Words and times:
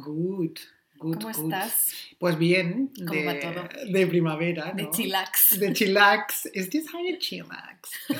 Good, 0.00 0.58
good, 0.96 1.14
¿Cómo 1.18 1.32
good. 1.32 1.44
estás? 1.52 1.92
Pues 2.18 2.38
bien, 2.38 2.90
¿Cómo 2.98 3.12
de, 3.12 3.24
va 3.26 3.38
todo? 3.40 3.68
de 3.90 4.06
primavera, 4.06 4.72
De 4.74 4.84
¿no? 4.84 4.90
chillax. 4.90 5.58
De 5.58 5.72
chillax. 5.72 6.46
¿Es 6.52 6.68
this 6.70 6.92
how 6.92 7.00
you 7.06 7.16
chillax? 7.18 7.90
es 8.08 8.18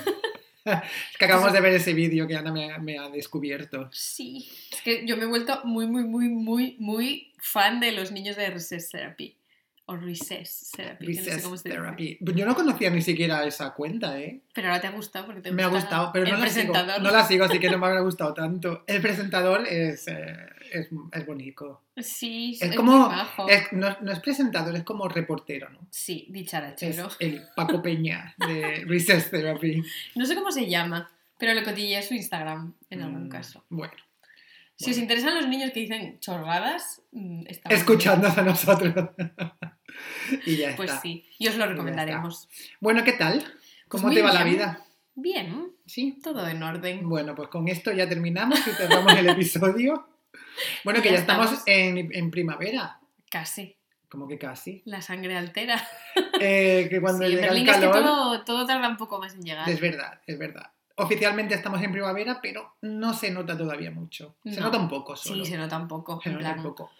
que 1.18 1.24
acabamos 1.24 1.52
de 1.52 1.60
ver 1.60 1.74
ese 1.74 1.92
vídeo 1.94 2.26
que 2.26 2.36
Ana 2.36 2.52
me, 2.52 2.70
ha- 2.72 2.78
me 2.78 2.98
ha 2.98 3.08
descubierto. 3.08 3.88
Sí. 3.92 4.48
Es 4.72 4.82
que 4.82 5.06
yo 5.06 5.16
me 5.16 5.24
he 5.24 5.26
vuelto 5.26 5.60
muy, 5.64 5.86
muy, 5.86 6.04
muy, 6.04 6.28
muy, 6.28 6.76
muy 6.78 7.32
fan 7.38 7.80
de 7.80 7.92
los 7.92 8.12
niños 8.12 8.36
de 8.36 8.50
Recess 8.50 8.90
Therapy. 8.90 9.36
O 9.92 9.96
Recess 9.96 10.70
Therapy. 10.76 11.06
que 11.06 11.12
no 11.12 11.18
sé 11.18 11.24
Recess 11.30 11.42
cómo 11.42 11.56
se 11.56 11.68
dice. 11.68 11.80
Therapy. 11.80 12.18
Yo 12.20 12.46
no 12.46 12.54
conocía 12.54 12.90
ni 12.90 13.02
siquiera 13.02 13.44
esa 13.44 13.74
cuenta, 13.74 14.18
¿eh? 14.20 14.40
Pero 14.54 14.68
ahora 14.68 14.80
te 14.80 14.86
ha 14.86 14.90
gustado 14.92 15.26
porque 15.26 15.40
te 15.40 15.50
Me 15.52 15.62
ha 15.64 15.66
gusta 15.66 15.80
gustado, 15.82 16.10
pero 16.12 16.26
no 16.30 16.36
la, 16.38 16.48
sigo, 16.48 16.72
no 16.74 17.10
la 17.10 17.24
sigo, 17.26 17.44
así 17.44 17.58
que 17.58 17.68
no 17.70 17.78
me 17.78 17.86
habrá 17.88 18.00
gustado 18.00 18.32
tanto. 18.32 18.84
El 18.86 19.02
presentador 19.02 19.66
es, 19.66 20.06
eh, 20.06 20.36
es, 20.72 20.88
es 21.12 21.26
bonito. 21.26 21.82
Sí, 21.96 22.56
Es 22.60 22.68
muy 22.68 22.76
como. 22.76 23.10
es- 23.48 23.72
no, 23.72 23.96
no 24.00 24.12
es 24.12 24.20
presentador, 24.20 24.74
es 24.76 24.84
como 24.84 25.08
reportero, 25.08 25.68
¿no? 25.70 25.80
Sí, 25.90 26.24
Es 26.28 26.32
dicharachero. 26.32 27.08
el 27.18 27.42
Paco 27.56 27.82
Peña 27.82 28.34
de 28.38 28.84
Recess 28.86 29.30
Therapy. 29.30 29.82
No 30.14 30.24
sé 30.24 30.34
cómo 30.36 30.52
se 30.52 30.68
llama, 30.68 31.10
pero 31.36 31.52
le 31.54 31.64
cotilleé 31.64 32.00
su 32.02 32.14
Instagram 32.14 32.74
en 32.90 33.02
algún 33.02 33.24
Mm, 33.26 33.28
caso. 33.28 33.64
Bueno, 33.70 33.92
Si 34.76 34.90
os 34.92 34.96
interesan 34.96 35.34
los 35.34 35.46
niños 35.46 35.72
que 35.72 35.80
dicen 35.80 36.18
chorradas, 36.20 37.02
mm, 37.12 37.42
estamos 37.48 37.78
escuchándonos 37.78 38.38
a 38.38 38.42
nosotros. 38.42 38.94
y 40.46 40.56
ya. 40.56 40.74
Pues 40.76 40.90
está. 40.90 41.02
sí, 41.02 41.26
y 41.38 41.48
os 41.48 41.56
lo 41.56 41.66
recomendaremos. 41.66 42.48
Bueno, 42.80 43.04
¿qué 43.04 43.12
tal? 43.12 43.40
Pues 43.40 43.54
¿Cómo 43.88 44.06
muy 44.06 44.14
te 44.16 44.22
va 44.22 44.32
la 44.32 44.44
vida? 44.44 44.84
Bien, 45.14 45.72
Sí. 45.86 46.18
todo 46.22 46.46
en 46.46 46.62
orden. 46.62 47.08
Bueno, 47.08 47.34
pues 47.34 47.48
con 47.48 47.66
esto 47.68 47.92
ya 47.92 48.08
terminamos 48.08 48.58
y 48.66 48.70
cerramos 48.70 49.12
el 49.14 49.28
episodio. 49.28 50.06
Bueno, 50.84 51.00
que 51.00 51.08
Ya 51.08 51.14
ya 51.14 51.20
estamos 51.20 51.46
estamos. 51.46 51.64
en, 51.68 52.14
en 52.14 52.30
primavera. 52.30 53.00
Casi. 53.30 53.76
Como 54.10 54.28
que 54.28 54.38
casi. 54.38 54.82
La 54.84 55.00
sangre 55.02 55.36
altera. 55.36 55.82
Eh, 56.42 56.86
que 56.88 57.00
cuando 57.02 57.24
Sí, 57.26 57.30
llega 57.32 57.42
el 57.48 57.48
Berlín 57.50 57.68
es 57.68 57.74
que 57.76 57.80
calor. 57.82 57.94
todo, 58.02 58.44
todo 58.44 58.66
tarda 58.66 58.88
un 58.88 58.96
poco 58.96 59.18
más 59.18 59.34
en 59.34 59.42
llegar. 59.42 59.68
Es 59.68 59.78
verdad, 59.80 60.20
es 60.26 60.38
verdad. 60.38 60.70
Oficialmente 60.96 61.54
estamos 61.54 61.82
en 61.82 61.92
primavera, 61.92 62.38
pero 62.42 62.76
no 62.82 63.12
se 63.14 63.30
nota 63.30 63.56
todavía 63.58 63.90
mucho. 63.90 64.36
Se 64.44 64.56
No. 64.58 64.66
nota 64.66 64.78
un 64.78 64.88
poco 64.88 65.16
solo. 65.16 65.44
Sí, 65.44 65.50
se 65.50 65.58
nota 65.58 65.76
un 65.78 65.86
poco. 65.88 66.20
Se 66.22 66.30
en 66.30 66.36
nota 66.36 66.52
un 66.54 66.62
poco. 66.62 66.90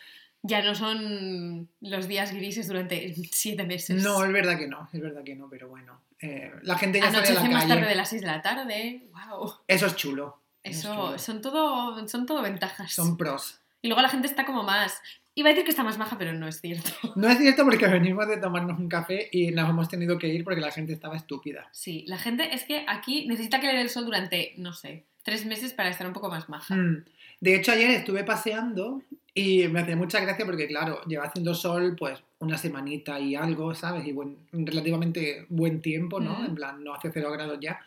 Ya 0.43 0.63
no 0.63 0.75
son 0.75 1.69
los 1.81 2.09
días 2.09 2.33
grises 2.33 2.69
durante 2.69 3.15
siete 3.31 3.65
meses. 3.65 4.03
No, 4.03 4.25
es 4.25 4.33
verdad 4.33 4.59
que 4.59 4.69
no, 4.69 4.89
es 4.93 5.01
verdad 5.01 5.23
que 5.25 5.35
no, 5.37 5.49
pero 5.49 5.69
bueno. 5.69 6.01
eh, 6.21 6.51
la 6.63 6.77
gente 6.79 6.99
ya 7.01 7.07
sale 7.11 7.17
a 7.19 7.21
Anochece 7.21 7.49
la 7.49 7.55
más 7.55 7.69
tarde 7.69 7.87
de 7.87 7.95
las 7.95 8.09
6 8.11 8.23
de 8.23 8.27
la 8.27 8.43
tarde. 8.43 9.09
Wow. 9.13 9.55
Eso 9.67 9.87
es 9.87 9.97
chulo. 9.97 10.41
es 10.63 10.79
Eso 10.79 10.95
chulo. 10.95 11.19
son 11.19 11.41
todo, 11.43 12.09
son 12.09 12.27
todo 12.27 12.43
ventajas. 12.43 12.93
Son 12.93 13.17
pros. 13.17 13.61
Y 13.83 13.89
luego 13.89 14.03
la 14.03 14.09
gente 14.11 14.27
está 14.29 14.45
como 14.45 14.63
más. 14.63 15.01
Iba 15.35 15.49
a 15.49 15.53
decir 15.53 15.65
que 15.65 15.71
está 15.71 15.85
más 15.85 15.97
maja, 15.97 16.19
pero 16.19 16.33
no 16.35 16.49
es 16.49 16.61
cierto. 16.61 16.91
No 17.17 17.29
es 17.29 17.39
cierto 17.39 17.65
porque 17.65 17.87
venimos 17.87 18.27
de 18.29 18.37
tomarnos 18.37 18.79
un 18.79 18.89
café 18.89 19.29
y 19.33 19.53
nos 19.53 19.71
hemos 19.71 19.89
tenido 19.89 20.19
que 20.19 20.29
ir 20.29 20.45
porque 20.45 20.61
la 20.61 20.71
gente 20.73 20.93
estaba 20.93 21.17
estúpida. 21.17 21.69
Sí, 21.73 22.05
la 22.09 22.19
gente 22.19 22.55
es 22.55 22.65
que 22.65 22.85
aquí 22.89 23.27
necesita 23.27 23.61
que 23.61 23.69
le 23.69 23.75
dé 23.75 23.81
el 23.83 23.89
sol 23.91 24.05
durante, 24.05 24.53
no 24.59 24.73
sé, 24.75 25.05
tres 25.23 25.47
meses 25.47 25.73
para 25.73 25.89
estar 25.89 26.07
un 26.07 26.13
poco 26.13 26.29
más 26.29 26.49
maja. 26.49 26.75
Mm. 26.75 27.05
De 27.41 27.55
hecho, 27.55 27.73
ayer 27.73 27.89
estuve 27.91 28.25
paseando 28.25 29.03
y 29.35 29.69
me 29.69 29.81
hacía 29.81 29.97
mucha 29.97 30.21
gracia 30.21 30.45
porque, 30.45 30.67
claro, 30.67 31.03
lleva 31.05 31.25
haciendo 31.25 31.55
sol 31.55 31.97
pues 31.99 32.23
una 32.39 32.59
semanita 32.59 33.21
y 33.21 33.35
algo, 33.35 33.75
¿sabes? 33.75 34.07
Y 34.07 34.13
buen, 34.13 34.39
relativamente 34.53 35.47
buen 35.49 35.81
tiempo, 35.83 36.21
¿no? 36.21 36.45
En 36.45 36.55
plan, 36.55 36.83
no 36.83 36.95
hace 36.95 37.11
cero 37.13 37.31
grados 37.31 37.59
ya. 37.61 37.81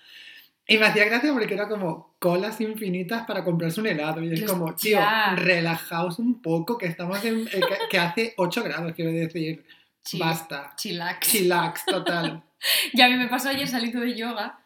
Y 0.65 0.77
me 0.77 0.85
hacía 0.85 1.05
gracia 1.05 1.33
porque 1.33 1.53
era 1.53 1.67
como 1.67 2.15
colas 2.19 2.61
infinitas 2.61 3.25
para 3.25 3.43
comprarse 3.43 3.81
un 3.81 3.87
helado. 3.87 4.23
Y 4.23 4.33
es 4.33 4.43
como, 4.43 4.73
tío, 4.75 4.99
relajaos 5.35 6.19
un 6.19 6.41
poco, 6.41 6.77
que 6.77 6.85
estamos 6.85 7.23
en. 7.25 7.47
eh, 7.47 7.49
que, 7.51 7.77
que 7.89 7.97
hace 7.97 8.33
8 8.37 8.63
grados, 8.63 8.93
quiero 8.93 9.11
decir. 9.11 9.65
Chill, 10.05 10.19
Basta. 10.19 10.73
Chillax. 10.75 11.27
Chillax, 11.27 11.85
total. 11.85 12.43
Y 12.93 13.01
a 13.01 13.09
mí 13.09 13.15
me 13.17 13.27
pasó 13.27 13.49
ayer 13.49 13.67
saliendo 13.67 13.99
de 13.99 14.15
yoga. 14.15 14.57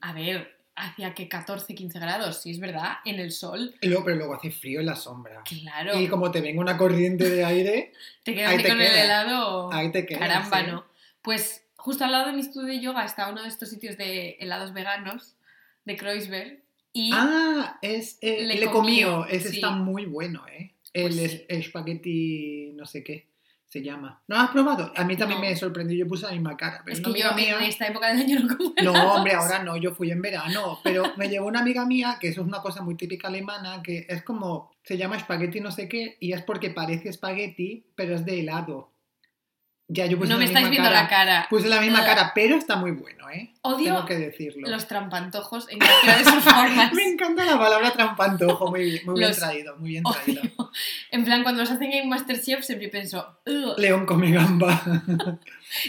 A 0.00 0.12
ver, 0.12 0.53
hacía 0.76 1.14
que 1.14 1.28
14, 1.28 1.74
15 1.74 1.98
grados, 1.98 2.42
sí 2.42 2.50
es 2.50 2.58
verdad, 2.60 2.94
en 3.04 3.20
el 3.20 3.30
sol. 3.30 3.74
Y 3.80 3.88
luego, 3.88 4.04
pero 4.04 4.16
luego 4.16 4.34
hace 4.34 4.50
frío 4.50 4.80
en 4.80 4.86
la 4.86 4.96
sombra. 4.96 5.42
Claro. 5.44 6.00
Y 6.00 6.08
como 6.08 6.30
te 6.30 6.40
venga 6.40 6.60
una 6.60 6.76
corriente 6.76 7.28
de 7.30 7.44
aire, 7.44 7.92
te 8.24 8.34
quedas 8.34 8.50
ahí 8.52 8.62
te 8.62 8.68
con 8.68 8.80
el 8.80 8.92
helado. 8.96 9.72
ahí 9.72 9.90
te 9.92 10.04
quedas. 10.06 10.20
Caramba, 10.20 10.60
¿eh? 10.60 10.66
¿no? 10.68 10.84
Pues 11.22 11.64
justo 11.76 12.04
al 12.04 12.12
lado 12.12 12.26
de 12.26 12.32
mi 12.32 12.40
estudio 12.40 12.68
de 12.68 12.80
yoga 12.80 13.04
está 13.04 13.28
uno 13.30 13.42
de 13.42 13.48
estos 13.48 13.68
sitios 13.70 13.96
de 13.96 14.36
helados 14.40 14.72
veganos 14.72 15.36
de 15.84 15.96
Kreuzberg. 15.96 16.62
Y 16.92 17.10
Ah, 17.12 17.78
es 17.82 18.18
el 18.20 18.48
Le 18.48 18.54
Le. 18.56 18.70
Ese 19.30 19.48
sí. 19.50 19.56
está 19.56 19.70
muy 19.70 20.06
bueno, 20.06 20.46
¿eh? 20.48 20.74
El 20.92 21.02
Pues 21.08 21.18
es- 21.18 21.30
sí. 21.32 21.44
espagueti, 21.48 22.70
no 22.74 22.86
sé 22.86 23.02
qué 23.02 23.26
se 23.74 23.82
llama. 23.82 24.22
¿No 24.28 24.36
has 24.38 24.50
probado? 24.50 24.92
A 24.94 25.02
mí 25.02 25.16
también 25.16 25.40
No. 25.40 25.48
me 25.48 25.56
sorprendió. 25.56 25.98
Yo 25.98 26.06
puse 26.06 26.26
la 26.26 26.30
misma 26.32 26.56
cara. 26.56 26.82
Pero 26.84 26.96
es 26.96 27.02
que 27.02 27.12
yo 27.20 27.28
amiga 27.28 27.54
en 27.54 27.58
mía. 27.58 27.68
esta 27.68 27.88
época 27.88 28.06
del 28.06 28.18
año 28.22 28.38
no 28.44 28.56
como 28.56 28.72
No, 28.84 29.12
hombre, 29.14 29.34
ahora 29.34 29.64
no. 29.64 29.76
Yo 29.76 29.92
fui 29.92 30.12
en 30.12 30.22
verano. 30.22 30.78
Pero 30.84 31.02
me 31.16 31.28
llevó 31.28 31.48
una 31.48 31.58
amiga 31.58 31.84
mía, 31.84 32.18
que 32.20 32.28
eso 32.28 32.42
es 32.42 32.46
una 32.46 32.62
cosa 32.62 32.82
muy 32.82 32.94
típica 32.94 33.26
alemana, 33.26 33.82
que 33.82 34.06
es 34.08 34.22
como. 34.22 34.70
Se 34.84 34.96
llama 34.96 35.16
espagueti 35.16 35.58
no 35.60 35.72
sé 35.72 35.88
qué, 35.88 36.16
y 36.20 36.34
es 36.34 36.42
porque 36.42 36.70
parece 36.70 37.08
espagueti, 37.08 37.84
pero 37.96 38.14
es 38.14 38.24
de 38.24 38.38
helado. 38.38 38.92
Ya, 39.86 40.06
yo 40.06 40.16
puse 40.18 40.30
No 40.32 40.38
me 40.38 40.46
estáis 40.46 40.70
viendo 40.70 40.88
cara. 40.88 41.02
la 41.02 41.08
cara. 41.08 41.46
Puse 41.50 41.68
la 41.68 41.78
misma 41.78 42.00
Ugh. 42.00 42.06
cara, 42.06 42.32
pero 42.34 42.56
está 42.56 42.76
muy 42.76 42.92
bueno, 42.92 43.28
¿eh? 43.28 43.52
Odio 43.60 43.84
Tengo 43.94 44.06
que 44.06 44.16
decirlo. 44.16 44.66
los 44.68 44.88
trampantojos 44.88 45.68
en 45.70 45.78
cualquiera 45.78 46.18
de 46.18 46.24
sus 46.24 46.34
formas. 46.42 46.92
Me 46.94 47.04
encanta 47.04 47.44
la 47.44 47.58
palabra 47.58 47.92
trampantojo, 47.92 48.68
muy, 48.70 48.82
bien- 48.84 49.02
muy 49.04 49.18
bien 49.20 49.32
traído, 49.34 49.76
muy 49.76 49.90
bien 49.90 50.02
odio. 50.06 50.40
traído. 50.40 50.70
En 51.10 51.24
plan, 51.26 51.42
cuando 51.42 51.60
los 51.60 51.70
hacen 51.70 51.92
en 51.92 52.08
Masterchef 52.08 52.64
siempre 52.64 52.88
pienso, 52.88 53.36
"Ugh, 53.46 53.74
León 53.78 54.06
come 54.06 54.32
gamba. 54.32 54.82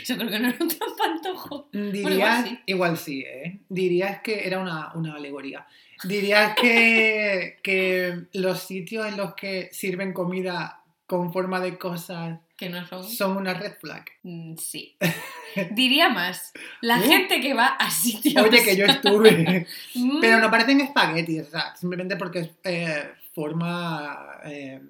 yo 0.05 0.17
creo 0.17 0.29
que 0.29 0.39
no 0.39 0.49
era 0.49 0.57
un 0.59 0.67
trampantojo. 0.67 1.69
Dirías, 1.71 2.11
igual 2.45 2.61
igual 2.65 2.97
sí. 2.97 3.21
sí, 3.21 3.25
¿eh? 3.25 3.59
Dirías 3.69 4.19
que 4.21 4.45
era 4.45 4.59
una, 4.59 4.91
una 4.93 5.15
alegoría. 5.15 5.65
Dirías 6.03 6.53
que, 6.55 7.57
que 7.63 8.23
los 8.33 8.59
sitios 8.59 9.07
en 9.07 9.15
los 9.15 9.35
que 9.35 9.69
sirven 9.71 10.11
comida 10.11 10.81
con 11.07 11.31
forma 11.31 11.61
de 11.61 11.77
cosas 11.77 12.39
Que 12.57 12.69
no 12.69 12.85
son. 12.87 13.03
son 13.03 13.37
una 13.37 13.53
red 13.53 13.73
flag. 13.79 14.05
Mm, 14.23 14.55
Sí. 14.57 14.95
Diría 15.71 16.09
más. 16.09 16.53
La 16.81 16.99
¿Eh? 16.99 17.03
gente 17.03 17.39
que 17.41 17.53
va 17.53 17.67
a 17.67 17.89
sitios. 17.91 18.43
Oye, 18.45 18.63
que 18.63 18.75
yo 18.77 18.85
estuve. 18.85 19.67
Mm, 19.95 20.19
Pero 20.21 20.39
no 20.39 20.51
parecen 20.51 20.81
espaguetis, 20.81 21.47
o 21.47 21.49
sea, 21.51 21.75
simplemente 21.75 22.15
porque 22.17 22.39
es 22.39 22.49
eh, 22.63 23.11
forma 23.33 24.39
eh, 24.45 24.81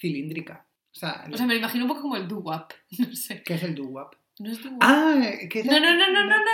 cilíndrica. 0.00 0.64
O 0.92 0.98
sea, 0.98 1.26
O 1.30 1.36
sea, 1.36 1.46
me 1.46 1.52
lo 1.54 1.58
imagino 1.60 1.84
un 1.84 1.88
poco 1.88 2.02
como 2.02 2.16
el 2.16 2.26
doo-wop. 2.28 2.72
No 2.98 3.14
sé. 3.14 3.42
¿qué 3.42 3.54
es 3.54 3.62
el 3.62 3.74
doo-wop? 3.74 4.14
No 4.38 4.50
es 4.50 4.62
doo-wop. 4.62 4.78
Ah, 4.82 5.20
¿qué 5.50 5.60
es 5.60 5.66
no, 5.66 5.78
no, 5.80 5.94
no, 5.94 6.08
no, 6.10 6.24
no, 6.24 6.36
no, 6.38 6.44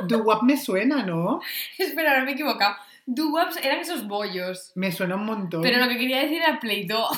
no. 0.00 0.06
Doo-wop 0.08 0.42
me 0.42 0.56
suena, 0.56 1.04
¿no? 1.04 1.40
Espera, 1.78 2.10
ahora 2.10 2.24
me 2.24 2.30
he 2.30 2.34
equivocado. 2.34 2.76
Doo-wops 3.06 3.56
eran 3.58 3.78
esos 3.80 4.06
bollos. 4.08 4.72
Me 4.74 4.90
suena 4.90 5.14
un 5.14 5.26
montón. 5.26 5.62
Pero 5.62 5.78
lo 5.78 5.88
que 5.88 5.98
quería 5.98 6.22
decir 6.22 6.42
era 6.42 6.58
Play-Doh. 6.58 7.08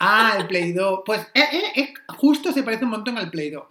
Ah, 0.00 0.36
el 0.38 0.46
Play 0.46 0.72
Doh. 0.72 1.02
Pues 1.04 1.20
eh, 1.34 1.72
eh, 1.76 1.94
justo 2.08 2.52
se 2.52 2.62
parece 2.62 2.84
un 2.84 2.90
montón 2.90 3.18
al 3.18 3.30
Play 3.30 3.50
Doh. 3.50 3.68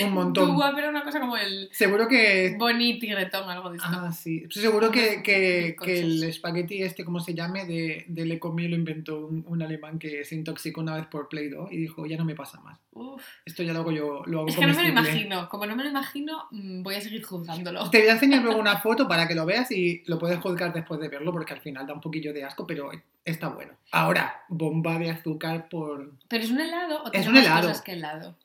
Un 0.00 0.12
montón. 0.14 0.48
Doo-wop 0.56 0.76
era 0.78 0.88
una 0.88 1.02
cosa 1.02 1.20
como 1.20 1.36
el 1.36 1.68
Seguro 1.72 2.08
que. 2.08 2.56
Bonnie 2.58 2.98
Tigretón, 2.98 3.48
algo 3.48 3.70
de 3.70 3.76
esto. 3.76 3.88
Ah, 3.90 4.12
sí. 4.12 4.44
Seguro 4.50 4.90
que, 4.90 5.22
que, 5.22 5.76
que 5.82 6.00
el 6.00 6.22
espagueti 6.24 6.82
este, 6.82 7.04
como 7.04 7.20
se 7.20 7.34
llame, 7.34 7.64
de, 7.66 8.04
de 8.08 8.24
Le 8.26 8.38
Comí 8.38 8.68
lo 8.68 8.76
inventó 8.76 9.26
un, 9.26 9.44
un 9.46 9.62
alemán 9.62 9.98
que 9.98 10.24
se 10.24 10.34
intoxicó 10.34 10.80
una 10.80 10.94
vez 10.96 11.06
por 11.06 11.28
Play 11.28 11.48
Doh 11.48 11.68
y 11.70 11.76
dijo, 11.76 12.06
ya 12.06 12.16
no 12.16 12.24
me 12.24 12.34
pasa 12.34 12.60
más. 12.60 12.78
Uf. 12.92 13.22
Esto 13.44 13.62
ya 13.62 13.72
lo 13.72 13.80
hago 13.80 13.92
yo, 13.92 14.22
lo 14.26 14.40
hago 14.40 14.48
Es 14.48 14.56
que 14.56 14.62
no 14.66 14.68
me 14.68 14.72
lo 14.74 14.94
comestible". 14.94 15.20
imagino. 15.22 15.48
Como 15.48 15.66
no 15.66 15.76
me 15.76 15.84
lo 15.84 15.90
imagino, 15.90 16.46
mm, 16.50 16.82
voy 16.82 16.94
a 16.94 17.00
seguir 17.00 17.22
juzgándolo. 17.24 17.90
Te 17.90 17.98
voy 18.00 18.08
a 18.08 18.12
enseñar 18.12 18.42
luego 18.42 18.58
una 18.58 18.78
foto 18.80 19.06
para 19.06 19.28
que 19.28 19.34
lo 19.34 19.44
veas 19.46 19.70
y 19.70 20.02
lo 20.06 20.18
puedes 20.18 20.38
juzgar 20.38 20.72
después 20.72 20.98
de 21.00 21.08
verlo 21.08 21.32
porque 21.32 21.52
al 21.52 21.60
final 21.60 21.86
da 21.86 21.92
un 21.94 22.00
poquillo 22.00 22.32
de 22.32 22.44
asco, 22.44 22.66
pero 22.66 22.90
está 23.24 23.48
bueno. 23.48 23.72
Ahora, 23.92 24.42
bomba 24.48 24.98
de 24.98 25.10
azúcar 25.10 25.68
por... 25.68 26.12
¿Pero 26.28 26.44
es 26.44 26.50
un 26.50 26.60
helado 26.60 27.02
o 27.04 27.12
Es 27.12 27.26
un 27.26 27.36
helado. 27.36 27.68
cosas 27.68 27.82
que 27.82 27.92
helado? 27.92 28.36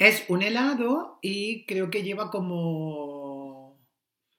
Es 0.00 0.24
un 0.28 0.40
helado 0.42 1.18
y 1.20 1.66
creo 1.66 1.90
que 1.90 2.02
lleva 2.02 2.30
como... 2.30 3.76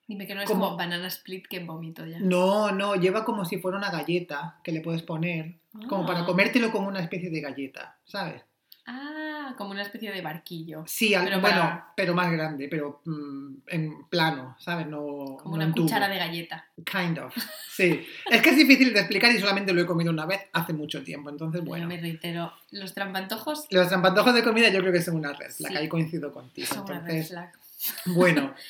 Dime 0.07 0.25
que 0.25 0.33
no 0.35 0.41
es 0.41 0.47
Como- 0.47 0.65
como 0.65 0.77
banana 0.77 1.07
split 1.07 1.45
que 1.47 1.59
vomito 1.63 2.03
ya. 2.05 2.19
No, 2.19 2.71
no, 2.71 2.95
lleva 2.95 3.23
como 3.23 3.45
si 3.45 3.59
fuera 3.59 3.77
una 3.77 3.91
galleta 3.91 4.59
que 4.63 4.71
le 4.71 4.81
puedes 4.81 5.03
poner, 5.03 5.59
como 5.87 6.05
para 6.05 6.21
Ah. 6.21 6.25
comértelo 6.25 6.71
con 6.71 6.85
una 6.85 6.99
especie 6.99 7.29
de 7.29 7.41
galleta, 7.41 7.99
¿sabes? 8.05 8.43
Ah, 8.87 9.20
como 9.57 9.71
una 9.71 9.81
especie 9.81 10.11
de 10.11 10.21
barquillo. 10.21 10.83
Sí, 10.87 11.13
al- 11.13 11.25
Pero 11.25 11.39
bueno, 11.41 11.55
para- 11.59 11.93
pero 11.95 12.13
más 12.15 12.31
grande, 12.31 12.67
pero 12.69 13.01
mm, 13.05 13.53
en 13.67 14.05
plano, 14.09 14.55
¿sabes? 14.59 14.87
No, 14.87 15.37
Como 15.41 15.57
no 15.57 15.65
una 15.65 15.71
cuchara 15.73 16.07
de 16.07 16.17
galleta. 16.17 16.65
Kind 16.85 17.19
of. 17.19 17.35
Sí. 17.71 18.05
Es 18.29 18.41
que 18.41 18.49
es 18.51 18.57
difícil 18.57 18.93
de 18.93 18.99
explicar 18.99 19.31
y 19.31 19.39
solamente 19.39 19.73
lo 19.73 19.81
he 19.81 19.85
comido 19.85 20.11
una 20.11 20.25
vez 20.25 20.41
hace 20.53 20.73
mucho 20.73 21.03
tiempo. 21.03 21.29
Entonces, 21.29 21.61
Bueno, 21.63 21.87
bueno. 21.87 22.01
me 22.01 22.01
reitero, 22.09 22.53
los 22.71 22.93
trampantojos 22.93 23.65
Los 23.71 23.87
trampantojos 23.87 24.33
de 24.35 24.43
comida 24.43 24.69
yo 24.69 24.81
creo 24.81 24.91
que 24.93 25.01
son 25.01 25.15
una 25.15 25.33
red 25.33 25.49
flag. 25.51 25.71
Sí. 25.71 25.77
Ahí 25.77 25.87
coincido 25.87 26.31
contigo. 26.31 26.67
son 26.67 26.83
una 26.83 26.99
red 26.99 27.09
Entonces, 27.15 27.29
flag. 27.29 27.51
bueno. 28.05 28.53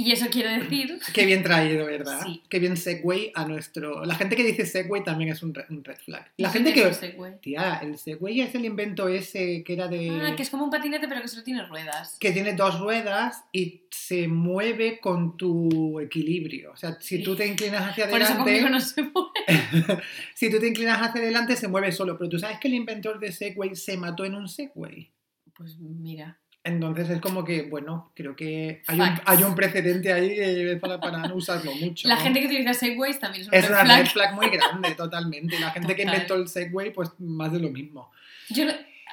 Y 0.00 0.12
eso 0.12 0.26
quiere 0.30 0.60
decir... 0.60 0.96
Qué 1.12 1.26
bien 1.26 1.42
traído, 1.42 1.84
¿verdad? 1.84 2.20
Sí. 2.24 2.40
Qué 2.48 2.60
bien 2.60 2.76
segue 2.76 3.32
a 3.34 3.44
nuestro... 3.44 4.04
La 4.04 4.14
gente 4.14 4.36
que 4.36 4.44
dice 4.44 4.64
segue 4.64 5.00
también 5.00 5.30
es 5.32 5.42
un, 5.42 5.52
re- 5.52 5.66
un 5.70 5.82
red 5.82 5.96
flag. 5.96 6.30
La 6.36 6.48
¿y 6.48 6.52
gente 6.52 6.72
que... 6.72 6.86
es 6.86 6.98
Segway? 6.98 7.40
Tía, 7.40 7.80
el 7.82 7.98
Segway 7.98 8.40
es 8.42 8.54
el 8.54 8.64
invento 8.64 9.08
ese 9.08 9.64
que 9.64 9.72
era 9.72 9.88
de... 9.88 10.08
Ah, 10.22 10.36
que 10.36 10.44
es 10.44 10.50
como 10.50 10.62
un 10.62 10.70
patinete 10.70 11.08
pero 11.08 11.20
que 11.20 11.26
solo 11.26 11.42
tiene 11.42 11.66
ruedas. 11.66 12.16
que 12.20 12.30
tiene 12.30 12.52
dos 12.52 12.78
ruedas 12.78 13.42
y 13.50 13.82
se 13.90 14.28
mueve 14.28 15.00
con 15.00 15.36
tu 15.36 15.98
equilibrio. 15.98 16.70
O 16.70 16.76
sea, 16.76 16.96
si 17.00 17.20
tú 17.24 17.34
te 17.34 17.44
inclinas 17.48 17.82
hacia 17.90 18.08
Por 18.08 18.22
eso 18.22 18.34
adelante, 18.34 18.70
no 18.70 18.80
se 18.80 19.02
mueve. 19.02 20.02
si 20.34 20.48
tú 20.48 20.60
te 20.60 20.68
inclinas 20.68 20.98
hacia 21.02 21.20
adelante 21.20 21.56
se 21.56 21.66
mueve 21.66 21.90
solo. 21.90 22.16
Pero 22.16 22.30
tú 22.30 22.38
sabes 22.38 22.58
que 22.60 22.68
el 22.68 22.74
inventor 22.74 23.18
de 23.18 23.32
Segway 23.32 23.74
se 23.74 23.96
mató 23.96 24.24
en 24.24 24.36
un 24.36 24.46
Segway. 24.48 25.10
Pues 25.56 25.76
mira. 25.80 26.38
Entonces 26.68 27.10
es 27.10 27.20
como 27.20 27.44
que, 27.44 27.62
bueno, 27.62 28.12
creo 28.14 28.36
que 28.36 28.82
hay 28.86 29.00
un, 29.00 29.06
Facts. 29.06 29.22
hay 29.26 29.42
un 29.42 29.54
precedente 29.54 30.12
ahí 30.12 30.30
eh, 30.38 30.76
para, 30.80 31.00
para 31.00 31.18
no 31.26 31.34
usarlo 31.34 31.72
mucho. 31.74 32.06
La 32.08 32.14
¿no? 32.16 32.20
gente 32.20 32.40
que 32.40 32.46
utiliza 32.46 32.74
Segways 32.74 33.18
también 33.18 33.42
es 33.42 33.48
un 33.48 33.54
es 33.54 33.62
red 33.64 33.70
una 33.74 33.84
flag. 33.84 33.98
red 34.02 34.06
flag 34.10 34.34
muy 34.34 34.48
grande, 34.50 34.94
totalmente. 34.94 35.58
La 35.58 35.70
gente 35.70 35.96
que 35.96 36.02
inventó 36.02 36.34
el 36.34 36.48
Segway, 36.48 36.92
pues 36.92 37.10
más 37.18 37.52
de 37.52 37.58
lo 37.60 37.70
mismo. 37.70 38.10
Yo, 38.50 38.64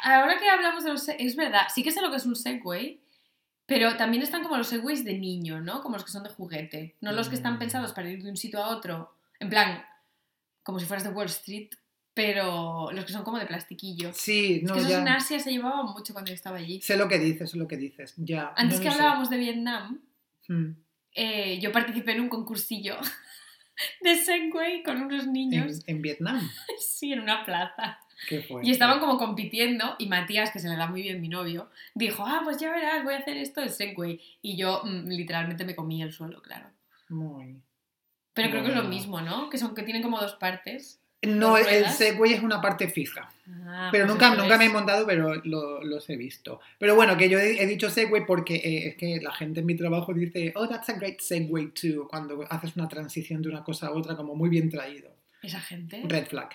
ahora 0.04 0.38
que 0.38 0.50
hablamos 0.50 0.84
de 0.84 0.92
los... 0.92 1.08
Es 1.10 1.36
verdad, 1.36 1.64
sí 1.74 1.82
que 1.84 1.92
sé 1.92 2.02
lo 2.02 2.12
que 2.12 2.18
es 2.18 2.26
un 2.26 2.36
Segway, 2.36 3.00
pero 3.66 3.98
también 3.98 4.22
están 4.22 4.44
como 4.44 4.58
los 4.58 4.68
Segways 4.68 5.04
de 5.04 5.18
niño, 5.18 5.60
¿no? 5.62 5.82
Como 5.82 5.96
los 5.96 6.06
que 6.06 6.12
son 6.12 6.24
de 6.24 6.30
juguete. 6.30 6.96
No 7.02 7.12
los 7.14 7.30
que 7.30 7.36
están 7.36 7.56
Mm. 7.56 7.60
pensados 7.60 7.94
para 7.94 8.10
ir 8.10 8.22
de 8.24 8.30
un 8.30 8.38
sitio 8.38 8.64
a 8.64 8.70
otro, 8.70 9.16
en 9.40 9.50
plan, 9.50 9.84
como 10.64 10.80
si 10.80 10.86
fueras 10.86 11.04
de 11.04 11.10
Wall 11.12 11.28
Street, 11.28 11.70
pero 12.16 12.90
los 12.92 13.06
que 13.06 13.12
son 13.12 13.24
como 13.24 13.38
de 13.38 13.46
plastiquillo. 13.46 14.12
Sí, 14.14 14.56
Es 14.56 14.64
no, 14.64 14.74
que 14.74 14.80
esos 14.80 14.92
ya. 14.92 15.02
en 15.02 15.08
Asia 15.10 15.40
se 15.40 15.52
llevaban 15.52 15.86
mucho 15.94 16.14
cuando 16.14 16.30
yo 16.30 16.34
estaba 16.36 16.58
allí. 16.58 16.82
Sé 16.82 16.98
lo 16.98 17.08
que 17.08 17.20
dices, 17.20 17.52
sé 17.52 17.58
lo 17.58 17.68
que 17.68 17.78
dices. 17.78 18.16
Ya. 18.18 18.54
Antes 18.56 18.80
no 18.80 18.84
que 18.86 18.90
sé. 18.90 18.96
hablábamos 18.96 19.30
de 19.30 19.38
Vietnam, 19.38 20.02
Mm. 20.48 20.72
eh, 21.14 21.60
yo 21.60 21.72
participé 21.72 22.12
en 22.14 22.22
un 22.22 22.30
concursillo 22.30 22.98
de 24.02 24.16
Segway 24.16 24.82
con 24.84 25.02
unos 25.02 25.24
En, 25.26 25.34
niños, 25.34 25.82
en 25.88 26.02
Vietnam. 26.02 26.40
sí, 26.80 27.12
en 27.14 27.20
una 27.20 27.44
plaza. 27.46 28.00
Qué. 28.30 28.46
Y 28.64 28.72
estaban 28.72 29.00
como 29.02 29.18
compitiendo 29.18 29.96
y 30.00 30.08
Matías, 30.08 30.52
que 30.52 30.60
se 30.60 30.70
le 30.70 30.78
da 30.78 30.88
muy 30.88 31.02
bien 31.02 31.20
mi 31.20 31.28
novio, 31.28 31.70
dijo, 31.96 32.24
ah, 32.26 32.42
pues 32.46 32.58
ya 32.60 32.72
verás, 32.72 33.04
voy 33.04 33.14
a 33.14 33.18
hacer 33.18 33.36
esto 33.38 33.60
de 33.60 33.68
Segway. 33.70 34.22
Y 34.42 34.56
yo 34.56 34.82
mm, 34.86 35.08
literalmente 35.10 35.66
me 35.66 35.76
comí 35.76 36.02
el 36.02 36.14
suelo, 36.14 36.42
claro. 36.42 36.70
Muy. 37.10 37.60
Pero 38.34 38.50
creo 38.52 38.64
que 38.64 38.70
es 38.70 38.76
lo 38.76 38.84
mismo, 38.86 39.20
¿no? 39.22 39.50
Que 39.50 39.58
son 39.58 39.76
que 39.76 39.84
tienen 39.84 40.02
como 40.04 40.20
dos 40.20 40.36
partes. 40.36 41.02
No, 41.24 41.58
¿Dos 41.58 41.68
el? 41.68 41.90
Segway 41.90 42.34
es 42.34 42.44
una 42.44 42.62
parte 42.62 42.88
fija. 42.88 43.30
Ah, 43.68 43.90
Pero 43.92 44.06
pues 44.06 44.14
nunca, 44.14 44.36
nunca 44.36 44.58
me 44.58 44.66
he 44.66 44.70
montado, 44.70 45.06
pero 45.08 45.36
lo- 45.44 45.84
los 45.84 46.08
he 46.10 46.16
visto. 46.16 46.60
Pero 46.78 46.96
bueno, 46.96 47.18
que 47.18 47.30
yo 47.30 47.40
he, 47.40 47.62
he 47.62 47.66
dicho 47.68 47.90
Segway 47.90 48.26
porque 48.26 48.56
eh, 48.56 48.88
es 48.90 48.96
que 48.96 49.20
la 49.22 49.32
gente 49.34 49.60
en 49.62 49.66
mi 49.66 49.76
trabajo 49.76 50.14
dice, 50.14 50.52
oh, 50.56 50.68
that's 50.68 50.90
a 50.90 50.94
great 50.94 51.20
Segway 51.20 51.68
too, 51.72 52.08
cuando 52.08 52.46
haces 52.50 52.76
una 52.76 52.88
transición 52.88 53.42
de 53.42 53.50
una 53.50 53.64
cosa 53.64 53.88
a 53.88 53.92
otra, 53.92 54.16
como 54.16 54.36
muy 54.36 54.50
bien 54.50 54.70
traído. 54.70 55.10
Esa 55.46 55.60
gente. 55.62 56.02
Red 56.06 56.26
flag, 56.28 56.50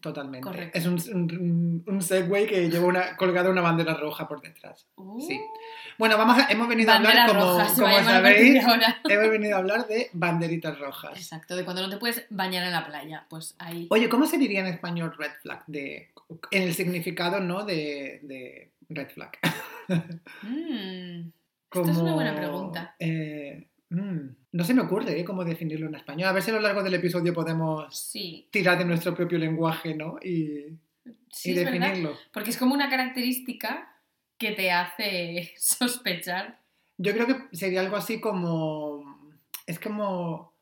totalmente. 0.00 0.40
Correcto. 0.46 0.78
Es 0.78 0.86
un, 0.86 0.94
un, 1.14 1.82
un 1.86 2.02
Segway 2.02 2.46
que 2.46 2.68
lleva 2.68 2.86
una, 2.86 3.16
colgada 3.16 3.48
una 3.50 3.62
bandera 3.62 3.94
roja 3.94 4.28
por 4.28 4.40
detrás. 4.42 4.86
Uh, 4.96 5.20
Sí. 5.20 5.40
Bueno, 5.98 6.16
vamos 6.18 6.38
a- 6.38 6.46
hemos 6.52 6.68
venido 6.68 6.92
bandera 6.92 7.24
a 7.24 7.24
hablar, 7.28 7.40
como, 7.40 7.52
roja, 7.58 7.68
sabéis, 7.70 8.62
hemos 9.08 9.30
venido 9.30 9.56
a 9.56 9.58
hablar 9.58 9.86
de 9.88 10.10
banderitas 10.12 10.78
rojas. 10.78 11.16
Exacto, 11.16 11.56
de 11.56 11.64
cuando 11.64 11.82
no 11.82 11.88
te 11.90 11.96
puedes 11.96 12.26
bañar 12.30 12.64
en 12.64 12.72
la 12.72 12.86
playa. 12.86 13.26
Pues 13.30 13.54
ahí. 13.58 13.86
Oye, 13.90 14.08
¿cómo 14.08 14.26
se 14.26 14.38
diría 14.38 14.60
en 14.60 14.66
español 14.66 15.14
red 15.18 15.32
flag? 15.42 15.64
De, 15.66 16.10
en 16.50 16.62
el 16.62 16.74
significado, 16.74 17.40
¿no? 17.40 17.64
De, 17.64 18.20
de 18.22 18.70
red 18.90 19.08
flag. 19.08 19.32
Mm, 20.42 21.30
Esto 21.72 21.90
es 21.90 21.96
una 21.96 22.14
buena 22.14 22.34
pregunta. 22.36 22.94
eh, 22.98 23.68
mm, 23.90 24.36
no 24.52 24.64
se 24.64 24.74
me 24.74 24.82
ocurre 24.82 25.18
¿eh? 25.18 25.24
cómo 25.24 25.44
definirlo 25.44 25.86
en 25.86 25.94
español. 25.94 26.28
A 26.28 26.32
ver 26.32 26.42
si 26.42 26.50
a 26.50 26.54
lo 26.54 26.60
largo 26.60 26.82
del 26.82 26.94
episodio 26.94 27.32
podemos 27.32 27.96
sí, 27.96 28.48
tirar 28.50 28.78
de 28.78 28.84
nuestro 28.84 29.14
propio 29.14 29.38
lenguaje, 29.38 29.94
¿no? 29.94 30.18
Y, 30.22 30.78
sí, 31.30 31.50
y 31.50 31.58
es 31.58 31.64
verdad. 31.64 31.72
definirlo. 31.72 32.16
Porque 32.32 32.50
es 32.50 32.56
como 32.56 32.74
una 32.74 32.88
característica 32.88 33.94
que 34.38 34.52
te 34.52 34.70
hace 34.70 35.52
sospechar. 35.58 36.60
Yo 36.96 37.12
creo 37.12 37.26
que 37.26 37.56
sería 37.56 37.80
algo 37.80 37.96
así 37.96 38.20
como... 38.20 39.32
Es 39.66 39.78
como... 39.78 40.57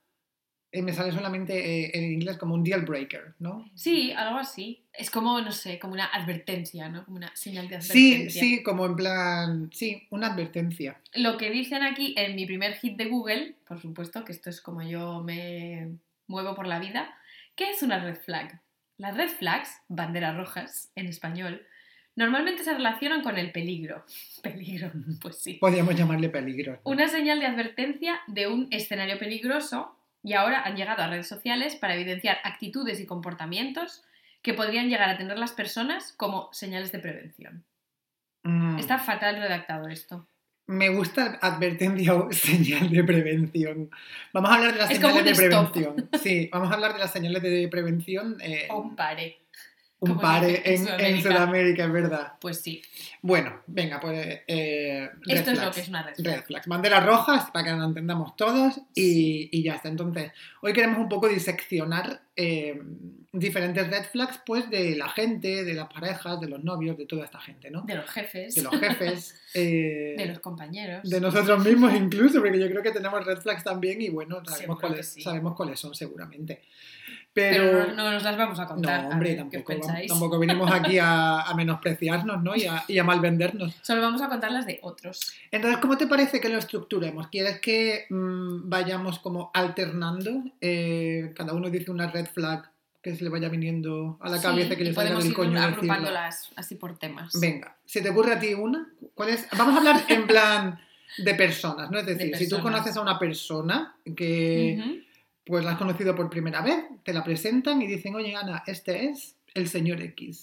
eh, 0.76 0.82
me 0.82 0.93
sale 0.93 1.12
solamente 1.12 1.55
eh, 1.87 1.90
en 1.94 2.12
inglés 2.12 2.37
como 2.37 2.55
un 2.55 2.62
deal 2.64 2.82
breaker, 2.84 3.34
¿no? 3.38 3.69
Sí, 3.75 4.12
algo 4.12 4.38
así. 4.38 4.82
Es 4.93 5.11
como, 5.11 5.40
no 5.40 5.52
sé, 5.52 5.78
como 5.78 5.94
una 5.94 6.06
advertencia, 6.06 6.88
¿no? 6.88 7.05
Como 7.05 7.17
una 7.17 7.34
señal 7.34 7.69
de 7.69 7.81
Sí, 7.81 8.12
advertencia. 8.14 8.40
sí, 8.40 8.62
como 8.62 8.87
en 8.87 8.96
plan... 8.96 9.70
Sí, 9.73 10.06
una 10.11 10.28
advertencia. 10.28 11.00
Lo 11.14 11.37
que 11.37 11.50
dicen 11.50 11.82
aquí 11.82 12.14
en 12.17 12.34
mi 12.37 12.46
primer 12.46 12.75
hit 12.75 12.96
de 12.96 13.06
Google, 13.06 13.56
por 13.67 13.81
supuesto, 13.81 14.25
que 14.25 14.32
esto 14.32 14.50
es 14.50 14.61
como 14.61 14.82
yo 14.82 15.23
me 15.23 15.88
muevo 16.26 16.55
por 16.55 16.67
la 16.67 16.78
vida, 16.78 17.14
¿qué 17.55 17.70
es 17.70 17.82
una 17.82 17.99
red 18.02 18.17
flag? 18.17 18.61
Las 18.99 19.17
red 19.17 19.28
flags, 19.28 19.70
banderas 19.88 20.37
rojas 20.37 20.90
en 20.94 21.06
español, 21.06 21.67
normalmente 22.14 22.64
se 22.64 22.73
relacionan 22.73 23.23
con 23.23 23.37
el 23.37 23.52
peligro. 23.52 24.05
Peligro, 24.43 24.90
pues 25.20 25.37
sí. 25.37 25.55
Podríamos 25.55 25.94
llamarle 25.94 26.28
peligro. 26.31 26.73
¿no? 26.73 26.81
Una 26.84 27.08
señal 27.08 27.40
de 27.40 27.46
advertencia 27.46 28.20
de 28.26 28.46
un 28.49 28.69
escenario 28.70 29.19
peligroso 29.19 29.95
y 30.26 30.32
ahora 30.34 30.62
han 30.64 30.76
llegado 30.76 31.02
a 31.02 31.06
redes 31.06 31.28
sociales 31.28 31.76
para 31.76 31.94
evidenciar 31.94 32.38
actitudes 32.43 32.99
y 33.00 33.06
comportamientos 33.06 34.02
que 34.43 34.55
podrían 34.55 34.88
llegar 34.88 35.08
a 35.08 35.17
tener 35.17 35.38
las 35.38 35.52
personas 35.52 36.12
como 36.17 36.49
señales 36.52 36.90
de 36.93 36.99
prevención. 36.99 37.64
Mm. 38.43 38.78
Está 38.78 38.99
fatal 38.99 39.37
redactado 39.38 39.88
esto. 39.88 40.26
Me 40.69 40.88
gusta 40.88 41.38
advertencia 41.40 42.12
o 42.14 42.32
señal 42.32 42.90
de 42.90 43.05
prevención. 43.05 43.88
Vamos 44.32 44.50
a 44.50 44.55
hablar 44.55 44.73
de 44.73 44.78
las 44.81 44.90
Es 44.90 44.99
como 44.99 45.14
señales 45.14 45.38
de 45.38 45.46
stop. 45.46 45.73
prevención. 45.73 46.11
Sí, 46.20 46.50
vamos 46.52 46.70
a 46.70 46.75
hablar 46.75 46.93
de 46.94 46.99
las 46.99 47.12
señales 47.12 47.40
de 47.43 47.69
prevención. 47.70 48.37
eh, 48.40 48.67
O 48.70 48.94
pare. 48.96 49.38
Un 50.00 50.19
par 50.19 50.44
en 50.44 50.58
en, 50.64 51.00
en 51.00 51.22
Sudamérica. 51.22 51.84
Es 51.84 51.93
verdad. 51.93 52.32
Pues 52.40 52.60
sí, 52.60 52.82
Bueno, 53.22 53.60
venga, 53.66 54.00
pues. 54.00 54.40
eh, 54.46 55.08
red 55.22 55.37
esto 55.37 55.50
es 55.52 55.62
lo 55.62 55.70
que 55.70 55.80
es 55.80 55.88
una 55.88 56.02
red 56.02 56.14
flag. 56.14 56.37
Red 56.37 56.44
flags, 56.44 56.66
banderas 56.66 57.04
rojas 57.04 57.50
para 57.50 57.64
que 57.64 57.73
lo 57.73 57.85
entendamos 57.85 58.37
todos 58.37 58.80
y, 58.94 59.49
y 59.50 59.62
ya 59.62 59.75
está. 59.76 59.88
Entonces, 59.88 60.32
hoy 60.61 60.73
queremos 60.73 60.99
un 60.99 61.09
poco 61.09 61.28
diseccionar 61.28 62.20
eh, 62.37 62.80
diferentes 63.32 63.88
red 63.88 64.04
flags 64.04 64.40
pues 64.44 64.68
de 64.70 64.97
la 64.97 65.09
gente, 65.09 65.64
de 65.64 65.75
las 65.75 65.92
parejas, 65.92 66.40
de 66.40 66.49
los 66.49 66.62
novios, 66.62 66.97
de 66.97 67.06
toda 67.06 67.25
esta 67.25 67.40
gente, 67.40 67.70
¿no? 67.70 67.82
De 67.82 67.94
los 67.94 68.09
jefes, 68.11 68.54
De 68.54 68.62
los 68.62 68.78
jefes, 68.78 69.35
eh, 69.54 70.14
de 70.16 70.26
los 70.26 70.40
compañeros. 70.40 71.09
de 71.09 71.20
nosotros 71.20 71.64
mismos 71.64 71.94
incluso, 71.97 72.40
porque 72.40 72.59
yo 72.59 72.68
creo 72.68 72.82
que 72.82 72.92
tenemos 72.92 73.25
red 73.25 73.38
flags 73.38 73.64
también 73.64 74.00
y 74.00 74.09
bueno, 74.09 74.42
sabemos, 74.44 74.80
cuáles, 74.80 75.09
sí. 75.09 75.23
sabemos 75.23 75.54
cuáles 75.54 75.80
son 75.80 75.94
seguramente. 75.94 76.62
Pero, 77.37 77.64
Pero, 77.64 77.87
no, 77.88 78.05
no 78.05 78.12
nos 78.12 78.23
las 78.23 78.35
vamos 78.38 78.59
a 78.59 78.66
contar. 78.66 79.02
no, 79.02 79.09
hombre, 79.11 79.35
ver, 79.35 79.37
¿qué 79.50 79.59
os 79.59 79.64
tampoco, 79.64 79.87
pensáis? 79.87 80.09
tampoco 80.11 80.38
venimos 80.38 80.71
aquí 80.73 80.99
a, 80.99 81.43
a 81.43 81.55
menospreciarnos 81.55 82.43
¿no? 82.43 82.57
y, 82.57 82.64
a, 82.64 82.83
y 82.88 82.99
a 82.99 83.05
malvendernos. 83.05 83.76
Solo 83.83 84.00
vamos 84.00 84.23
a 84.23 84.28
contar 84.31 84.50
las 84.52 84.64
de 84.64 84.78
otros. 84.81 85.35
Entonces, 85.50 85.78
¿cómo 85.81 85.99
te 85.99 86.07
parece 86.07 86.40
que 86.40 86.49
lo 86.49 86.57
estructuremos? 86.57 87.28
¿Quieres 87.28 87.61
que 87.61 88.07
mm, 88.09 88.71
vayamos 88.71 89.19
como 89.19 89.50
alternando? 89.52 90.45
Eh, 90.62 91.33
cada 91.37 91.52
uno 91.52 91.69
dice 91.69 91.90
una 91.90 92.07
red 92.11 92.25
flag 92.26 92.71
que 93.02 93.14
se 93.14 93.23
le 93.23 93.28
vaya 93.28 93.50
viniendo 93.50 94.16
a 94.23 94.31
la 94.31 94.38
Sí, 94.38 94.43
cabeza 94.43 94.75
que 94.75 94.83
y 94.83 94.87
le 94.87 94.95
salga 94.95 95.19
del 95.19 95.35
coño 95.35 95.61
agrupándolas 95.62 96.50
así 96.57 96.75
por 96.76 96.99
temas. 96.99 97.38
Venga, 97.38 97.76
¿se 97.85 98.00
te 98.00 98.09
ocurre 98.09 98.33
a 98.33 98.40
ti 98.40 98.55
una? 98.55 98.88
¿Cuál 99.14 99.28
es? 99.28 99.47
Vamos 99.59 99.75
a 99.75 99.78
hablar 99.78 100.05
en 100.09 100.26
plan 100.26 100.81
de 101.19 101.35
personas, 101.35 101.90
¿no? 101.90 101.99
Es 101.99 102.07
decir, 102.07 102.35
si 102.35 102.49
tú 102.49 102.61
conoces 102.61 102.97
a 102.97 103.02
una 103.02 103.19
persona 103.19 103.95
que 104.16 104.78
Ujú. 104.81 105.05
Pues 105.46 105.64
la 105.64 105.72
has 105.72 105.78
conocido 105.78 106.14
por 106.14 106.28
primera 106.28 106.60
vez, 106.60 106.84
te 107.04 107.14
la 107.14 107.24
presentan 107.24 107.80
y 107.80 107.86
dicen, 107.86 108.14
oye 108.14 108.34
Ana, 108.36 108.62
este 108.66 109.06
es 109.06 109.36
el 109.54 109.68
señor 109.68 110.02
X 110.02 110.42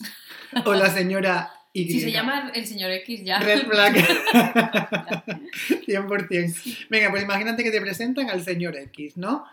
o 0.66 0.74
la 0.74 0.90
señora 0.90 1.52
Y. 1.74 1.92
Si 1.92 2.00
se 2.02 2.12
llama 2.12 2.52
el 2.56 2.66
señor 2.66 2.90
X 2.92 3.24
ya. 3.24 3.40
Red 3.40 3.68
flag. 3.68 3.96
100%. 5.88 6.88
Venga, 6.90 7.10
pues 7.12 7.24
imagínate 7.24 7.64
que 7.64 7.72
te 7.72 7.82
presentan 7.82 8.30
al 8.30 8.44
señor 8.44 8.76
X, 8.76 9.18
¿no? 9.18 9.46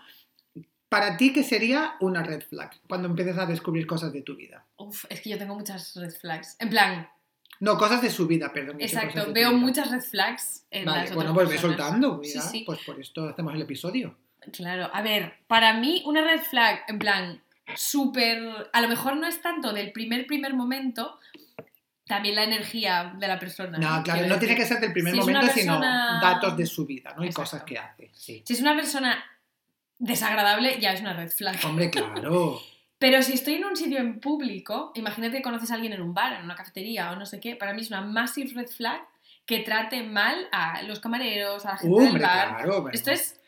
Para 0.89 1.17
ti, 1.17 1.33
¿qué 1.33 1.45
sería 1.45 1.95
una 2.01 2.23
red 2.23 2.43
flag 2.43 2.73
cuando 2.89 3.09
empieces 3.09 3.39
a 3.39 3.47
descubrir 3.47 3.87
cosas 3.87 4.13
de 4.13 4.23
tu 4.23 4.35
vida? 4.37 4.67
Uf, 4.77 5.05
es 5.09 5.21
que 5.21 5.31
yo 5.31 5.39
tengo 5.39 5.55
muchas 5.55 5.95
red 5.95 6.11
flags. 6.11 6.57
En 6.59 6.69
plan, 6.69 7.09
No, 7.61 7.79
cosas 7.79 8.03
de 8.03 8.11
su 8.11 8.27
vida, 8.27 8.53
perdón. 8.53 8.77
exacto, 8.81 9.33
veo 9.33 9.53
muchas 9.53 9.91
red 9.91 10.01
flags 10.01 10.65
en 10.71 10.87
Vale, 10.87 11.05
las 11.05 11.15
bueno, 11.15 11.33
pues 11.33 11.49
ve 11.49 11.59
soltando, 11.59 12.21
Sí, 12.25 12.31
mira, 12.31 12.43
sí. 12.43 12.63
pues 12.67 12.81
por 12.85 13.01
esto 13.01 13.29
hacemos 13.29 13.55
el 13.55 13.63
episodio. 13.63 14.17
Claro, 14.53 14.91
a 14.93 15.03
ver, 15.03 15.35
para 15.47 15.75
mí 15.75 16.03
una 16.07 16.23
red 16.23 16.41
flag, 16.43 16.85
en 16.89 16.99
plan, 16.99 17.43
súper... 17.77 18.71
A 18.73 18.81
lo 18.81 18.89
mejor 18.89 19.17
no 19.17 19.27
es 19.27 19.41
tanto 19.41 19.73
del 19.73 19.93
primer, 19.93 20.27
primer 20.27 20.55
momento, 20.55 21.19
también 22.07 22.35
la 22.35 22.45
energía 22.45 23.15
de 23.19 23.29
la 23.29 23.39
persona. 23.39 23.79
No, 23.79 24.03
claro, 24.03 24.27
no 24.27 24.39
tiene 24.39 24.57
que 24.57 24.67
ser 24.67 24.81
del 24.81 24.93
primer 24.93 25.15
si 25.15 25.21
momento, 25.21 25.47
sino 25.55 25.81
datos 25.81 26.57
de 26.57 26.67
su 26.67 26.85
vida, 26.85 27.15
¿no? 27.17 27.25
Y 27.25 27.33
cosas 27.33 27.63
que 27.63 27.79
hace, 27.79 28.11
sí. 28.13 28.43
Si 28.45 28.53
es 28.53 28.61
una 28.61 28.75
persona 28.75 29.25
desagradable, 29.99 30.81
ya 30.81 30.93
es 30.93 31.01
una 31.01 31.13
red 31.13 31.31
flag. 31.31 31.59
Hombre, 31.65 31.91
claro. 31.91 32.61
Pero 32.99 33.23
si 33.23 33.33
estoy 33.33 33.55
en 33.55 33.65
un 33.65 33.77
sitio 33.77 33.99
en 33.99 34.21
público, 34.21 34.93
imagínate 34.95 35.39
que 35.39 35.43
conoces 35.43 35.71
a 35.71 35.75
alguien 35.75 35.95
en 35.95 36.03
un 36.03 36.13
bar, 36.13 36.35
en 36.35 36.45
una 36.45 36.55
cafetería 36.55 37.13
o 37.13 37.17
no 37.17 37.25
sé 37.25 37.41
qué, 37.41 37.57
para 37.57 37.73
mí 37.73 37.81
es 37.81 37.89
una 37.89 38.03
massive 38.03 38.51
red 38.55 38.69
flag 38.69 39.01
que 39.47 39.61
trate 39.61 40.03
mal 40.03 40.49
a 40.53 40.83
los 40.83 41.01
camareros, 41.01 41.65
a 41.65 41.71
la 41.71 41.77
gente 41.79 41.95
Hombre, 41.95 42.13
del 42.13 42.23
bar. 42.23 42.49
claro. 42.49 42.83
bueno. 42.83 42.95
Esto 42.95 43.11
es. 43.11 43.40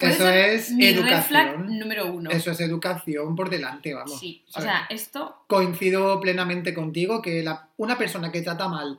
Eso 0.00 0.28
es 0.28 0.70
mi 0.72 0.86
educación. 0.86 1.78
número 1.78 2.06
uno. 2.12 2.30
Eso 2.30 2.50
es 2.50 2.60
educación 2.60 3.34
por 3.36 3.50
delante, 3.50 3.92
vamos. 3.94 4.18
sí, 4.18 4.42
o 4.48 4.52
¿sabes? 4.52 4.68
sea, 4.68 4.86
esto. 4.90 5.36
coincido 5.46 6.20
plenamente 6.20 6.72
contigo 6.74 7.20
que 7.22 7.42
la- 7.42 7.68
una 7.76 7.96
persona 7.98 8.30
que 8.32 8.42
trata 8.42 8.68
mal 8.68 8.98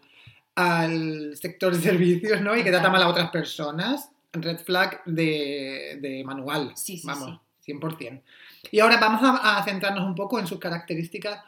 al 0.56 1.36
sector 1.38 1.76
de 1.76 1.82
servicios, 1.82 2.42
¿no? 2.42 2.56
Y 2.56 2.64
que 2.64 2.72
trata 2.72 2.90
mal 2.90 3.02
a 3.04 3.08
otras 3.08 3.30
personas, 3.32 4.10
red 4.34 4.58
flag 4.60 5.04
de, 5.06 5.98
de 6.02 6.24
manual. 6.24 6.74
Sí, 6.76 6.98
sí, 6.98 7.08
vamos, 7.08 7.40
100%. 7.66 8.22
Y 8.72 8.80
ahora 8.80 8.98
vamos 8.98 9.22
a, 9.24 9.58
a 9.58 9.64
centrarnos 9.64 10.06
un 10.06 10.16
poco 10.16 10.40
en 10.40 10.48
sus 10.48 10.60
características 10.60 11.40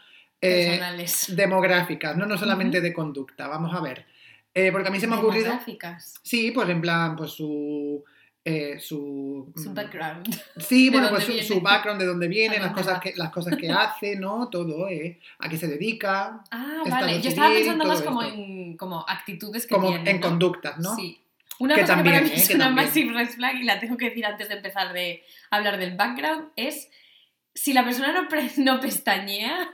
eh, 0.42 0.68
Personales. 0.80 1.26
demográficas, 1.36 2.18
no, 2.18 2.26
no 2.26 2.38
solamente 2.38 2.82
de 2.82 2.94
conducta, 2.94 3.48
vamos 3.48 3.74
a 3.76 3.80
ver. 3.82 4.06
Eh, 4.54 4.72
porque 4.72 4.90
a 4.90 4.92
mí 4.92 5.00
se 5.00 5.08
me 5.08 5.16
ha 5.16 5.20
ocurrido... 5.20 5.46
Demográficas. 5.46 6.16
Sí, 6.22 6.52
pues 6.52 6.70
en 6.70 6.82
plan, 6.82 7.16
pues 7.16 7.32
su... 7.32 8.04
eh, 8.46 8.78
su, 8.80 9.54
Su 9.56 9.70
mm, 9.70 9.74
background. 9.74 10.42
Sí, 10.58 10.90
bueno, 10.92 11.10
pues 11.10 11.26
su, 11.48 11.62
background, 11.62 12.02
de 12.02 12.08
dónde 12.08 12.28
viene, 12.28 12.60
las 12.60 12.74
cosas, 12.74 13.00
que, 13.00 13.14
las 13.16 13.30
cosas 13.32 13.56
que 13.56 13.72
hace, 13.72 14.16
¿no? 14.18 14.50
Todo, 14.50 14.90
¿eh? 14.90 15.20
A 15.40 15.48
qué 15.48 15.58
se 15.58 15.68
dedica, 15.68 16.44
Ah, 16.52 16.84
vale. 16.90 17.22
Yo 17.22 17.30
estaba 17.30 17.54
pensando 17.54 17.86
más 17.86 18.02
como 18.02 18.22
esto. 18.22 18.36
en 18.36 18.78
como 18.78 19.06
actitudes 19.08 19.66
que 19.66 19.76
como 19.76 19.90
tiene. 19.90 20.10
en 20.12 20.20
¿no? 20.20 20.28
conductas, 20.28 20.78
¿no? 20.80 20.96
Sí. 20.96 21.20
Una 21.60 21.76
Que 21.76 21.82
cosa 21.82 21.96
también, 21.96 22.16
que 22.16 22.20
para 22.22 22.30
mí 22.32 22.36
¿eh? 22.36 22.42
es 22.42 22.48
Que 22.50 22.56
una 22.56 22.70
massive 22.70 23.14
red 23.14 23.30
flag 23.30 23.56
y 23.56 23.64
la 23.64 23.80
tengo 23.80 23.96
que 23.96 24.06
decir 24.10 24.26
antes 24.26 24.50
de 24.50 24.56
empezar 24.56 24.92
de 24.92 25.24
hablar 25.52 25.78
del 25.78 25.96
background 25.96 26.50
es 26.56 26.90
si 27.54 27.72
la 27.74 27.84
persona 27.86 28.12
no, 28.12 28.28
no 28.58 28.80
pestañea, 28.82 29.74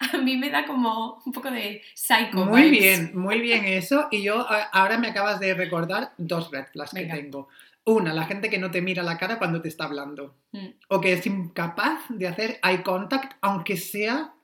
a 0.00 0.16
mí 0.16 0.36
me 0.38 0.48
da 0.50 0.64
como 0.64 1.22
un 1.26 1.32
poco 1.32 1.50
de 1.50 1.82
psycho 1.94 2.38
Muy 2.46 2.62
vibes. 2.70 2.80
bien, 2.80 3.10
muy 3.18 3.40
bien 3.40 3.66
eso. 3.66 4.08
Y 4.10 4.22
yo 4.22 4.46
ahora 4.72 4.96
me 4.98 5.08
acabas 5.08 5.38
de 5.40 5.52
recordar 5.54 6.12
dos 6.16 6.50
red 6.50 6.64
flags 6.72 6.92
Venga. 6.94 7.14
que 7.14 7.20
tengo. 7.22 7.48
Una, 7.88 8.12
la 8.12 8.24
gente 8.26 8.50
que 8.50 8.58
no 8.58 8.70
te 8.70 8.82
mira 8.82 9.02
la 9.02 9.16
cara 9.16 9.38
cuando 9.38 9.62
te 9.62 9.68
está 9.68 9.84
hablando. 9.84 10.36
Mm. 10.52 10.66
O 10.90 11.00
que 11.00 11.14
es 11.14 11.26
incapaz 11.26 12.02
de 12.10 12.28
hacer 12.28 12.60
eye 12.62 12.82
contact, 12.82 13.38
aunque 13.40 13.78
sea 13.78 14.34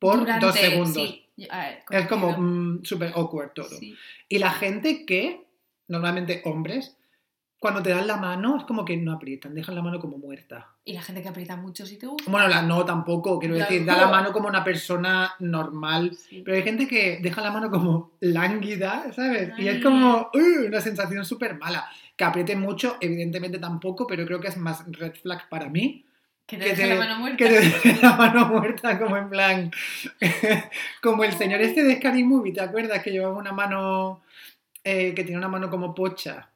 por 0.00 0.18
Durante- 0.18 0.44
dos 0.46 0.56
segundos. 0.56 0.94
sí, 0.94 1.28
ver, 1.36 1.84
Es 1.90 2.08
como 2.08 2.36
mm, 2.36 2.84
súper 2.84 3.12
awkward 3.14 3.52
todo. 3.54 3.68
Sí. 3.68 3.94
Y 4.28 4.38
la 4.38 4.50
gente 4.50 5.06
que, 5.06 5.46
normalmente 5.86 6.42
hombres, 6.44 6.97
cuando 7.58 7.82
te 7.82 7.90
dan 7.90 8.06
la 8.06 8.16
mano 8.16 8.56
es 8.56 8.64
como 8.64 8.84
que 8.84 8.96
no 8.96 9.12
aprietan, 9.12 9.54
dejan 9.54 9.74
la 9.74 9.82
mano 9.82 9.98
como 9.98 10.16
muerta. 10.18 10.68
Y 10.84 10.92
la 10.92 11.02
gente 11.02 11.22
que 11.22 11.28
aprieta 11.28 11.56
mucho 11.56 11.84
si 11.86 11.96
te 11.98 12.06
gusta. 12.06 12.30
Bueno, 12.30 12.46
la 12.48 12.62
no 12.62 12.84
tampoco, 12.84 13.38
quiero 13.38 13.56
decir, 13.56 13.84
da 13.84 13.96
la 13.96 14.06
mano 14.08 14.32
como 14.32 14.48
una 14.48 14.62
persona 14.64 15.34
normal. 15.40 16.14
Sí. 16.14 16.42
Pero 16.44 16.56
hay 16.56 16.62
gente 16.62 16.86
que 16.86 17.18
deja 17.20 17.40
la 17.42 17.50
mano 17.50 17.70
como 17.70 18.12
lánguida, 18.20 19.12
¿sabes? 19.12 19.50
Y 19.58 19.66
es 19.68 19.76
Ay. 19.76 19.82
como 19.82 20.30
uh, 20.32 20.66
una 20.66 20.80
sensación 20.80 21.24
súper 21.24 21.58
mala. 21.58 21.88
Que 22.16 22.24
apriete 22.24 22.56
mucho, 22.56 22.96
evidentemente 23.00 23.58
tampoco, 23.58 24.06
pero 24.06 24.24
creo 24.24 24.40
que 24.40 24.48
es 24.48 24.56
más 24.56 24.84
red 24.92 25.14
flag 25.14 25.48
para 25.48 25.68
mí. 25.68 26.04
Que 26.46 26.56
te 26.56 26.64
que 26.64 26.70
deje 26.70 26.82
te- 26.84 26.88
la 26.88 26.96
mano 26.96 27.18
muerta. 27.20 27.36
Que 27.36 27.44
te 27.48 27.60
deje 27.60 27.98
la 28.02 28.16
mano 28.16 28.46
muerta, 28.46 28.98
como 28.98 29.16
en 29.16 29.28
plan. 29.28 29.70
como 31.02 31.24
el 31.24 31.32
señor 31.32 31.60
este 31.60 31.82
de 31.84 31.96
Scary 31.96 32.24
Movie, 32.24 32.52
¿te 32.52 32.60
acuerdas? 32.60 33.02
Que 33.02 33.10
llevaba 33.10 33.36
una 33.36 33.52
mano. 33.52 34.22
eh, 34.84 35.12
que 35.14 35.22
tenía 35.24 35.38
una 35.38 35.48
mano 35.48 35.68
como 35.70 35.94
pocha. 35.94 36.48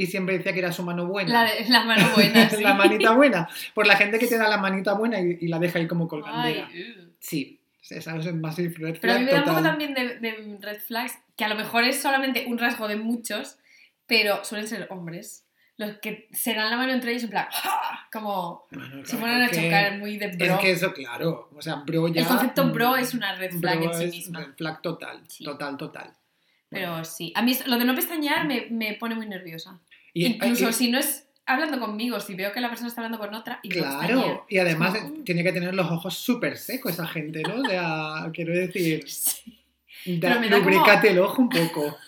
Y 0.00 0.06
siempre 0.06 0.38
decía 0.38 0.52
que 0.52 0.60
era 0.60 0.70
su 0.70 0.84
mano 0.84 1.06
buena. 1.06 1.32
La, 1.42 1.52
de- 1.52 1.68
la 1.68 1.82
mano 1.82 2.08
buena, 2.14 2.48
sí. 2.50 2.62
la 2.62 2.74
manita 2.74 3.12
buena. 3.14 3.48
Por 3.74 3.86
la 3.86 3.96
gente 3.96 4.18
que 4.20 4.28
te 4.28 4.38
da 4.38 4.48
la 4.48 4.58
manita 4.58 4.92
buena 4.92 5.18
y, 5.20 5.38
y 5.40 5.48
la 5.48 5.58
deja 5.58 5.80
ahí 5.80 5.88
como 5.88 6.04
Ay, 6.04 6.08
colgandera. 6.08 6.68
uh. 6.68 7.10
Sí, 7.18 7.58
esa 7.90 8.16
es 8.16 8.32
más 8.34 8.56
red 8.56 8.70
flag 8.72 8.98
Pero 9.00 9.14
a 9.14 9.18
mí 9.18 9.24
me 9.24 9.32
da 9.32 9.38
un 9.40 9.44
poco 9.46 9.62
también 9.62 9.94
de, 9.94 10.18
de 10.20 10.58
red 10.60 10.80
flags, 10.80 11.18
que 11.36 11.44
a 11.44 11.48
lo 11.48 11.56
mejor 11.56 11.82
es 11.82 12.00
solamente 12.00 12.44
un 12.46 12.58
rasgo 12.58 12.86
de 12.86 12.94
muchos, 12.94 13.56
pero 14.06 14.44
suelen 14.44 14.68
ser 14.68 14.86
hombres. 14.90 15.44
Los 15.78 15.98
que 15.98 16.28
se 16.32 16.54
dan 16.54 16.70
la 16.70 16.76
mano 16.76 16.92
entre 16.92 17.10
ellos 17.10 17.24
en 17.24 17.30
plan, 17.30 17.48
¡ah! 17.64 18.06
como 18.12 18.66
Bueno, 18.70 19.02
claro, 19.02 19.18
fueran 19.18 19.42
a 19.42 19.46
es 19.46 19.50
que- 19.50 19.64
chocar, 19.64 19.98
muy 19.98 20.16
de 20.16 20.28
bro. 20.28 20.54
Es 20.54 20.60
que 20.60 20.70
eso, 20.72 20.92
claro. 20.92 21.50
O 21.56 21.60
sea, 21.62 21.76
bro 21.86 22.06
ya. 22.08 22.20
El 22.22 22.26
concepto 22.28 22.64
mm, 22.66 22.72
bro 22.72 22.96
es 22.96 23.14
una 23.14 23.34
red 23.34 23.50
flag 23.58 23.80
bro 23.80 23.92
en 23.92 23.98
sí 23.98 24.04
es 24.04 24.10
misma. 24.12 24.40
Red 24.40 24.54
flag 24.56 24.80
total. 24.82 25.22
Sí. 25.26 25.42
Total, 25.44 25.76
total. 25.76 26.12
Pero 26.70 27.02
sí, 27.04 27.32
a 27.34 27.40
mí 27.40 27.56
lo 27.64 27.78
de 27.78 27.84
no 27.86 27.94
pestañear 27.94 28.46
me, 28.46 28.66
me 28.70 28.92
pone 28.94 29.14
muy 29.14 29.26
nerviosa. 29.26 29.78
Y- 30.22 30.26
Incluso 30.34 30.72
si 30.72 30.90
no 30.90 30.98
es 30.98 31.26
hablando 31.46 31.80
conmigo, 31.80 32.20
si 32.20 32.34
veo 32.34 32.52
que 32.52 32.60
la 32.60 32.68
persona 32.68 32.88
está 32.88 33.00
hablando 33.00 33.18
con 33.18 33.34
otra 33.34 33.60
y. 33.62 33.68
Claro, 33.70 34.44
y 34.48 34.58
además 34.58 34.96
tiene 35.24 35.42
que 35.42 35.52
tener 35.52 35.74
los 35.74 35.90
ojos 35.90 36.14
súper 36.14 36.56
secos 36.56 36.92
esa 36.92 37.06
gente, 37.06 37.42
¿no? 37.42 37.62
O 37.62 37.64
sea, 37.64 38.30
quiero 38.32 38.52
decir, 38.54 39.02
Sí. 39.08 39.58
da, 40.18 40.28
Pero 40.28 40.40
me 40.40 40.48
da 40.48 40.58
como- 40.58 40.70
lubricate 40.70 41.10
el 41.10 41.18
ojo 41.18 41.42
un 41.42 41.48
poco. 41.48 41.96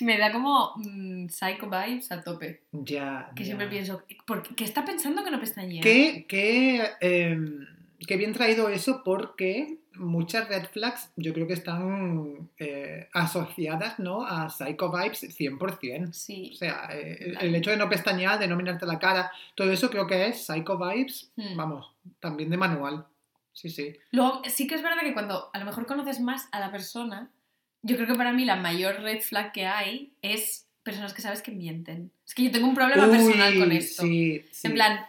Me 0.00 0.18
da 0.18 0.30
como 0.30 0.72
mm, 0.76 1.28
psycho 1.28 1.68
vibes 1.68 2.10
a 2.12 2.22
tope. 2.22 2.62
Ya. 2.72 3.30
Que 3.34 3.42
ya. 3.42 3.46
siempre 3.46 3.66
pienso, 3.68 4.02
¿por 4.26 4.42
qué, 4.42 4.54
qué 4.54 4.64
está 4.64 4.84
pensando 4.84 5.24
que 5.24 5.30
no 5.30 5.40
pestañea? 5.40 5.82
Qué, 5.82 6.26
qué, 6.28 6.90
em, 7.00 7.66
qué 8.06 8.16
bien 8.16 8.32
traído 8.32 8.68
eso 8.68 9.02
porque 9.04 9.78
muchas 9.96 10.48
red 10.48 10.66
flags 10.72 11.10
yo 11.16 11.32
creo 11.32 11.46
que 11.46 11.52
están 11.54 12.50
eh, 12.58 13.08
asociadas 13.12 13.98
¿no? 13.98 14.24
a 14.26 14.50
psycho 14.50 14.90
vibes 14.90 15.22
100%. 15.38 16.12
Sí. 16.12 16.50
O 16.52 16.56
sea, 16.56 16.88
eh, 16.92 17.16
el- 17.20 17.30
Claro. 17.32 17.46
el 17.46 17.54
hecho 17.54 17.70
de 17.70 17.76
no 17.76 17.88
pestañear, 17.88 18.38
de 18.38 18.48
no 18.48 18.56
mirarte 18.56 18.86
la 18.86 18.98
cara, 18.98 19.30
todo 19.54 19.70
eso 19.72 19.90
creo 19.90 20.06
que 20.06 20.26
es 20.28 20.44
psycho 20.46 20.78
vibes, 20.78 21.30
Hmm. 21.36 21.56
vamos, 21.56 21.90
también 22.20 22.50
de 22.50 22.56
manual. 22.56 23.06
Sí, 23.52 23.70
sí. 23.70 23.94
Luego, 24.10 24.42
sí 24.48 24.66
que 24.66 24.74
es 24.74 24.82
verdad 24.82 25.00
que 25.02 25.12
cuando 25.14 25.50
a 25.52 25.58
lo 25.58 25.64
mejor 25.64 25.86
conoces 25.86 26.20
más 26.20 26.48
a 26.50 26.58
la 26.60 26.72
persona, 26.72 27.30
yo 27.82 27.96
creo 27.96 28.08
que 28.08 28.14
para 28.14 28.32
mí 28.32 28.44
la 28.44 28.56
mayor 28.56 29.00
red 29.00 29.20
flag 29.20 29.52
que 29.52 29.66
hay 29.66 30.12
es 30.22 30.66
personas 30.82 31.14
que 31.14 31.22
sabes 31.22 31.40
que 31.40 31.52
mienten. 31.52 32.10
Es 32.26 32.34
que 32.34 32.42
yo 32.44 32.50
tengo 32.50 32.66
un 32.66 32.74
problema 32.74 33.08
personal 33.10 33.58
con 33.58 33.72
esto. 33.72 34.02
Sí, 34.02 34.44
sí. 34.50 34.66
En 34.66 34.74
plan, 34.74 35.06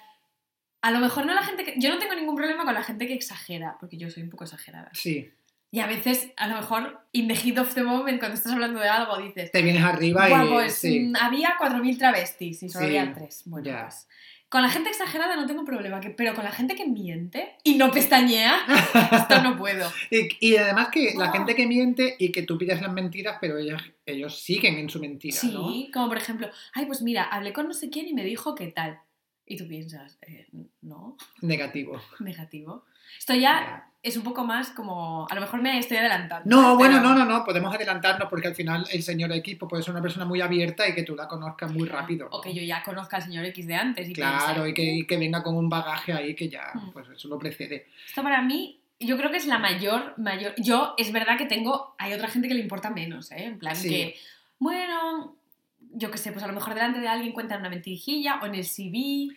a 0.87 0.91
lo 0.91 0.99
mejor 0.99 1.25
no 1.25 1.33
la 1.33 1.41
gente 1.43 1.63
que... 1.63 1.73
Yo 1.77 1.89
no 1.89 1.97
tengo 1.97 2.13
ningún 2.15 2.35
problema 2.35 2.63
con 2.63 2.73
la 2.73 2.83
gente 2.83 3.07
que 3.07 3.13
exagera, 3.13 3.75
porque 3.79 3.97
yo 3.97 4.09
soy 4.09 4.23
un 4.23 4.29
poco 4.29 4.43
exagerada. 4.43 4.89
Sí. 4.93 5.31
Y 5.71 5.79
a 5.79 5.87
veces, 5.87 6.29
a 6.37 6.47
lo 6.47 6.55
mejor, 6.55 7.01
in 7.11 7.27
the 7.27 7.35
heat 7.35 7.57
of 7.57 7.73
the 7.73 7.83
moment, 7.83 8.19
cuando 8.19 8.35
estás 8.37 8.53
hablando 8.53 8.79
de 8.79 8.87
algo, 8.87 9.17
dices... 9.17 9.51
Te 9.51 9.61
vienes 9.61 9.83
arriba 9.83 10.27
"Buah, 10.29 10.45
y. 10.45 10.49
pues 10.49 10.75
sí. 10.75 10.99
mm, 10.99 11.15
había 11.19 11.55
4.000 11.59 11.97
travestis 11.97 12.63
y 12.63 12.69
solo 12.69 12.85
Sí, 12.87 12.97
había 12.97 13.13
3. 13.13 13.41
Bueno, 13.47 13.65
ya. 13.65 13.81
pues... 13.87 14.07
Con 14.47 14.61
la 14.61 14.69
gente 14.69 14.89
exagerada 14.89 15.35
no 15.35 15.47
tengo 15.47 15.65
problema, 15.65 15.99
que- 15.99 16.11
pero 16.11 16.33
con 16.35 16.45
la 16.45 16.51
gente 16.51 16.75
que 16.75 16.85
miente 16.85 17.55
y 17.63 17.75
no 17.75 17.91
pestañea, 17.91 18.55
esto 19.11 19.41
no 19.41 19.57
puedo. 19.57 19.91
Y, 20.11 20.29
y 20.39 20.55
además 20.55 20.89
que 20.91 21.13
la 21.17 21.25
Ah. 21.25 21.31
gente 21.31 21.55
que 21.55 21.65
miente 21.65 22.15
y 22.19 22.31
que 22.31 22.43
tú 22.43 22.57
pillas 22.57 22.79
las 22.81 22.93
mentiras, 22.93 23.37
pero 23.41 23.57
ellos, 23.57 23.81
ellos 24.05 24.39
siguen 24.39 24.75
en 24.77 24.89
su 24.89 24.99
mentira, 25.01 25.35
Sí, 25.35 25.51
¿no? 25.51 25.73
como 25.91 26.07
por 26.09 26.17
ejemplo, 26.17 26.47
ay, 26.73 26.85
pues 26.85 27.01
mira, 27.01 27.23
hablé 27.23 27.51
con 27.53 27.67
no 27.67 27.73
sé 27.73 27.89
quién 27.89 28.07
y 28.07 28.13
me 28.13 28.23
dijo 28.23 28.53
qué 28.55 28.67
tal. 28.67 28.99
Y 29.47 29.57
tú 29.57 29.67
piensas, 29.67 30.17
eh, 30.23 30.47
no, 30.81 31.17
Negativo. 31.41 32.01
negativo. 32.19 32.85
Esto 33.19 33.33
ya 33.35 33.39
Ya. 33.41 33.89
es 34.01 34.17
un 34.17 34.23
poco 34.23 34.43
más 34.43 34.71
como, 34.71 35.27
a 35.29 35.35
lo 35.35 35.41
mejor 35.41 35.61
me 35.61 35.77
estoy 35.77 35.97
adelantando. 35.97 36.49
No, 36.49 36.73
¿eh? 36.73 36.75
bueno, 36.77 36.99
no, 36.99 37.13
no, 37.13 37.25
no, 37.25 37.45
podemos 37.45 37.73
adelantarnos 37.73 38.27
porque 38.27 38.47
al 38.47 38.55
final 38.55 38.87
el 38.91 39.03
señor 39.03 39.31
X 39.33 39.55
pues, 39.59 39.69
puede 39.69 39.83
ser 39.83 39.91
una 39.93 40.01
persona 40.01 40.25
muy 40.25 40.41
abierta 40.41 40.87
y 40.89 40.95
que 40.95 41.03
tú 41.03 41.15
la 41.15 41.27
conozcas 41.27 41.71
muy 41.71 41.87
rápido. 41.87 42.27
¿no? 42.31 42.37
O 42.37 42.41
que 42.41 42.53
yo 42.55 42.63
ya 42.63 42.81
conozca 42.81 43.17
al 43.17 43.23
señor 43.23 43.45
X 43.45 43.67
de 43.67 43.75
antes 43.75 44.09
y 44.09 44.13
Claro, 44.13 44.63
piense, 44.63 44.69
y 44.69 44.73
que, 44.73 44.83
y 44.83 45.05
que 45.05 45.17
venga 45.17 45.43
con 45.43 45.55
un 45.55 45.69
bagaje 45.69 46.11
ahí 46.13 46.33
que 46.35 46.49
ya, 46.49 46.71
Mm. 46.73 46.91
pues 46.91 47.07
eso 47.09 47.27
lo 47.27 47.37
precede. 47.37 47.87
Esto 48.07 48.23
para 48.23 48.41
mí, 48.41 48.79
yo 48.99 49.15
creo 49.15 49.29
que 49.29 49.37
es 49.37 49.45
la 49.45 49.59
mayor, 49.59 50.15
mayor... 50.17 50.55
Yo, 50.57 50.95
es 50.97 51.11
verdad 51.11 51.37
que 51.37 51.45
tengo, 51.45 51.93
hay 51.99 52.13
otra 52.13 52.29
gente 52.29 52.47
que 52.47 52.55
le 52.55 52.61
importa 52.61 52.89
menos, 52.89 53.31
¿eh? 53.31 53.43
En 53.45 53.59
plan 53.59 53.75
Sí. 53.75 53.89
que, 53.89 54.15
bueno, 54.57 55.35
yo 55.95 56.11
qué 56.11 56.17
sé, 56.17 56.31
pues 56.31 56.43
a 56.43 56.47
lo 56.47 56.53
mejor 56.53 56.73
delante 56.73 56.99
de 56.99 57.07
alguien 57.07 57.33
cuentan 57.33 57.61
una 57.61 57.69
mentirijilla 57.69 58.39
o 58.41 58.45
en 58.45 58.55
el 58.55 58.65
CV. 58.65 59.35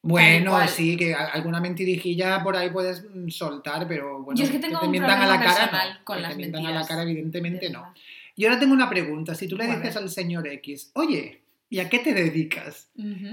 Bueno, 0.00 0.66
sí, 0.68 0.96
que 0.96 1.14
alguna 1.14 1.60
mentirijilla 1.60 2.42
por 2.42 2.56
ahí 2.56 2.70
puedes 2.70 3.04
mm, 3.04 3.28
soltar, 3.28 3.86
pero 3.88 4.22
bueno, 4.22 4.38
Yo 4.38 4.44
es 4.44 4.50
que 4.50 4.58
tengo 4.58 4.78
te 4.78 4.86
un 4.86 4.92
mientan 4.92 5.20
a 5.20 5.26
la 5.26 5.40
cara, 5.40 5.70
no. 5.94 6.04
con 6.04 6.16
que 6.16 6.22
las 6.22 6.30
te 6.32 6.36
mientan 6.36 6.66
a 6.66 6.70
la 6.70 6.86
cara, 6.86 7.02
evidentemente 7.02 7.66
de 7.66 7.72
no. 7.72 7.92
Y 8.34 8.44
ahora 8.44 8.60
tengo 8.60 8.72
una 8.72 8.88
pregunta, 8.88 9.34
si 9.34 9.48
tú 9.48 9.56
le 9.56 9.66
dices 9.66 9.96
al 9.96 10.08
señor 10.08 10.46
X, 10.46 10.92
oye, 10.94 11.42
¿y 11.68 11.80
a 11.80 11.88
qué 11.88 11.98
te 11.98 12.14
dedicas? 12.14 12.88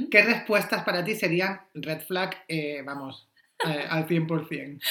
¿Qué 0.09 0.23
respuestas 0.23 0.83
para 0.83 1.03
ti 1.03 1.13
serían 1.13 1.61
red 1.75 2.01
flag, 2.01 2.43
eh, 2.47 2.81
vamos, 2.83 3.27
eh, 3.63 3.85
al 3.87 4.07
100%? 4.07 4.81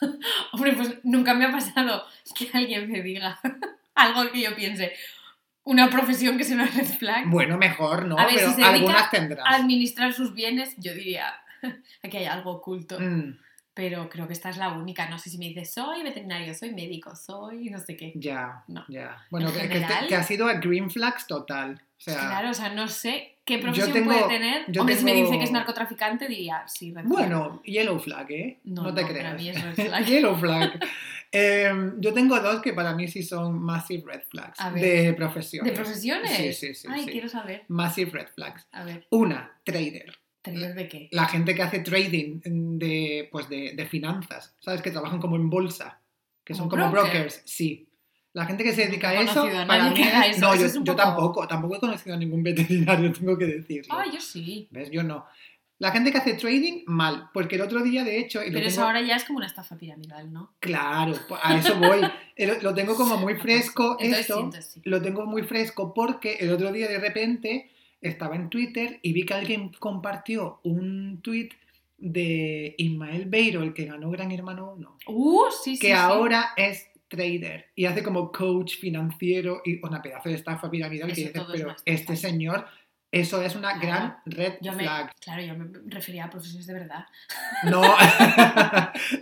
Hombre, 0.52 0.72
pues 0.72 0.96
nunca 1.04 1.32
me 1.34 1.44
ha 1.44 1.52
pasado 1.52 2.04
que 2.36 2.50
alguien 2.52 2.90
me 2.90 3.02
diga 3.02 3.38
algo 3.94 4.30
que 4.32 4.40
yo 4.40 4.56
piense. 4.56 4.92
Una 5.66 5.90
profesión 5.90 6.38
que 6.38 6.44
sea 6.44 6.54
una 6.56 6.66
red 6.66 6.84
flag. 6.86 7.28
Bueno, 7.28 7.58
mejor, 7.58 8.06
¿no? 8.06 8.16
A 8.18 8.24
ver, 8.26 8.36
pero 8.36 8.48
si 8.48 8.54
se 8.54 8.60
dedica 8.62 8.74
algunas 8.74 9.10
tendrás. 9.10 9.44
Administrar 9.48 10.12
sus 10.12 10.32
bienes, 10.32 10.74
yo 10.78 10.94
diría, 10.94 11.34
aquí 12.02 12.16
hay 12.16 12.24
algo 12.26 12.52
oculto. 12.52 12.98
Mm, 13.00 13.36
Pero 13.74 14.08
creo 14.08 14.26
que 14.26 14.32
esta 14.32 14.48
es 14.48 14.56
la 14.56 14.70
única. 14.70 15.08
No 15.10 15.18
sé 15.18 15.28
si 15.28 15.36
me 15.38 15.46
dices, 15.48 15.74
soy 15.74 16.02
veterinario, 16.02 16.54
soy 16.54 16.70
médico, 16.72 17.14
soy 17.14 17.68
no 17.68 17.78
sé 17.78 17.94
qué. 17.96 18.12
ya, 18.14 18.62
No. 18.68 18.84
ya. 18.88 19.18
Bueno, 19.30 19.48
En 19.48 19.54
que, 19.54 19.60
que, 19.62 19.68
general- 19.68 20.06
que 20.08 20.14
ha 20.16 20.22
sido 20.22 20.46
a 20.48 20.54
green 20.54 20.88
flags 20.90 21.26
total. 21.26 21.82
O 21.98 22.00
sea, 22.00 22.14
claro, 22.14 22.50
o 22.50 22.54
sea, 22.54 22.68
no 22.70 22.88
sé 22.88 23.36
qué 23.44 23.58
profesión 23.58 23.92
tengo- 23.92 24.12
puede 24.12 24.28
tener. 24.28 24.64
yo 24.68 24.82
Hombre, 24.82 24.96
si 24.96 25.04
me 25.04 25.14
dice 25.14 25.36
que 25.38 25.44
es 25.44 25.50
narcotraficante, 25.50 26.28
diría, 26.28 26.62
sí, 26.68 26.88
red 26.92 27.04
flag. 27.04 27.06
bueno, 27.06 27.60
yellow 27.64 27.98
flag, 27.98 28.30
¿eh? 28.30 28.58
No, 28.64 28.82
No, 28.82 28.94
te 28.94 29.04
creas. 29.04 29.24
para 29.24 29.34
mí 29.36 29.48
es 29.48 29.60
red 29.62 29.74
flag. 29.74 30.04
yellow 30.06 30.36
flag. 30.36 30.78
Em, 31.32 32.00
yo 32.00 32.12
tengo 32.14 32.38
dos 32.40 32.60
que 32.62 32.72
para 32.72 32.94
mí 32.94 33.08
sí 33.08 33.22
son 33.22 33.58
massive 33.62 34.04
red 34.06 34.22
flags 34.30 34.58
A 34.60 34.70
ver. 34.70 34.82
de 34.82 35.12
profesiones. 35.14 35.72
¿De 35.72 35.76
profesiones? 35.76 36.30
Sí, 36.32 36.52
sí, 36.52 36.74
sí. 36.74 36.88
Ay, 36.90 37.04
sí. 37.04 37.10
quiero 37.10 37.28
saber. 37.28 37.64
Massive 37.68 38.10
red 38.12 38.28
flags. 38.34 38.66
A 38.72 38.84
ver, 38.84 39.06
Una, 39.10 39.60
trader. 39.64 40.14
¿trader 40.42 40.74
de 40.74 40.88
qué? 40.88 41.08
La 41.12 41.26
gente 41.26 41.54
que 41.54 41.62
hace 41.62 41.80
trading 41.80 42.40
de, 42.78 43.28
pues 43.32 43.48
de, 43.48 43.72
de 43.74 43.86
finanzas, 43.86 44.54
¿sabes? 44.60 44.80
Que 44.82 44.90
trabajan 44.92 45.20
como 45.20 45.36
en 45.36 45.50
bolsa, 45.50 46.00
que 46.44 46.54
son 46.54 46.68
¿Como 46.68 46.82
como 46.82 46.92
broker? 46.92 47.10
brokers, 47.12 47.42
sí. 47.44 47.88
La 48.32 48.44
gente 48.44 48.62
que 48.64 48.72
se 48.74 48.86
dedica 48.86 49.08
a 49.10 49.22
eso, 49.22 49.44
a 49.46 49.66
para 49.66 49.88
mí 49.90 50.00
eso, 50.28 50.40
No, 50.40 50.52
eso 50.52 50.66
yo, 50.84 50.92
poco- 50.92 50.96
tampoco, 50.96 51.48
tampoco 51.48 51.76
he 51.76 51.80
conocido 51.80 52.14
a 52.14 52.18
ningún 52.18 52.42
veterinario, 52.44 53.10
tengo 53.12 53.36
que 53.36 53.46
decirlo. 53.46 53.94
Ah, 53.94 54.04
yo 54.12 54.20
sí. 54.20 54.68
¿Ves? 54.70 54.90
Yo 54.90 55.02
no. 55.02 55.24
La 55.78 55.90
gente 55.92 56.10
que 56.10 56.18
hace 56.18 56.34
trading, 56.34 56.84
mal, 56.86 57.28
porque 57.34 57.56
el 57.56 57.60
otro 57.62 57.82
día, 57.82 58.02
de 58.02 58.18
hecho, 58.18 58.40
Pero 58.44 58.58
eso 58.60 58.76
tengo- 58.76 58.86
ahora 58.86 59.02
ya 59.02 59.16
es 59.16 59.24
como 59.24 59.36
una 59.38 59.46
estafa 59.46 59.76
piramidal, 59.76 60.32
¿no? 60.32 60.52
Claro, 60.60 61.12
pues 61.28 61.40
a 61.44 61.58
eso 61.58 61.76
voy. 61.78 62.00
Lo 62.62 62.72
tengo 62.74 62.94
como 62.96 63.18
muy 63.18 63.34
fresco 63.36 63.96
entonces 64.00 64.20
esto. 64.20 64.34
entonces 64.36 64.66
sí. 64.72 64.80
Lo 64.84 65.02
tengo 65.02 65.26
muy 65.26 65.42
fresco 65.42 65.92
porque 65.92 66.36
el 66.40 66.50
otro 66.50 66.72
día 66.72 66.88
de 66.88 66.98
repente 66.98 67.70
estaba 68.00 68.36
en 68.36 68.48
Twitter 68.48 69.00
y 69.02 69.12
vi 69.12 69.24
que 69.26 69.34
alguien 69.34 69.70
compartió 69.78 70.60
un 70.62 71.20
tweet 71.22 71.50
de 71.98 72.74
Ismael 72.78 73.24
Beiro, 73.26 73.62
el 73.62 73.72
que 73.72 73.86
ganó 73.86 74.10
Gran 74.10 74.30
Hermano 74.30 74.72
1, 74.76 74.96
Uh, 75.08 75.44
sí, 75.62 75.74
sí. 75.76 75.80
que 75.80 75.86
sí. 75.88 75.92
ahora 75.92 76.50
es 76.56 76.88
trader 77.08 77.66
y 77.74 77.84
hace 77.86 78.02
como 78.02 78.32
coach 78.32 78.76
financiero 78.78 79.62
y 79.64 79.78
una 79.84 80.02
pedazo 80.02 80.28
de 80.28 80.34
estafa 80.34 80.70
piramidal 80.70 81.06
que 81.12 81.12
Eso 81.22 81.28
dices, 81.28 81.42
es 81.42 81.46
pero 81.52 81.76
este 81.84 82.16
señor, 82.16 82.66
eso 83.12 83.40
es 83.42 83.54
una 83.54 83.78
gran 83.78 84.18
red 84.26 84.54
Yo 84.60 84.72
me, 84.72 84.82
flag. 84.82 85.12
claro, 85.20 85.42
yo 85.42 85.54
me 85.54 85.66
refería 85.86 86.24
a 86.24 86.30
profesiones 86.30 86.66
de 86.66 86.74
verdad. 86.74 87.06
No. 87.64 87.82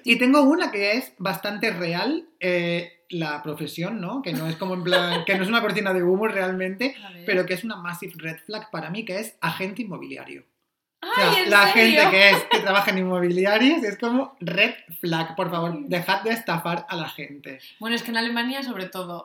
y 0.04 0.16
tengo 0.16 0.42
una 0.42 0.70
que 0.70 0.92
es 0.92 1.12
bastante 1.18 1.70
real, 1.70 2.26
eh, 2.40 3.04
la 3.10 3.42
profesión, 3.42 4.00
¿no? 4.00 4.22
Que 4.22 4.32
no 4.32 4.48
es 4.48 4.56
como 4.56 4.74
en 4.74 4.82
plan, 4.82 5.24
que 5.24 5.36
no 5.36 5.42
es 5.42 5.48
una 5.48 5.60
cortina 5.60 5.92
de 5.92 6.02
humo 6.02 6.26
realmente, 6.26 6.96
pero 7.26 7.46
que 7.46 7.54
es 7.54 7.62
una 7.64 7.76
massive 7.76 8.14
red 8.16 8.38
flag 8.44 8.70
para 8.70 8.90
mí, 8.90 9.04
que 9.04 9.20
es 9.20 9.36
agente 9.40 9.82
inmobiliario. 9.82 10.44
O 11.02 11.14
sea, 11.14 11.30
¡Ay, 11.32 11.42
en 11.44 11.50
la 11.50 11.72
serio! 11.72 12.00
gente 12.00 12.10
que 12.16 12.30
es 12.30 12.44
que 12.50 12.58
trabaja 12.62 12.90
en 12.90 12.98
inmobiliarios 12.98 13.84
es 13.84 13.98
como 13.98 14.36
red 14.40 14.72
flag, 15.00 15.36
por 15.36 15.50
favor, 15.50 15.78
dejad 15.86 16.22
de 16.22 16.30
estafar 16.30 16.86
a 16.88 16.96
la 16.96 17.08
gente. 17.10 17.60
Bueno, 17.78 17.94
es 17.94 18.02
que 18.02 18.10
en 18.10 18.16
Alemania, 18.16 18.62
sobre 18.62 18.86
todo, 18.86 19.24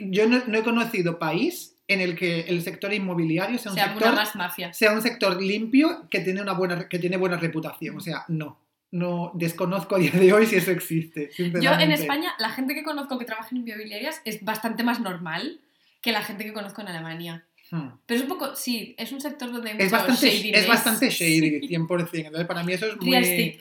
Yo 0.00 0.26
no, 0.26 0.42
no 0.46 0.58
he 0.58 0.62
conocido 0.64 1.18
país 1.18 1.76
en 1.88 2.00
el 2.00 2.14
que 2.14 2.42
el 2.42 2.62
sector 2.62 2.92
inmobiliario 2.92 3.58
sea 3.58 3.72
un 3.72 3.78
se 3.78 3.84
sector 3.84 4.14
más 4.14 4.36
mafia. 4.36 4.72
sea 4.72 4.92
un 4.92 5.02
sector 5.02 5.42
limpio 5.42 6.06
que 6.10 6.20
tiene 6.20 6.42
una 6.42 6.52
buena 6.52 6.88
que 6.88 6.98
tiene 6.98 7.16
buena 7.16 7.36
reputación. 7.38 7.96
O 7.96 8.00
sea, 8.00 8.24
no. 8.28 8.60
No 8.90 9.32
desconozco 9.34 9.96
a 9.96 9.98
día 9.98 10.12
de 10.12 10.32
hoy 10.32 10.46
si 10.46 10.56
eso 10.56 10.70
existe. 10.70 11.30
Yo 11.36 11.72
en. 11.72 11.92
España, 11.92 12.32
la 12.38 12.50
gente 12.50 12.74
que 12.74 12.82
conozco 12.82 13.18
que 13.18 13.26
trabaja 13.26 13.48
en 13.52 13.58
inmobiliarias 13.58 14.22
es 14.24 14.42
bastante 14.42 14.82
más 14.82 15.00
normal 15.00 15.60
que 16.00 16.12
la 16.12 16.22
gente 16.22 16.44
que 16.44 16.52
conozco 16.54 16.80
en 16.80 16.88
Alemania. 16.88 17.44
Hmm. 17.70 17.88
Pero 18.06 18.16
es 18.18 18.22
un 18.22 18.28
poco, 18.28 18.56
sí, 18.56 18.94
es 18.96 19.12
un 19.12 19.20
sector 19.20 19.52
donde 19.52 19.72
hay 19.72 19.76
Es 19.78 19.90
bastante, 19.90 20.30
shadiness. 20.30 20.62
es 20.62 20.68
bastante 20.68 21.10
shady, 21.10 21.60
Sí. 21.60 21.68
100%. 21.68 22.10
Entonces, 22.14 22.46
para 22.46 22.62
mí 22.62 22.72
eso 22.72 22.86
es 22.86 22.96
muy, 22.98 23.58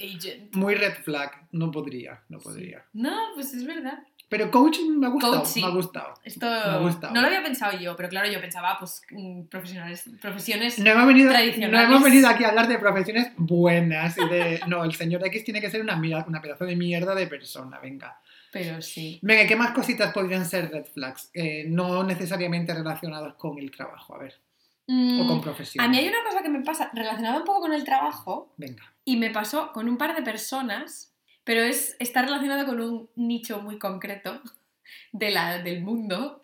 muy 0.53 0.75
red 0.75 0.93
flag. 1.03 1.47
No 1.51 1.71
podría, 1.71 2.21
no 2.29 2.39
podría. 2.39 2.85
No, 2.93 3.13
pues 3.35 3.53
es 3.53 3.65
verdad. 3.65 3.99
Pero 4.29 4.51
coaching 4.51 4.97
me 4.99 5.07
ha 5.07 5.09
gustado. 5.09 5.37
Coach, 5.37 5.45
sí. 5.47 5.61
Me 5.61 5.67
ha 5.67 5.69
gustado. 5.69 6.13
Esto 6.23 6.45
ha 6.47 6.77
gustado. 6.79 7.13
no 7.13 7.21
lo 7.21 7.27
había 7.27 7.41
pensado 7.43 7.77
yo, 7.79 7.95
pero 7.95 8.09
claro, 8.09 8.29
yo 8.29 8.41
pensaba, 8.41 8.77
pues, 8.77 9.01
mm, 9.11 9.43
profesionales, 9.43 10.03
profesiones. 10.21 10.79
No 10.79 10.89
hemos, 10.91 11.07
venido, 11.07 11.27
no 11.29 11.33
Tradicionales. 11.37 11.89
hemos 11.89 12.03
venido 12.03 12.27
aquí 12.27 12.43
a 12.43 12.49
hablar 12.49 12.67
de 12.67 12.77
profesiones 12.77 13.31
buenas 13.37 14.17
y 14.17 14.27
de... 14.27 14.59
No, 14.67 14.83
el 14.83 14.93
señor 14.93 15.25
X 15.27 15.43
tiene 15.45 15.61
que 15.61 15.69
ser 15.71 15.81
una, 15.81 15.95
una 16.27 16.41
pedazo 16.41 16.65
de 16.65 16.75
mierda 16.75 17.15
de 17.15 17.27
persona, 17.27 17.79
venga. 17.79 18.19
Pero 18.51 18.81
sí. 18.81 19.19
Venga, 19.21 19.47
¿qué 19.47 19.55
más 19.55 19.71
cositas 19.71 20.11
podrían 20.13 20.45
ser 20.45 20.71
red 20.71 20.85
flags? 20.85 21.29
Eh, 21.33 21.65
no 21.67 22.03
necesariamente 22.03 22.73
relacionadas 22.73 23.35
con 23.35 23.57
el 23.59 23.71
trabajo, 23.71 24.15
a 24.15 24.19
ver. 24.19 24.33
O 24.89 24.93
Mm, 24.93 25.27
con 25.27 25.41
profesión. 25.41 25.83
a 25.83 25.89
mí 25.89 25.97
hay 25.97 26.07
una 26.07 26.23
cosa 26.25 26.41
que 26.41 26.47
me 26.47 26.61
pasa 26.61 26.89
relacionada 26.93 27.39
un 27.39 27.43
poco 27.43 27.59
con 27.59 27.73
el 27.73 27.83
trabajo 27.83 28.53
Venga. 28.55 28.83
y 29.03 29.17
me 29.17 29.31
pasó 29.31 29.73
con 29.73 29.89
un 29.89 29.97
par 29.97 30.15
de 30.15 30.21
personas, 30.21 31.13
pero 31.47 31.63
es, 31.63 31.95
está 31.99 32.23
relacionado 32.23 32.65
con 32.65 32.81
un 32.81 33.09
nicho 33.15 33.61
muy 33.61 33.79
concreto 33.79 34.41
de 35.13 35.31
la, 35.31 35.59
del 35.63 35.81
mundo 35.81 36.43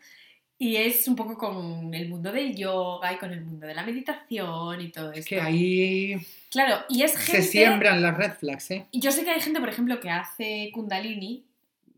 y 0.57 0.77
es 0.77 1.09
un 1.09 1.17
poco 1.17 1.37
con 1.37 1.93
el 1.93 2.07
mundo 2.07 2.31
del 2.31 2.55
yoga 2.55 3.11
y 3.11 3.17
con 3.17 3.33
el 3.33 3.41
mundo 3.41 3.67
de 3.67 3.75
la 3.75 3.83
meditación 3.83 4.79
y 4.79 4.93
todo 4.93 5.11
Es 5.11 5.19
esto. 5.19 5.29
que 5.29 5.41
ahí 5.41 6.25
Claro, 6.49 6.85
y 6.87 7.03
es 7.03 7.17
gente... 7.17 7.41
se 7.41 7.49
siembran 7.49 8.01
las 8.01 8.15
red 8.15 8.31
flags, 8.31 8.71
¿eh? 8.71 8.85
Yo 8.93 9.11
sé 9.11 9.25
que 9.25 9.31
hay 9.31 9.41
gente, 9.41 9.59
por 9.59 9.67
ejemplo, 9.67 9.99
que 9.99 10.09
hace 10.09 10.71
kundalini, 10.73 11.43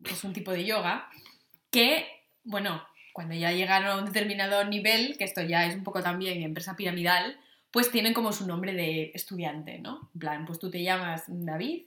que 0.03 0.13
es 0.13 0.23
un 0.23 0.33
tipo 0.33 0.51
de 0.51 0.65
yoga, 0.65 1.07
que, 1.69 2.07
bueno, 2.43 2.83
cuando 3.13 3.35
ya 3.35 3.51
llegan 3.51 3.85
a 3.85 3.97
un 3.97 4.05
determinado 4.05 4.63
nivel, 4.65 5.15
que 5.19 5.25
esto 5.25 5.43
ya 5.43 5.67
es 5.67 5.75
un 5.75 5.83
poco 5.83 6.01
también 6.01 6.41
empresa 6.41 6.75
piramidal, 6.75 7.37
pues 7.69 7.91
tienen 7.91 8.15
como 8.15 8.31
su 8.31 8.47
nombre 8.47 8.73
de 8.73 9.11
estudiante, 9.13 9.77
¿no? 9.77 10.09
En 10.15 10.19
plan, 10.19 10.45
pues 10.47 10.57
tú 10.57 10.71
te 10.71 10.81
llamas 10.81 11.25
David, 11.27 11.83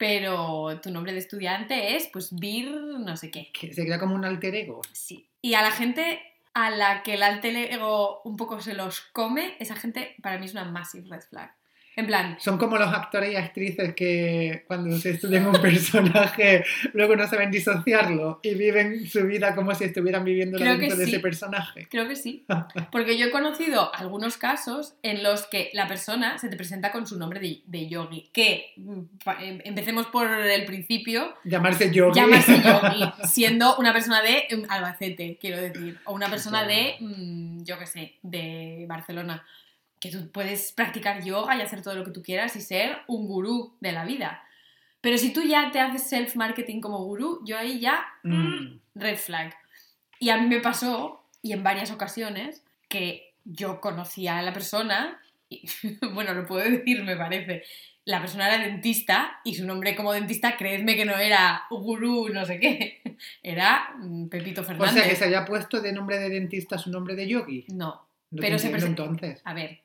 pero 0.00 0.80
tu 0.80 0.90
nombre 0.90 1.12
de 1.12 1.18
estudiante 1.18 1.94
es, 1.94 2.08
pues, 2.10 2.34
Bir, 2.34 2.70
no 2.70 3.18
sé 3.18 3.30
qué. 3.30 3.52
Que 3.52 3.74
se 3.74 3.84
crea 3.84 4.00
como 4.00 4.14
un 4.14 4.24
alter 4.24 4.54
ego. 4.54 4.80
Sí. 4.92 5.28
Y 5.42 5.52
a 5.52 5.60
la 5.60 5.70
gente 5.70 6.22
a 6.54 6.70
la 6.70 7.02
que 7.02 7.14
el 7.14 7.22
alter 7.22 7.54
ego 7.54 8.22
un 8.24 8.38
poco 8.38 8.62
se 8.62 8.72
los 8.72 9.02
come, 9.12 9.56
esa 9.58 9.76
gente 9.76 10.16
para 10.22 10.38
mí 10.38 10.46
es 10.46 10.52
una 10.52 10.64
massive 10.64 11.06
red 11.06 11.20
flag. 11.20 11.54
En 11.96 12.06
plan, 12.06 12.36
Son 12.40 12.56
como 12.56 12.78
los 12.78 12.88
actores 12.88 13.32
y 13.32 13.36
actrices 13.36 13.94
que 13.94 14.64
cuando 14.66 14.96
se 14.96 15.10
estudian 15.10 15.46
un 15.46 15.52
personaje 15.60 16.64
luego 16.94 17.16
no 17.16 17.26
saben 17.26 17.50
disociarlo 17.50 18.40
y 18.42 18.54
viven 18.54 19.06
su 19.06 19.26
vida 19.26 19.54
como 19.54 19.74
si 19.74 19.84
estuvieran 19.84 20.24
viviendo 20.24 20.56
dentro 20.58 20.96
de 20.96 21.04
sí. 21.04 21.10
ese 21.10 21.20
personaje. 21.20 21.88
Creo 21.90 22.06
que 22.08 22.16
sí. 22.16 22.44
Porque 22.92 23.18
yo 23.18 23.26
he 23.26 23.30
conocido 23.30 23.94
algunos 23.94 24.36
casos 24.36 24.94
en 25.02 25.22
los 25.22 25.46
que 25.46 25.70
la 25.74 25.88
persona 25.88 26.38
se 26.38 26.48
te 26.48 26.56
presenta 26.56 26.92
con 26.92 27.06
su 27.06 27.18
nombre 27.18 27.40
de, 27.40 27.60
de 27.66 27.88
yogi. 27.88 28.30
Que, 28.32 28.72
mm, 28.76 29.00
em- 29.40 29.60
empecemos 29.64 30.06
por 30.06 30.28
el 30.30 30.64
principio, 30.64 31.34
Llamarse 31.44 31.90
yogi. 31.92 32.18
llamarse 32.18 32.62
yogi, 32.62 33.12
siendo 33.28 33.76
una 33.76 33.92
persona 33.92 34.22
de 34.22 34.46
em, 34.48 34.62
Albacete, 34.68 35.38
quiero 35.40 35.60
decir. 35.60 35.98
O 36.04 36.14
una 36.14 36.30
persona 36.30 36.64
de, 36.64 36.94
mm, 37.00 37.62
yo 37.64 37.78
qué 37.78 37.86
sé, 37.86 38.14
de 38.22 38.86
Barcelona. 38.88 39.44
Que 40.00 40.10
tú 40.10 40.30
puedes 40.32 40.72
practicar 40.72 41.22
yoga 41.22 41.54
y 41.56 41.60
hacer 41.60 41.82
todo 41.82 41.94
lo 41.94 42.04
que 42.04 42.10
tú 42.10 42.22
quieras 42.22 42.56
y 42.56 42.60
ser 42.62 42.98
un 43.06 43.26
gurú 43.26 43.74
de 43.80 43.92
la 43.92 44.04
vida. 44.04 44.42
Pero 45.02 45.16
si 45.18 45.32
tú 45.32 45.42
ya 45.42 45.70
te 45.70 45.78
haces 45.80 46.08
self-marketing 46.08 46.80
como 46.80 47.04
gurú, 47.04 47.40
yo 47.44 47.56
ahí 47.58 47.80
ya 47.80 48.04
Mm. 48.22 48.78
red 48.94 49.16
flag. 49.16 49.54
Y 50.18 50.30
a 50.30 50.36
mí 50.38 50.46
me 50.46 50.60
pasó, 50.60 51.22
y 51.42 51.52
en 51.52 51.62
varias 51.62 51.90
ocasiones, 51.90 52.62
que 52.88 53.32
yo 53.44 53.80
conocía 53.80 54.38
a 54.38 54.42
la 54.42 54.52
persona, 54.52 55.20
y, 55.48 55.62
bueno, 56.14 56.34
lo 56.34 56.46
puedo 56.46 56.64
decir, 56.68 57.02
me 57.04 57.16
parece. 57.16 57.62
La 58.06 58.20
persona 58.20 58.46
era 58.52 58.64
dentista 58.64 59.40
y 59.44 59.54
su 59.54 59.66
nombre 59.66 59.94
como 59.94 60.12
dentista, 60.14 60.56
creedme 60.56 60.96
que 60.96 61.04
no 61.04 61.16
era 61.16 61.64
gurú, 61.70 62.28
no 62.30 62.44
sé 62.46 62.58
qué, 62.58 63.02
era 63.42 63.90
mm, 63.98 64.28
Pepito 64.28 64.62
O 64.62 64.64
Fernández. 64.64 64.94
sea, 64.94 65.08
que 65.08 65.16
se 65.16 65.24
haya 65.26 65.44
puesto 65.44 65.80
de 65.80 65.92
nombre 65.92 66.18
de 66.18 66.30
dentista 66.30 66.78
su 66.78 66.90
nombre 66.90 67.14
de 67.14 67.28
yogi. 67.28 67.66
No, 67.68 68.02
No 68.30 68.40
Pero 68.40 68.58
se 68.58 68.66
entiendo, 68.68 68.86
prese- 68.86 68.88
entonces. 68.88 69.40
a 69.44 69.54
ver, 69.54 69.80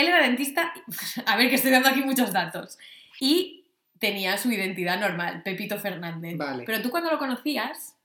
él 0.00 0.08
era 0.08 0.22
dentista, 0.22 0.72
a 1.26 1.36
ver 1.36 1.48
que 1.48 1.56
estoy 1.56 1.70
dando 1.70 1.88
aquí 1.88 2.02
muchos 2.02 2.32
datos, 2.32 2.78
y 3.20 3.64
tenía 3.98 4.38
su 4.38 4.50
identidad 4.50 5.00
normal, 5.00 5.42
Pepito 5.42 5.78
Fernández. 5.78 6.36
Vale. 6.36 6.64
Pero 6.64 6.82
tú 6.82 6.90
cuando 6.90 7.10
lo 7.10 7.18
conocías, 7.18 7.96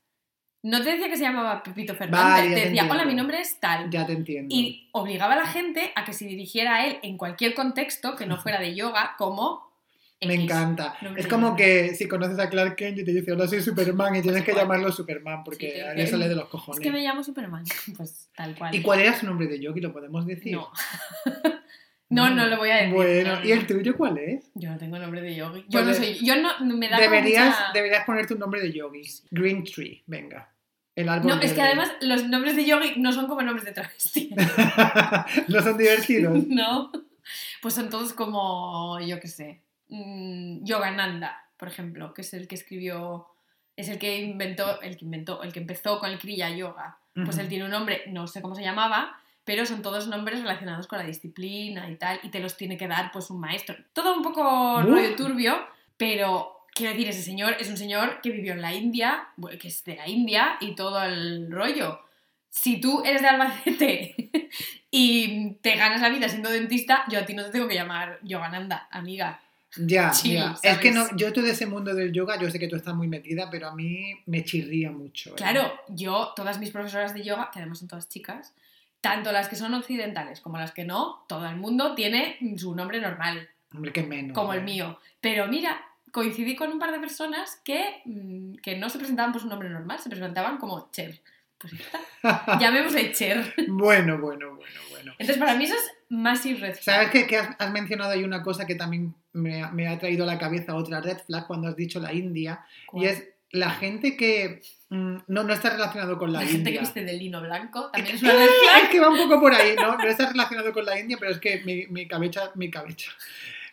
no 0.62 0.82
te 0.82 0.92
decía 0.92 1.08
que 1.08 1.16
se 1.16 1.24
llamaba 1.24 1.62
Pepito 1.62 1.92
Vale, 1.92 2.06
Fernández, 2.10 2.48
ya 2.48 2.54
te 2.54 2.60
te 2.62 2.66
decía, 2.70 2.88
hola, 2.90 3.04
mi 3.04 3.14
nombre 3.14 3.38
es 3.40 3.60
tal. 3.60 3.90
Ya 3.90 4.06
te 4.06 4.14
entiendo. 4.14 4.54
Y 4.54 4.88
obligaba 4.92 5.34
a 5.34 5.36
la 5.36 5.46
gente 5.46 5.92
a 5.94 6.04
que 6.04 6.12
se 6.14 6.24
dirigiera 6.24 6.76
a 6.76 6.86
él 6.86 6.98
en 7.02 7.16
cualquier 7.18 7.54
contexto 7.54 8.16
que 8.16 8.26
no 8.26 8.38
fuera 8.38 8.58
de 8.58 8.74
yoga, 8.74 9.14
como... 9.18 9.72
Me 10.22 10.34
encanta. 10.34 10.96
nombre 11.02 11.20
Es 11.20 11.28
como 11.28 11.54
que 11.54 11.94
si 11.94 12.08
conoces 12.08 12.38
a 12.38 12.48
Clark 12.48 12.76
Kent 12.76 12.98
y 12.98 13.04
te 13.04 13.12
dice, 13.12 13.32
hola, 13.32 13.46
soy 13.46 13.60
Superman, 13.60 14.16
y 14.16 14.22
tienes 14.22 14.42
que 14.42 14.54
llamarlo 14.54 14.90
Superman 14.90 15.44
porque 15.44 15.70
Sí, 15.70 15.80
a 15.80 15.92
él 15.92 16.08
sale 16.08 16.28
de 16.30 16.34
los 16.34 16.44
Es 16.44 16.50
cojones. 16.50 16.80
que 16.80 16.90
me 16.90 17.02
llamo 17.02 17.22
Superman. 17.22 17.64
Pues 17.96 18.30
tal 18.34 18.56
cual. 18.56 18.74
¿Y 18.74 18.80
cuál 18.80 19.00
era 19.00 19.18
su 19.18 19.26
nombre 19.26 19.46
de 19.46 19.60
yogi? 19.60 19.82
¿Lo 19.82 19.92
podemos 19.92 20.24
decir? 20.24 20.54
No. 20.54 20.70
no, 22.14 22.30
no 22.30 22.46
lo 22.46 22.56
voy 22.58 22.70
a 22.70 22.76
decir. 22.76 22.94
Bueno, 22.94 23.36
no, 23.40 23.44
¿y 23.44 23.52
el 23.52 23.66
tuyo 23.66 23.96
cuál 23.96 24.18
es? 24.18 24.50
Yo 24.54 24.70
no 24.70 24.78
tengo 24.78 24.98
nombre 24.98 25.20
de 25.20 25.34
yogi. 25.34 25.62
Yo 25.68 25.82
Pues 25.82 25.84
no 25.84 25.90
de- 25.90 26.14
soy... 26.14 26.26
Yo 26.26 26.36
no... 26.36 26.58
Me 26.76 26.88
da 26.88 26.98
Deberías, 26.98 27.46
mucha- 27.46 27.72
deberías 27.74 28.04
poner 28.04 28.26
tu 28.26 28.36
nombre 28.38 28.60
de 28.60 28.72
yogi. 28.72 29.02
Green 29.30 29.64
Tree, 29.64 30.02
venga. 30.06 30.50
El 30.96 31.08
árbol 31.08 31.32
No, 31.36 31.40
es 31.40 31.52
que 31.52 31.60
además 31.62 31.90
los 32.00 32.28
nombres 32.28 32.54
de 32.56 32.64
yogi 32.64 32.94
no 32.98 33.12
son 33.12 33.26
como 33.26 33.42
nombres 33.42 33.64
de 33.64 33.72
travesti. 33.72 34.30
¿No 35.48 35.60
son 35.62 35.76
divertidos? 35.76 36.44
no. 36.48 36.90
Pues 37.62 37.74
son 37.74 37.88
todos 37.90 38.12
como, 38.12 39.00
yo 39.00 39.18
qué 39.18 39.28
sé, 39.28 39.62
mm, 39.88 40.64
Yogananda, 40.64 41.48
por 41.56 41.68
ejemplo, 41.68 42.12
que 42.12 42.20
es 42.20 42.34
el 42.34 42.46
que 42.46 42.54
escribió, 42.54 43.26
es 43.76 43.88
el 43.88 43.98
que 43.98 44.18
inventó, 44.20 44.80
el 44.82 44.96
que 44.98 45.04
inventó, 45.06 45.42
el 45.42 45.52
que 45.52 45.60
empezó 45.60 45.98
con 45.98 46.10
el 46.10 46.18
Kriya 46.18 46.50
Yoga. 46.50 46.98
Pues 47.24 47.38
él 47.38 47.48
tiene 47.48 47.64
un 47.64 47.70
nombre, 47.70 48.02
no 48.08 48.26
sé 48.26 48.42
cómo 48.42 48.54
se 48.56 48.62
llamaba, 48.62 49.16
pero 49.44 49.66
son 49.66 49.82
todos 49.82 50.08
nombres 50.08 50.40
relacionados 50.40 50.86
con 50.86 50.98
la 50.98 51.04
disciplina 51.04 51.90
y 51.90 51.96
tal, 51.96 52.20
y 52.22 52.30
te 52.30 52.40
los 52.40 52.56
tiene 52.56 52.76
que 52.76 52.88
dar 52.88 53.12
pues 53.12 53.30
un 53.30 53.40
maestro. 53.40 53.76
Todo 53.92 54.14
un 54.16 54.22
poco 54.22 54.78
Uf. 54.78 54.84
rollo 54.84 55.14
turbio, 55.16 55.66
pero 55.96 56.66
quiero 56.74 56.92
decir, 56.92 57.08
ese 57.08 57.22
señor 57.22 57.56
es 57.60 57.68
un 57.68 57.76
señor 57.76 58.20
que 58.22 58.30
vivió 58.30 58.52
en 58.52 58.62
la 58.62 58.74
India, 58.74 59.28
bueno, 59.36 59.58
que 59.58 59.68
es 59.68 59.84
de 59.84 59.96
la 59.96 60.08
India 60.08 60.56
y 60.60 60.74
todo 60.74 61.02
el 61.02 61.50
rollo. 61.50 62.00
Si 62.50 62.80
tú 62.80 63.02
eres 63.04 63.20
de 63.22 63.28
Albacete 63.28 64.30
y 64.90 65.54
te 65.60 65.76
ganas 65.76 66.00
la 66.00 66.08
vida 66.08 66.28
siendo 66.28 66.50
dentista, 66.50 67.04
yo 67.10 67.18
a 67.18 67.26
ti 67.26 67.34
no 67.34 67.44
te 67.44 67.50
tengo 67.50 67.68
que 67.68 67.74
llamar 67.74 68.18
Yogananda, 68.22 68.88
amiga. 68.90 69.40
Ya, 69.76 70.10
Chill, 70.14 70.34
ya. 70.34 70.56
Es 70.62 70.78
que 70.78 70.90
no, 70.90 71.16
yo 71.16 71.32
todo 71.32 71.46
ese 71.46 71.66
mundo 71.66 71.94
del 71.94 72.12
yoga, 72.12 72.40
yo 72.40 72.50
sé 72.50 72.58
que 72.58 72.68
tú 72.68 72.76
estás 72.76 72.94
muy 72.94 73.08
metida, 73.08 73.50
pero 73.50 73.68
a 73.68 73.74
mí 73.74 74.14
me 74.26 74.44
chirría 74.44 74.90
mucho. 74.90 75.30
¿eh? 75.30 75.36
Claro, 75.36 75.72
yo, 75.88 76.32
todas 76.36 76.58
mis 76.58 76.70
profesoras 76.70 77.14
de 77.14 77.24
yoga, 77.24 77.50
que 77.52 77.58
además 77.58 77.80
son 77.80 77.88
todas 77.88 78.08
chicas, 78.08 78.54
tanto 79.04 79.30
las 79.32 79.48
que 79.48 79.56
son 79.56 79.74
occidentales 79.74 80.40
como 80.40 80.56
las 80.58 80.72
que 80.72 80.84
no, 80.84 81.24
todo 81.28 81.46
el 81.46 81.56
mundo 81.56 81.94
tiene 81.94 82.38
su 82.56 82.74
nombre 82.74 83.00
normal, 83.00 83.48
Hombre, 83.74 83.92
que 83.92 84.02
menos. 84.02 84.34
como 84.34 84.54
el 84.54 84.60
¿eh? 84.60 84.64
mío. 84.64 84.98
Pero 85.20 85.46
mira, 85.46 85.78
coincidí 86.10 86.56
con 86.56 86.72
un 86.72 86.78
par 86.78 86.90
de 86.90 86.98
personas 87.00 87.60
que, 87.64 88.00
mm, 88.06 88.54
que 88.62 88.76
no 88.76 88.88
se 88.88 88.98
presentaban 88.98 89.32
por 89.32 89.42
su 89.42 89.48
nombre 89.48 89.68
normal, 89.68 89.98
se 89.98 90.08
presentaban 90.08 90.56
como 90.56 90.90
Cher. 90.90 91.20
Pues 91.58 91.74
ya 91.74 91.84
está. 91.84 92.58
Llamémosle 92.60 93.12
Cher. 93.12 93.54
Bueno, 93.68 94.18
bueno, 94.18 94.56
bueno, 94.56 94.80
bueno. 94.90 95.12
Entonces, 95.18 95.36
para 95.38 95.54
mí 95.54 95.64
eso 95.64 95.74
es 95.74 96.60
red 96.60 96.74
flag. 96.74 96.82
¿Sabes 96.82 97.10
que, 97.10 97.26
que 97.26 97.36
has, 97.36 97.48
has 97.58 97.70
mencionado 97.72 98.12
ahí 98.12 98.24
una 98.24 98.42
cosa 98.42 98.66
que 98.66 98.74
también 98.74 99.14
me, 99.34 99.62
ha- 99.62 99.70
me 99.70 99.86
ha 99.86 99.98
traído 99.98 100.24
a 100.24 100.26
la 100.26 100.38
cabeza 100.38 100.74
otra 100.74 101.00
red 101.02 101.18
flag 101.18 101.46
cuando 101.46 101.68
has 101.68 101.76
dicho 101.76 102.00
la 102.00 102.12
India? 102.12 102.64
Y 102.94 103.04
es 103.04 103.22
la 103.54 103.70
gente 103.70 104.16
que 104.16 104.60
mm, 104.90 105.16
no, 105.28 105.42
no 105.44 105.52
está 105.54 105.70
relacionado 105.70 106.18
con 106.18 106.32
la, 106.32 106.40
La 106.40 106.46
gente 106.46 106.58
India. 106.70 106.72
que 106.74 106.78
viste 106.80 107.04
de 107.04 107.12
lino 107.14 107.40
blanco 107.40 107.90
también 107.92 108.16
Es 108.16 108.22
una. 108.22 108.32
Es 108.82 108.88
que 108.90 109.00
va 109.00 109.08
un 109.08 109.16
poco 109.16 109.40
por 109.40 109.54
ahí, 109.54 109.74
¿no? 109.76 109.96
No 109.96 110.04
está 110.08 110.28
relacionado 110.30 110.72
con 110.72 110.84
la 110.84 110.98
India, 110.98 111.16
pero 111.18 111.32
es 111.32 111.38
que 111.38 111.62
mi, 111.64 111.86
mi 111.86 112.06
cabeza, 112.06 112.50
mi 112.54 112.70
cabeza. 112.70 113.10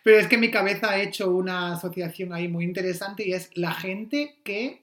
Pero 0.04 0.18
es 0.18 0.26
que 0.26 0.38
mi 0.38 0.50
cabeza 0.50 0.90
ha 0.90 0.98
hecho 1.00 1.30
una 1.30 1.74
asociación 1.74 2.32
ahí 2.32 2.48
muy 2.48 2.64
interesante 2.64 3.26
y 3.26 3.32
es 3.34 3.50
la 3.54 3.72
gente 3.72 4.36
que 4.44 4.82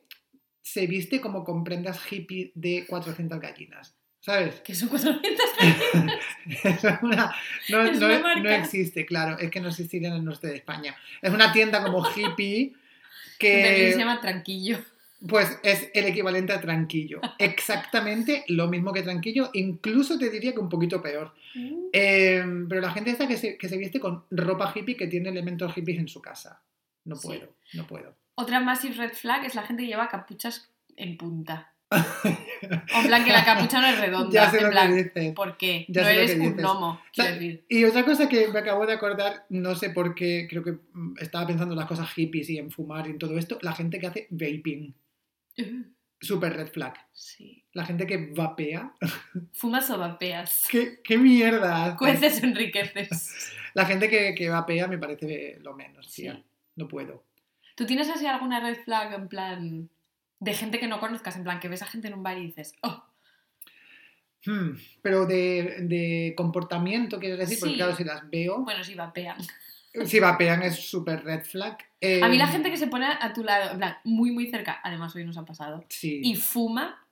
se 0.62 0.86
viste 0.88 1.20
como 1.20 1.44
con 1.44 1.64
prendas 1.64 2.00
hippie 2.12 2.52
de 2.56 2.86
400 2.88 3.40
gallinas. 3.40 3.96
¿Sabes? 4.22 4.56
Que 4.62 4.76
son 4.76 4.90
400 4.90 5.24
Es 6.64 6.84
una- 7.02 7.34
no, 7.70 7.82
Es 7.84 8.00
no- 8.00 8.06
una 8.08 8.20
marca. 8.20 8.40
no 8.42 8.50
existe, 8.50 9.06
claro, 9.06 9.38
es 9.40 9.50
que 9.50 9.60
no 9.62 9.70
existiría 9.70 10.10
en 10.10 10.16
el 10.16 10.26
norte 10.26 10.48
de 10.48 10.56
España. 10.58 10.96
Es 11.22 11.32
una 11.32 11.52
tienda 11.54 11.82
como 11.84 12.06
hippie 12.16 12.74
En 13.40 13.62
Berlín 13.64 13.86
que 13.88 13.92
se 13.94 14.00
llama 14.00 14.22
Tranquillo. 14.22 14.80
pues 15.28 15.60
es 15.64 15.90
el 15.94 16.06
equivalente 16.06 16.54
a 16.54 16.62
Tranquillo. 16.62 17.22
Exactamente 17.40 18.44
lo 18.48 18.68
mismo 18.68 18.92
que 18.94 19.02
Tranquillo, 19.04 19.50
incluso 19.54 20.18
te 20.18 20.30
diría 20.30 20.54
que 20.54 20.60
un 20.60 20.70
poquito 20.70 21.02
peor. 21.02 21.34
Eh, 21.94 22.44
pero 22.68 22.82
la 22.82 22.92
gente 22.92 23.12
esta 23.12 23.28
que 23.28 23.38
se, 23.38 23.58
que 23.58 23.68
se 23.70 23.78
viste 23.78 24.00
con 24.00 24.24
ropa 24.32 24.72
hippie 24.76 24.96
que 24.98 25.08
tiene 25.08 25.30
elementos 25.30 25.74
hippies 25.74 26.00
en 26.00 26.08
su 26.08 26.22
casa. 26.22 26.62
No 27.06 27.16
Sí. 27.16 27.28
puedo, 27.28 27.54
no 27.74 27.88
puedo. 27.88 28.16
Otra 28.36 28.60
massive 28.60 28.96
red 28.96 29.14
flag 29.14 29.46
es 29.46 29.56
la 29.56 29.64
gente 29.64 29.84
que 29.84 29.90
lleva 29.90 30.08
capuchas 30.10 30.70
en 30.96 31.18
punta. 31.18 31.74
O 31.92 33.02
en 33.02 33.08
plan 33.08 33.26
que 33.26 33.32
la 33.32 33.44
capucha 33.44 33.82
no 33.82 33.88
es 33.88 34.00
redonda. 34.00 34.30
Ya 34.32 34.52
sé 34.52 34.58
en 34.58 34.64
lo 34.66 34.70
plan, 34.70 34.90
que 34.96 35.04
dices. 35.04 35.34
¿por 35.34 35.58
qué? 35.58 35.86
Ya 35.90 36.04
no 36.04 36.08
eres 36.10 36.36
un 36.36 36.56
gnomo, 36.56 37.02
quiero 37.14 37.30
sea, 37.30 37.40
decir. 37.40 37.66
Y 37.68 37.84
otra 37.86 38.06
cosa 38.06 38.30
que 38.30 38.48
me 38.50 38.60
acabo 38.60 38.86
de 38.86 38.94
acordar, 38.94 39.46
no 39.50 39.76
sé 39.76 39.90
por 39.90 40.14
qué, 40.14 40.48
creo 40.50 40.64
que 40.64 40.78
estaba 41.20 41.48
pensando 41.48 41.74
en 41.74 41.80
las 41.80 41.88
cosas 41.88 42.10
hippies 42.14 42.50
y 42.50 42.58
en 42.60 42.70
fumar 42.70 43.08
y 43.08 43.12
en 43.12 43.18
todo 43.20 43.38
esto, 43.38 43.58
la 43.62 43.74
gente 43.74 44.00
que 44.00 44.08
hace 44.08 44.28
vaping. 44.30 44.94
Super 46.22 46.54
red 46.54 46.68
flag. 46.68 46.96
Sí. 47.14 47.64
La 47.72 47.86
gente 47.86 48.06
que 48.06 48.18
vapea. 48.36 48.94
Fumas 49.54 49.90
o 49.90 49.98
vapeas. 49.98 50.68
¿Qué, 50.72 51.00
qué 51.02 51.18
mierda? 51.18 51.96
Cueces 51.96 52.44
enriqueces. 52.44 53.54
La 53.74 53.86
gente 53.86 54.10
que, 54.10 54.34
que 54.36 54.50
vapea 54.50 54.88
me 54.88 54.98
parece 54.98 55.60
lo 55.62 55.76
menos, 55.76 56.08
Sí. 56.08 56.24
tía. 56.24 56.44
No 56.76 56.88
puedo. 56.88 57.24
¿Tú 57.76 57.86
tienes 57.86 58.10
así 58.10 58.26
alguna 58.26 58.60
red 58.60 58.84
flag 58.84 59.14
en 59.14 59.28
plan 59.30 59.90
de 60.40 60.54
gente 60.54 60.80
que 60.80 60.88
no 60.88 61.00
conozcas? 61.00 61.36
En 61.36 61.44
plan 61.44 61.60
que 61.60 61.68
ves 61.70 61.82
a 61.82 61.86
gente 61.88 62.08
en 62.08 62.14
un 62.16 62.24
bar 62.24 62.38
y 62.38 62.46
dices, 62.48 62.74
oh, 62.82 63.04
Hmm, 64.46 64.78
Pero 65.02 65.26
de, 65.26 65.80
de 65.82 66.34
comportamiento, 66.38 67.20
quieres 67.20 67.40
decir, 67.40 67.60
porque 67.60 67.74
Sí. 67.74 67.78
claro, 67.78 67.96
si 67.96 68.04
las 68.06 68.30
veo, 68.30 68.60
bueno, 68.64 68.84
sí 68.86 68.96
vapean. 68.96 69.38
si 70.06 70.20
vapean 70.22 70.64
es 70.64 70.76
súper 70.90 71.26
red 71.26 71.44
flag. 71.44 71.78
Eh, 72.00 72.22
A 72.24 72.30
mí 72.30 72.38
la 72.38 72.48
gente 72.48 72.72
que 72.72 72.78
se 72.78 72.88
pone 72.88 73.06
a 73.06 73.34
tu 73.34 73.44
lado, 73.44 73.72
en 73.72 73.78
plan, 73.80 73.98
muy, 74.06 74.32
muy 74.32 74.50
cerca, 74.50 74.80
además 74.82 75.14
hoy 75.14 75.26
nos 75.26 75.38
ha 75.38 75.44
pasado, 75.44 75.84
Sí, 75.90 76.22
y 76.24 76.36
fuma 76.38 77.06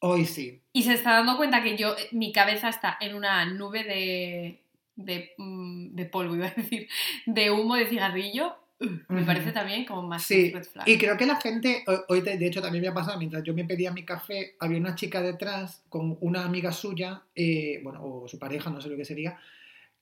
hoy 0.00 0.26
sí. 0.26 0.60
y 0.74 0.82
se 0.82 0.92
está 0.92 1.12
dando 1.14 1.38
cuenta 1.38 1.62
que 1.62 1.78
yo, 1.78 1.96
eh, 1.96 2.08
mi 2.12 2.32
cabeza 2.32 2.68
está 2.68 2.98
en 3.00 3.14
una 3.14 3.46
nube 3.46 3.82
de, 3.84 4.62
de, 4.96 5.32
mm, 5.38 5.94
de 5.94 6.04
polvo, 6.04 6.34
iba 6.36 6.48
a 6.48 6.50
decir, 6.54 6.86
de 7.24 7.50
humo 7.50 7.76
de 7.76 7.86
cigarrillo, 7.86 8.58
me 9.08 9.22
parece 9.22 9.52
también 9.52 9.84
como 9.84 10.02
más 10.02 10.22
Sí, 10.22 10.50
red 10.52 10.64
flag. 10.64 10.88
y 10.88 10.98
creo 10.98 11.16
que 11.16 11.26
la 11.26 11.36
gente, 11.36 11.84
ho- 11.86 12.04
hoy 12.08 12.20
de 12.20 12.46
hecho 12.46 12.60
también 12.62 12.82
me 12.82 12.88
ha 12.88 12.94
pasado, 12.94 13.18
mientras 13.18 13.42
yo 13.44 13.54
me 13.54 13.64
pedía 13.64 13.92
mi 13.92 14.04
café, 14.04 14.56
había 14.60 14.78
una 14.78 14.94
chica 14.94 15.22
detrás 15.22 15.82
con 15.88 16.16
una 16.20 16.44
amiga 16.44 16.72
suya, 16.72 17.22
eh, 17.34 17.80
bueno, 17.82 18.00
o 18.04 18.28
su 18.28 18.38
pareja, 18.38 18.70
no 18.70 18.80
sé 18.80 18.88
lo 18.88 18.96
que 18.96 19.04
sería, 19.04 19.38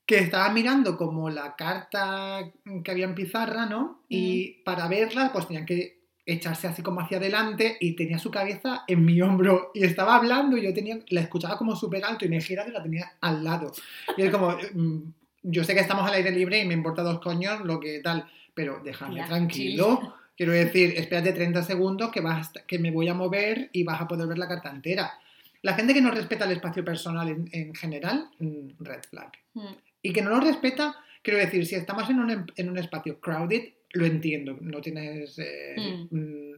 que 0.06 0.18
estaba 0.18 0.48
mirando 0.52 0.96
como 0.96 1.30
la 1.30 1.54
carta 1.54 2.50
que 2.82 2.90
había 2.90 3.04
en 3.04 3.14
pizarra, 3.14 3.66
¿no? 3.66 4.02
Y 4.08 4.62
para 4.64 4.88
verla, 4.88 5.30
pues 5.32 5.46
tenían 5.46 5.64
que 5.66 6.00
echarse 6.26 6.66
así 6.68 6.82
como 6.82 7.00
hacia 7.00 7.18
adelante 7.18 7.76
y 7.80 7.94
tenía 7.94 8.18
su 8.18 8.30
cabeza 8.30 8.84
en 8.88 9.04
mi 9.04 9.20
hombro 9.20 9.70
y 9.74 9.84
estaba 9.84 10.16
hablando 10.16 10.56
y 10.56 10.62
yo 10.62 10.72
tenía, 10.74 10.98
la 11.08 11.20
escuchaba 11.20 11.56
como 11.58 11.74
súper 11.76 12.04
alto 12.04 12.24
y 12.24 12.28
me 12.28 12.40
gira 12.40 12.64
que 12.64 12.70
la 12.72 12.82
tenía 12.82 13.12
al 13.20 13.42
lado. 13.44 13.72
Y 14.16 14.22
es 14.22 14.30
como, 14.30 14.56
mm, 14.74 14.98
yo 15.44 15.64
sé 15.64 15.74
que 15.74 15.80
estamos 15.80 16.06
al 16.06 16.14
aire 16.14 16.30
libre 16.30 16.60
y 16.60 16.66
me 16.66 16.74
importa 16.74 17.02
dos 17.02 17.20
coños 17.20 17.60
lo 17.64 17.78
que 17.80 18.00
tal, 18.00 18.24
pero 18.54 18.80
déjame 18.84 19.24
tranquilo. 19.24 20.16
Quiero 20.36 20.52
decir, 20.52 20.94
espérate 20.96 21.32
30 21.32 21.62
segundos 21.62 22.10
que, 22.10 22.20
vas, 22.20 22.50
que 22.66 22.78
me 22.78 22.90
voy 22.90 23.08
a 23.08 23.14
mover 23.14 23.68
y 23.72 23.84
vas 23.84 24.00
a 24.00 24.08
poder 24.08 24.26
ver 24.26 24.38
la 24.38 24.48
carta 24.48 24.70
entera. 24.70 25.12
La 25.60 25.74
gente 25.74 25.94
que 25.94 26.00
no 26.00 26.10
respeta 26.10 26.46
el 26.46 26.52
espacio 26.52 26.84
personal 26.84 27.28
en, 27.28 27.48
en 27.52 27.74
general, 27.74 28.28
mm, 28.38 28.68
red 28.82 29.02
flag. 29.08 29.30
Mm. 29.54 29.74
Y 30.02 30.12
que 30.12 30.22
no 30.22 30.30
lo 30.30 30.40
respeta, 30.40 30.96
quiero 31.22 31.38
decir, 31.38 31.66
si 31.66 31.74
estamos 31.76 32.08
en 32.10 32.18
un, 32.18 32.30
em- 32.30 32.46
en 32.56 32.68
un 32.70 32.78
espacio 32.78 33.20
crowded, 33.20 33.74
lo 33.92 34.06
entiendo, 34.06 34.56
no 34.60 34.80
tienes 34.80 35.38
eh, 35.38 36.06
mm, 36.10 36.54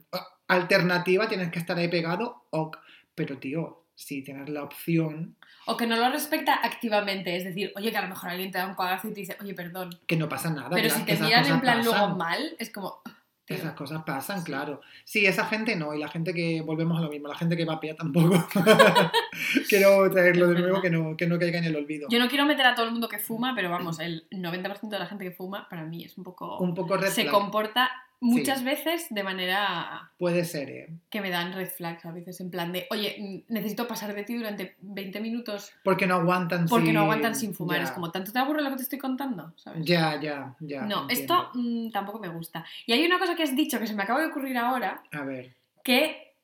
alternativa, 0.49 1.29
tienes 1.29 1.51
que 1.51 1.59
estar 1.59 1.77
ahí 1.77 1.89
pegado, 1.89 2.45
ok. 2.51 2.79
pero 3.15 3.39
tío, 3.39 3.84
si 3.95 4.23
tienes 4.23 4.49
la 4.49 4.63
opción, 4.63 5.37
O 5.67 5.77
que 5.77 5.87
no 5.87 5.97
lo 5.97 6.11
respecta 6.11 6.55
activamente, 6.55 7.37
es 7.37 7.45
decir, 7.45 7.73
oye, 7.77 7.91
que 7.91 7.97
a 7.97 8.03
lo 8.03 8.09
mejor 8.09 8.31
alguien 8.31 8.51
te 8.51 8.59
da 8.59 8.67
un 8.67 8.75
codazo 8.75 9.09
y 9.09 9.15
te 9.15 9.21
dice, 9.21 9.37
oye, 9.41 9.55
perdón. 9.55 9.91
que 10.07 10.17
no 10.17 10.29
pasa 10.29 10.51
nada. 10.51 10.71
Pero 10.71 10.91
si 10.91 11.03
te 11.05 11.17
miran 11.17 11.47
en 11.47 11.61
plan 11.61 11.79
pasan. 11.79 11.85
luego 11.85 12.17
mal, 12.17 12.57
es 12.59 12.71
como, 12.71 13.01
tío, 13.47 13.57
Esas 13.57 13.73
cosas 13.75 14.03
pasan, 14.05 14.41
Sí. 14.41 14.45
claro. 14.45 14.81
Sí, 15.05 15.27
esa 15.27 15.47
gente 15.47 15.77
no, 15.77 15.95
y 15.95 16.01
la 16.01 16.09
gente 16.09 16.35
que, 16.35 16.61
volvemos 16.63 16.99
a 16.99 17.03
lo 17.03 17.09
mismo, 17.09 17.29
la 17.29 17.37
gente 17.37 17.57
que 17.57 17.65
vapea 17.65 17.95
tampoco. 17.95 18.47
Quiero 19.69 20.11
traerlo 20.11 20.49
de 20.49 20.61
nuevo 20.61 20.81
que 20.83 20.91
no, 20.91 21.17
que 21.17 21.27
no 21.27 21.39
caiga 21.39 21.59
en 21.59 21.65
el 21.65 21.77
olvido. 21.77 22.09
Yo 22.11 22.19
no 22.19 22.29
quiero 22.29 22.45
meter 22.47 22.67
a 22.67 22.75
todo 22.75 22.87
el 22.87 22.93
mundo 22.93 23.09
que 23.09 23.19
fuma, 23.19 23.55
pero 23.55 23.71
vamos, 23.71 24.01
el 24.01 24.29
90% 24.31 24.89
de 24.89 24.99
la 24.99 25.07
gente 25.07 25.25
que 25.25 25.31
fuma 25.31 25.69
para 25.69 25.85
mí 25.85 26.05
es 26.05 26.19
un 26.19 26.25
poco... 26.25 26.59
Un 26.59 26.75
poco 26.75 27.01
se 27.07 27.27
comporta 27.27 27.91
muchas 28.25 28.65
veces 28.65 29.07
de 29.11 29.23
manera 29.23 30.11
Puede 30.19 30.45
ser, 30.45 30.71
¿eh? 30.71 30.89
que 31.11 31.21
me 31.21 31.31
dan 31.31 31.53
red 31.53 31.69
flags 31.69 32.05
a 32.07 32.13
veces, 32.13 32.41
en 32.41 32.51
plan 32.51 32.73
de, 32.73 32.87
oye, 32.91 33.45
necesito 33.49 33.87
pasar 33.87 34.15
de 34.15 34.25
ti 34.25 34.35
durante 34.37 34.77
20 34.81 35.21
minutos 35.21 35.73
Porque 35.85 36.07
no 36.07 36.15
aguantan 36.17 36.67
porque 36.69 36.87
sin- 36.87 36.95
no 36.95 37.03
aguantan 37.03 37.35
sin 37.35 37.55
fumar. 37.55 37.83
Es 37.83 37.91
como, 37.93 38.11
¿tanto 38.11 38.33
te 38.33 38.39
aburre 38.39 38.63
lo 38.63 38.71
que 38.71 38.77
te 38.77 38.83
estoy 38.83 38.99
contando? 38.99 39.53
¿Sabes? 39.57 39.85
Ya, 39.85 40.21
ya, 40.21 40.55
ya. 40.61 40.83
no, 40.83 41.03
entiendo. 41.03 41.09
esto 41.09 41.51
mm, 41.55 41.91
tampoco 41.91 42.19
me 42.19 42.29
gusta. 42.29 42.65
Y 42.87 42.93
hay 42.93 43.05
una 43.05 43.19
cosa 43.19 43.35
que 43.37 43.43
has 43.43 43.55
dicho 43.55 43.79
que 43.79 43.87
se 43.87 43.95
me 43.95 44.03
acaba 44.03 44.21
de 44.21 44.27
ocurrir 44.27 44.57
ahora, 44.59 45.03
A 45.13 45.23
ver. 45.23 45.55
que 45.83 46.35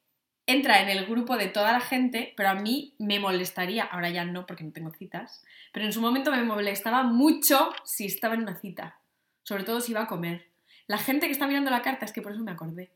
entra 0.46 0.82
en 0.82 0.88
el 0.88 1.06
grupo 1.06 1.36
de 1.36 1.46
toda 1.46 1.72
la 1.72 1.80
gente, 1.80 2.34
pero 2.36 2.48
a 2.48 2.54
mí 2.54 2.94
me 2.98 3.20
molestaría, 3.20 3.84
ahora 3.84 4.10
ya 4.10 4.24
no 4.24 4.46
porque 4.46 4.64
no 4.64 4.72
tengo 4.72 4.90
citas, 4.90 5.44
pero 5.72 5.86
en 5.86 5.92
su 5.92 6.00
momento 6.00 6.30
me 6.32 6.42
molestaba 6.42 7.04
mucho 7.04 7.70
si 7.84 8.06
estaba 8.06 8.34
en 8.34 8.42
una 8.42 8.56
cita, 8.56 8.98
sobre 9.44 9.62
todo 9.62 9.80
si 9.80 9.92
iba 9.92 10.02
a 10.02 10.06
comer. 10.08 10.49
La 10.90 10.98
gente 10.98 11.26
que 11.26 11.33
está 11.33 11.46
mirando 11.46 11.70
la 11.70 11.83
carta, 11.83 12.05
es 12.05 12.12
que 12.12 12.20
por 12.22 12.33
eso 12.33 12.40
me 12.42 12.50
acordé, 12.50 12.90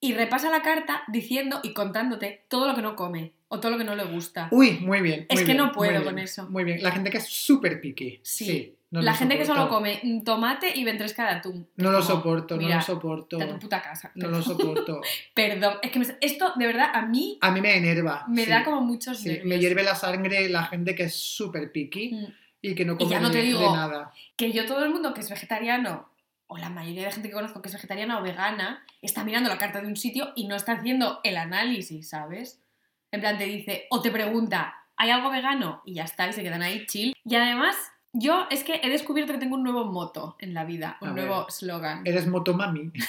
y 0.00 0.12
repasa 0.12 0.50
la 0.50 0.60
carta 0.62 1.02
diciendo 1.08 1.60
y 1.62 1.72
contándote 1.72 2.44
todo 2.48 2.68
lo 2.68 2.74
que 2.74 2.82
no 2.82 2.94
come 2.94 3.32
o 3.48 3.58
todo 3.60 3.72
lo 3.72 3.78
que 3.78 3.84
no 3.84 3.94
le 3.96 4.04
gusta. 4.04 4.48
Uy, 4.50 4.72
muy 4.80 5.00
bien. 5.00 5.24
Es 5.30 5.40
que 5.40 5.46
bien, 5.46 5.56
no 5.56 5.72
puedo 5.72 5.90
bien, 5.92 6.04
con 6.04 6.18
eso. 6.18 6.48
Muy 6.50 6.64
bien. 6.64 6.82
La 6.82 6.90
gente 6.92 7.08
que 7.10 7.16
es 7.18 7.26
súper 7.26 7.80
picky. 7.80 8.20
Sí. 8.22 8.74
no 8.90 9.00
la 9.02 9.14
gente 9.14 9.36
que 9.38 9.44
solo 9.46 9.68
come 9.68 10.00
tomate 10.24 10.76
y 10.78 10.84
ventresca 10.84 11.24
de 11.24 11.30
atún. 11.38 11.68
No 11.76 11.90
lo 11.90 12.02
soporto, 12.02 12.56
no 12.58 12.68
lo 12.68 12.82
soporto. 12.82 13.40
a 13.40 13.46
tu 13.48 13.58
puta 13.58 13.80
casa. 13.82 14.12
No 14.14 14.28
lo 14.28 14.42
soporto. 14.42 15.00
Perdón, 15.34 15.78
es 15.82 15.90
que 15.90 15.98
me- 15.98 16.16
esto 16.20 16.52
de 16.56 16.66
verdad 16.66 16.90
a 16.92 17.02
mí 17.02 17.38
A 17.40 17.50
mí 17.50 17.60
me 17.62 17.76
enerva. 17.76 18.24
me 18.28 18.44
sí. 18.44 18.50
da 18.50 18.62
como 18.62 18.82
muchos 18.82 19.18
Sí, 19.18 19.28
nervios. 19.28 19.46
me 19.46 19.58
hierve 19.58 19.82
la 19.82 19.94
sangre 19.94 20.48
la 20.50 20.64
gente 20.64 20.94
que 20.94 21.04
es 21.04 21.14
súper 21.14 21.72
picky 21.72 22.12
Mm. 22.14 22.26
y 22.62 22.74
que 22.74 22.84
no 22.84 22.92
Y 22.94 22.96
come 22.98 23.10
ya 23.10 23.20
no 23.20 23.30
te 23.30 23.38
de- 23.38 23.42
de 23.44 23.48
digo- 23.48 23.74
nada. 23.74 24.12
que 24.36 24.52
yo 24.52 24.66
todo 24.66 24.84
el 24.84 24.90
mundo 24.90 25.14
que 25.14 25.20
es 25.22 25.30
vegetariano, 25.30 26.08
o 26.48 26.56
la 26.58 26.68
mayoría 26.70 27.06
de 27.06 27.12
gente 27.12 27.28
que 27.28 27.34
conozco 27.34 27.60
que 27.62 27.68
es 27.68 27.74
vegetariana 27.74 28.18
o 28.18 28.22
vegana, 28.22 28.84
está 29.02 29.24
mirando 29.24 29.48
la 29.48 29.58
carta 29.58 29.80
de 29.80 29.88
un 29.88 29.96
sitio 29.96 30.32
y 30.36 30.46
no 30.46 30.54
está 30.56 30.72
haciendo 30.72 31.20
el 31.24 31.36
análisis, 31.36 32.08
¿sabes? 32.08 32.62
En 33.10 33.20
plan, 33.20 33.38
te 33.38 33.44
dice, 33.44 33.86
o 33.90 34.00
te 34.00 34.10
pregunta, 34.10 34.74
¿hay 34.96 35.10
algo 35.10 35.30
vegano? 35.30 35.82
Y 35.84 35.94
ya 35.94 36.04
está, 36.04 36.28
y 36.28 36.32
se 36.32 36.42
quedan 36.42 36.62
ahí 36.62 36.86
chill. 36.86 37.14
Y 37.24 37.34
además, 37.34 37.76
yo 38.12 38.46
es 38.50 38.62
que 38.64 38.80
he 38.82 38.88
descubierto 38.90 39.32
que 39.32 39.38
tengo 39.38 39.56
un 39.56 39.62
nuevo 39.64 39.84
moto 39.86 40.36
en 40.38 40.54
la 40.54 40.64
vida, 40.64 40.96
un 41.00 41.08
A 41.08 41.12
nuevo 41.12 41.42
ver. 41.44 41.50
slogan. 41.52 42.02
Eres 42.06 42.26
motomami. 42.26 42.92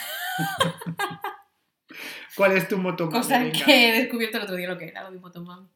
¿Cuál 2.36 2.52
es 2.58 2.68
tu 2.68 2.78
motomami? 2.78 3.18
Cosa 3.18 3.40
Venga. 3.40 3.66
que 3.66 3.90
he 3.90 4.02
descubierto 4.02 4.38
el 4.38 4.44
otro 4.44 4.56
día 4.56 4.68
lo 4.68 4.78
que 4.78 4.88
era 4.90 5.04
lo 5.04 5.12
de 5.12 5.20
motomami. 5.20 5.68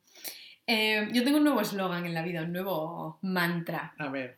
Eh, 0.67 1.07
yo 1.11 1.23
tengo 1.23 1.37
un 1.37 1.43
nuevo 1.43 1.61
eslogan 1.61 2.05
en 2.05 2.13
la 2.13 2.21
vida, 2.21 2.43
un 2.43 2.53
nuevo 2.53 3.17
mantra, 3.23 3.93
A 3.97 4.07
ver. 4.09 4.37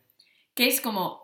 que 0.53 0.67
es 0.67 0.79
como 0.81 1.21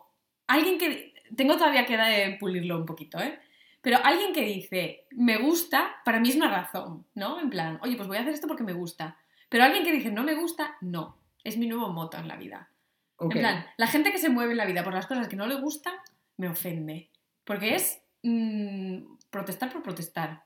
alguien 0.47 0.77
que... 0.77 1.13
Tengo 1.35 1.55
todavía 1.55 1.85
que 1.85 1.95
eh, 1.95 2.37
pulirlo 2.39 2.77
un 2.77 2.85
poquito, 2.85 3.19
¿eh? 3.19 3.39
Pero 3.81 3.97
alguien 4.03 4.33
que 4.33 4.43
dice, 4.43 5.05
me 5.11 5.37
gusta, 5.37 6.01
para 6.03 6.19
mí 6.19 6.29
es 6.29 6.35
una 6.35 6.49
razón, 6.49 7.05
¿no? 7.15 7.39
En 7.39 7.49
plan, 7.49 7.79
oye, 7.81 7.95
pues 7.95 8.07
voy 8.07 8.17
a 8.17 8.21
hacer 8.21 8.33
esto 8.33 8.47
porque 8.47 8.63
me 8.63 8.73
gusta. 8.73 9.17
Pero 9.47 9.63
alguien 9.63 9.83
que 9.83 9.91
dice, 9.91 10.11
no 10.11 10.23
me 10.23 10.35
gusta, 10.35 10.75
no. 10.81 11.17
Es 11.43 11.57
mi 11.57 11.67
nuevo 11.67 11.89
moto 11.89 12.17
en 12.17 12.27
la 12.27 12.35
vida. 12.35 12.69
En 13.21 13.29
plan, 13.29 13.65
la 13.77 13.87
gente 13.87 14.11
que 14.11 14.17
se 14.17 14.29
mueve 14.29 14.51
en 14.51 14.57
la 14.57 14.65
vida 14.65 14.83
por 14.83 14.93
las 14.93 15.07
cosas 15.07 15.27
que 15.27 15.35
no 15.35 15.47
le 15.47 15.55
gustan, 15.55 15.93
me 16.37 16.47
ofende. 16.47 17.09
Porque 17.43 17.75
es 17.75 18.01
mm, 18.23 19.15
protestar 19.29 19.71
por 19.71 19.81
protestar. 19.81 20.43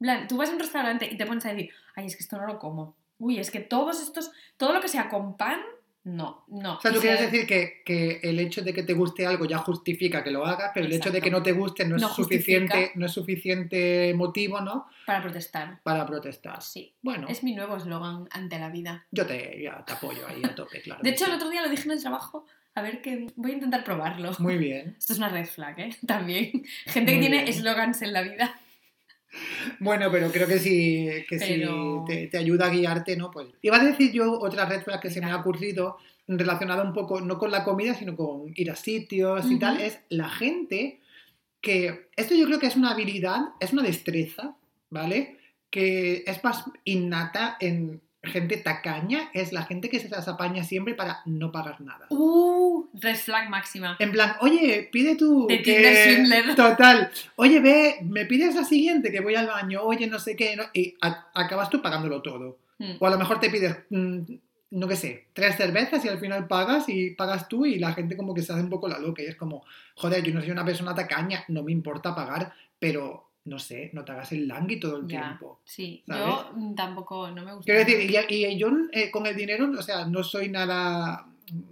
En 0.00 0.04
plan, 0.04 0.28
tú 0.28 0.36
vas 0.36 0.50
a 0.50 0.52
un 0.52 0.58
restaurante 0.58 1.08
y 1.10 1.16
te 1.16 1.26
pones 1.26 1.46
a 1.46 1.52
decir, 1.52 1.70
ay, 1.94 2.06
es 2.06 2.16
que 2.16 2.22
esto 2.22 2.36
no 2.38 2.46
lo 2.46 2.58
como. 2.58 2.96
Uy, 3.18 3.38
es 3.38 3.50
que 3.50 3.60
todos 3.60 4.02
estos, 4.02 4.32
todo 4.56 4.72
lo 4.72 4.80
que 4.80 4.88
sea 4.88 5.08
con 5.08 5.36
pan, 5.36 5.60
no, 6.02 6.44
no. 6.48 6.78
O 6.78 6.80
sea, 6.80 6.92
tú 6.92 7.00
quieres 7.00 7.20
decir 7.20 7.46
que, 7.46 7.82
que 7.84 8.20
el 8.22 8.38
hecho 8.40 8.62
de 8.62 8.72
que 8.72 8.82
te 8.82 8.94
guste 8.94 9.26
algo 9.26 9.44
ya 9.44 9.58
justifica 9.58 10.24
que 10.24 10.30
lo 10.30 10.46
hagas, 10.46 10.70
pero 10.72 10.86
el 10.86 10.92
hecho 10.92 11.10
de 11.10 11.20
que 11.20 11.30
no 11.30 11.42
te 11.42 11.52
guste 11.52 11.84
no 11.84 11.96
es, 11.96 12.02
suficiente, 12.02 12.72
justifica. 12.72 12.98
no 12.98 13.06
es 13.06 13.12
suficiente 13.12 14.14
motivo, 14.14 14.62
¿no? 14.62 14.86
Para 15.06 15.22
protestar. 15.22 15.80
Para 15.82 16.06
protestar. 16.06 16.62
Sí. 16.62 16.94
Bueno, 17.02 17.28
Es 17.28 17.42
mi 17.42 17.54
nuevo 17.54 17.76
eslogan 17.76 18.28
ante 18.30 18.58
la 18.58 18.70
vida. 18.70 19.06
yo 19.10 19.26
te, 19.26 19.60
ya 19.62 19.84
te 19.84 19.92
apoyo 19.92 20.26
ahí 20.26 20.42
a 20.42 20.54
tope, 20.54 20.80
claro. 20.80 21.00
De 21.04 21.10
hecho, 21.10 21.26
sí. 21.26 21.30
el 21.30 21.36
otro 21.36 21.50
día 21.50 21.60
lo 21.62 21.68
dije 21.68 21.84
en 21.84 21.92
el 21.92 22.00
trabajo. 22.00 22.46
A 22.74 22.82
ver 22.82 23.02
que 23.02 23.26
voy 23.36 23.50
a 23.50 23.54
intentar 23.54 23.84
probarlo. 23.84 24.32
Muy 24.38 24.56
bien. 24.58 24.94
Esto 24.98 25.12
es 25.12 25.18
una 25.18 25.28
red 25.28 25.46
flag, 25.46 25.78
¿eh? 25.80 25.96
También. 26.06 26.64
Gente 26.86 27.12
que 27.12 27.18
tiene 27.18 27.48
eslogans 27.48 28.00
en 28.00 28.12
la 28.14 28.22
vida. 28.22 28.58
Bueno, 29.78 30.10
pero 30.10 30.30
creo 30.30 30.46
que 30.46 30.58
sí, 30.58 31.08
que 31.28 31.38
Pero- 31.38 32.04
sí 32.06 32.12
te, 32.12 32.26
te 32.26 32.38
ayuda 32.38 32.66
a 32.66 32.70
guiarte, 32.70 33.16
¿no? 33.16 33.30
Pues 33.30 33.48
iba 33.62 33.76
a 33.76 33.84
decir 33.84 34.12
yo 34.12 34.38
otra 34.40 34.66
red 34.66 34.82
flag 34.82 35.00
que 35.00 35.10
se 35.10 35.20
me 35.20 35.30
ha 35.30 35.36
ocurrido 35.36 35.98
relacionada 36.26 36.82
un 36.82 36.92
poco, 36.92 37.20
no 37.20 37.38
con 37.38 37.50
la 37.50 37.64
comida, 37.64 37.94
sino 37.94 38.16
con 38.16 38.52
ir 38.54 38.70
a 38.70 38.76
sitios 38.76 39.50
y 39.50 39.58
tal, 39.58 39.80
es 39.80 40.00
la 40.08 40.28
gente 40.28 41.00
que, 41.60 42.08
esto 42.16 42.34
yo 42.34 42.46
creo 42.46 42.58
que 42.58 42.66
es 42.66 42.76
una 42.76 42.92
habilidad, 42.92 43.40
es 43.58 43.72
una 43.72 43.82
destreza, 43.82 44.54
¿vale? 44.90 45.38
Que 45.70 46.24
es 46.26 46.42
más 46.44 46.64
innata 46.84 47.56
en 47.60 48.00
gente 48.22 48.58
tacaña, 48.58 49.30
es 49.32 49.52
la 49.52 49.62
gente 49.62 49.88
que 49.88 49.98
se 49.98 50.08
las 50.08 50.28
apaña 50.28 50.62
siempre 50.62 50.94
para 50.94 51.20
no 51.24 51.52
pagar 51.52 51.80
nada. 51.80 52.06
Uh, 52.10 52.86
red 52.94 53.16
flag 53.16 53.48
máxima. 53.48 53.96
En 53.98 54.12
plan, 54.12 54.36
oye, 54.40 54.88
pide 54.92 55.16
tú. 55.16 55.46
De 55.48 55.62
que-. 55.62 56.24
Total. 56.56 57.10
Oye, 57.36 57.60
ve, 57.60 57.96
me 58.02 58.26
pides 58.26 58.54
la 58.54 58.64
siguiente 58.64 59.10
que 59.10 59.20
voy 59.20 59.34
al 59.34 59.46
baño. 59.46 59.80
Oye, 59.82 60.06
no 60.06 60.18
sé 60.18 60.36
qué. 60.36 60.54
¿no? 60.56 60.64
Y 60.74 60.96
acabas 61.00 61.70
tú 61.70 61.80
pagándolo 61.80 62.20
todo. 62.20 62.58
Mm. 62.78 62.96
O 62.98 63.06
a 63.06 63.10
lo 63.10 63.18
mejor 63.18 63.40
te 63.40 63.50
pides, 63.50 63.76
mm, 63.88 64.20
no 64.72 64.88
qué 64.88 64.96
sé, 64.96 65.26
tres 65.32 65.56
cervezas 65.56 66.04
y 66.04 66.08
al 66.08 66.18
final 66.18 66.46
pagas 66.46 66.88
y 66.88 67.10
pagas 67.10 67.48
tú 67.48 67.66
y 67.66 67.78
la 67.78 67.92
gente 67.92 68.16
como 68.16 68.34
que 68.34 68.42
se 68.42 68.52
hace 68.52 68.62
un 68.62 68.70
poco 68.70 68.88
la 68.88 68.98
loca. 68.98 69.22
Y 69.22 69.26
es 69.26 69.36
como, 69.36 69.64
joder, 69.94 70.22
yo 70.22 70.34
no 70.34 70.40
soy 70.40 70.50
una 70.50 70.64
persona 70.64 70.94
tacaña, 70.94 71.44
no 71.48 71.62
me 71.62 71.72
importa 71.72 72.14
pagar, 72.14 72.52
pero 72.78 73.29
no 73.44 73.58
sé, 73.58 73.90
no 73.94 74.04
te 74.04 74.12
hagas 74.12 74.32
el 74.32 74.46
langui 74.48 74.78
todo 74.78 74.98
el 74.98 75.06
Ya, 75.06 75.20
tiempo. 75.22 75.60
sí. 75.64 76.02
¿sabes? 76.06 76.22
Yo 76.26 76.52
mm, 76.54 76.74
tampoco, 76.74 77.30
no 77.30 77.44
me 77.44 77.54
gusta. 77.54 77.64
Quiero 77.72 77.80
decir, 77.84 78.10
y, 78.30 78.34
y 78.34 78.58
yo 78.58 78.70
eh, 78.92 79.10
con 79.10 79.26
el 79.26 79.34
dinero, 79.36 79.70
o 79.78 79.82
sea, 79.82 80.04
no 80.06 80.22
soy 80.22 80.48
nada. 80.48 81.26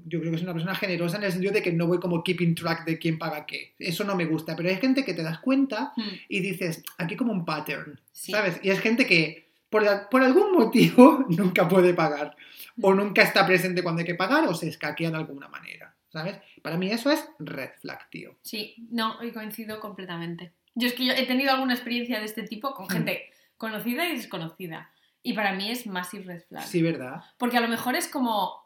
Yo 0.06 0.18
creo 0.18 0.32
que 0.32 0.38
soy 0.38 0.44
una 0.44 0.54
persona 0.54 0.74
generosa 0.74 1.18
en 1.18 1.24
el 1.24 1.30
sentido 1.32 1.52
de 1.52 1.62
que 1.62 1.72
no 1.72 1.86
voy 1.86 2.00
como 2.00 2.24
keeping 2.24 2.54
track 2.56 2.84
de 2.84 2.98
quién 2.98 3.16
paga 3.16 3.46
qué. 3.46 3.74
Eso 3.78 4.02
no 4.02 4.16
me 4.16 4.24
gusta. 4.24 4.56
Pero 4.56 4.68
hay 4.70 4.76
gente 4.76 5.04
que 5.04 5.14
te 5.14 5.22
das 5.22 5.38
cuenta 5.38 5.92
Mm, 5.96 6.02
y 6.28 6.40
dices, 6.40 6.82
aquí 6.96 7.14
como 7.16 7.32
un 7.32 7.44
pattern, 7.44 8.00
sí. 8.10 8.32
¿sabes? 8.32 8.58
Y 8.62 8.70
es 8.70 8.80
gente 8.80 9.06
que 9.06 9.48
por, 9.70 9.82
la- 9.84 10.08
por 10.08 10.22
algún 10.22 10.52
motivo 10.52 11.24
nunca 11.28 11.68
puede 11.68 11.94
pagar. 11.94 12.34
O 12.80 12.92
nunca 12.94 13.22
está 13.22 13.46
presente 13.46 13.82
cuando 13.82 14.00
hay 14.00 14.06
que 14.06 14.14
pagar 14.14 14.48
o 14.48 14.54
se 14.54 14.68
escaquea 14.68 15.10
de 15.10 15.16
alguna 15.16 15.48
manera, 15.48 15.94
¿sabes? 16.08 16.36
Para 16.62 16.76
mí 16.76 16.90
eso 16.90 17.10
es 17.10 17.28
red 17.40 17.70
flag, 17.80 18.08
tío. 18.10 18.36
Sí, 18.42 18.74
no, 18.90 19.22
y 19.22 19.30
coincido 19.32 19.78
completamente. 19.80 20.52
Yo 20.78 20.86
es 20.86 20.94
que 20.94 21.06
yo 21.06 21.12
he 21.12 21.26
tenido 21.26 21.50
alguna 21.52 21.74
experiencia 21.74 22.20
de 22.20 22.24
este 22.26 22.42
tipo 22.44 22.72
con 22.74 22.86
Mm. 22.86 22.90
gente 22.90 23.30
conocida 23.56 24.06
y 24.08 24.16
desconocida. 24.16 24.90
Y 25.22 25.32
para 25.32 25.52
mí 25.52 25.70
es 25.70 25.86
massive 25.86 26.24
red 26.24 26.42
flag. 26.48 26.62
Sí, 26.64 26.80
¿verdad? 26.82 27.22
Porque 27.36 27.56
a 27.58 27.60
lo 27.60 27.68
mejor 27.68 27.96
es 27.96 28.06
como. 28.08 28.62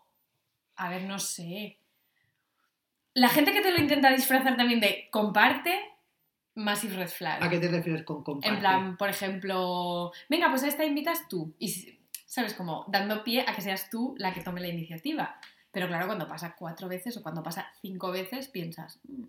A 0.76 0.90
ver, 0.90 1.02
no 1.04 1.18
sé. 1.18 1.78
La 3.14 3.28
gente 3.28 3.52
que 3.52 3.60
te 3.62 3.70
lo 3.70 3.78
intenta 3.78 4.10
disfrazar 4.10 4.56
también 4.56 4.80
de 4.80 5.08
comparte, 5.10 5.80
massive 6.54 6.96
red 6.96 7.08
flag. 7.08 7.42
¿A 7.42 7.48
qué 7.50 7.58
te 7.58 7.68
refieres 7.68 8.04
con 8.04 8.22
comparte? 8.22 8.54
En 8.54 8.60
plan, 8.60 8.96
por 8.96 9.08
ejemplo, 9.08 10.12
venga, 10.28 10.50
pues 10.50 10.62
a 10.64 10.68
esta 10.68 10.84
invitas 10.84 11.28
tú. 11.28 11.54
Y, 11.58 11.98
¿sabes? 12.26 12.54
Como 12.54 12.84
dando 12.88 13.24
pie 13.24 13.44
a 13.46 13.54
que 13.54 13.62
seas 13.62 13.88
tú 13.90 14.14
la 14.18 14.32
que 14.34 14.40
tome 14.42 14.60
la 14.60 14.68
iniciativa. 14.68 15.38
Pero 15.70 15.88
claro, 15.88 16.06
cuando 16.06 16.28
pasa 16.28 16.54
cuatro 16.58 16.88
veces 16.88 17.16
o 17.16 17.22
cuando 17.22 17.42
pasa 17.42 17.70
cinco 17.80 18.10
veces, 18.10 18.48
piensas, 18.48 19.00
"Mm, 19.08 19.24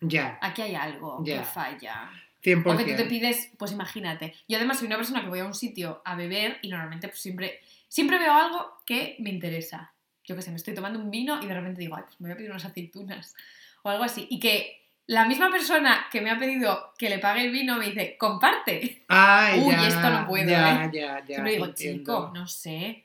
Ya, 0.00 0.38
aquí 0.40 0.62
hay 0.62 0.74
algo 0.74 1.22
Ya. 1.24 1.38
que 1.38 1.44
falla. 1.44 2.10
100%. 2.42 2.74
O 2.74 2.76
que 2.78 2.92
tú 2.92 2.96
te 2.96 3.04
pides, 3.04 3.50
pues 3.58 3.72
imagínate. 3.72 4.34
Yo 4.48 4.56
además 4.56 4.78
soy 4.78 4.86
una 4.86 4.96
persona 4.96 5.20
que 5.22 5.28
voy 5.28 5.40
a 5.40 5.44
un 5.44 5.54
sitio 5.54 6.00
a 6.04 6.14
beber 6.14 6.58
y 6.62 6.68
normalmente 6.68 7.08
pues 7.08 7.20
siempre, 7.20 7.60
siempre 7.86 8.18
veo 8.18 8.32
algo 8.32 8.78
que 8.86 9.16
me 9.18 9.28
interesa. 9.30 9.92
Yo 10.24 10.36
que 10.36 10.42
sé, 10.42 10.50
me 10.50 10.56
estoy 10.56 10.74
tomando 10.74 10.98
un 10.98 11.10
vino 11.10 11.42
y 11.42 11.46
de 11.46 11.54
repente 11.54 11.80
digo, 11.80 11.96
ay, 11.96 12.04
pues 12.06 12.18
me 12.20 12.28
voy 12.28 12.32
a 12.32 12.36
pedir 12.36 12.50
unas 12.50 12.64
aceitunas 12.64 13.34
o 13.82 13.90
algo 13.90 14.04
así. 14.04 14.26
Y 14.30 14.40
que 14.40 14.80
la 15.06 15.26
misma 15.26 15.50
persona 15.50 16.06
que 16.10 16.20
me 16.22 16.30
ha 16.30 16.38
pedido 16.38 16.92
que 16.96 17.10
le 17.10 17.18
pague 17.18 17.42
el 17.42 17.50
vino 17.50 17.76
me 17.76 17.86
dice, 17.86 18.16
comparte. 18.18 19.02
Ay, 19.08 19.60
Uy, 19.60 19.72
ya, 19.72 19.88
esto 19.88 20.08
no 20.08 20.26
puedo, 20.26 20.48
ya, 20.48 20.84
¿eh? 20.84 20.90
Ya, 20.94 21.18
ya, 21.18 21.26
siempre 21.26 21.52
digo, 21.52 21.64
entiendo. 21.66 21.98
chico, 21.98 22.30
no 22.32 22.46
sé. 22.46 23.04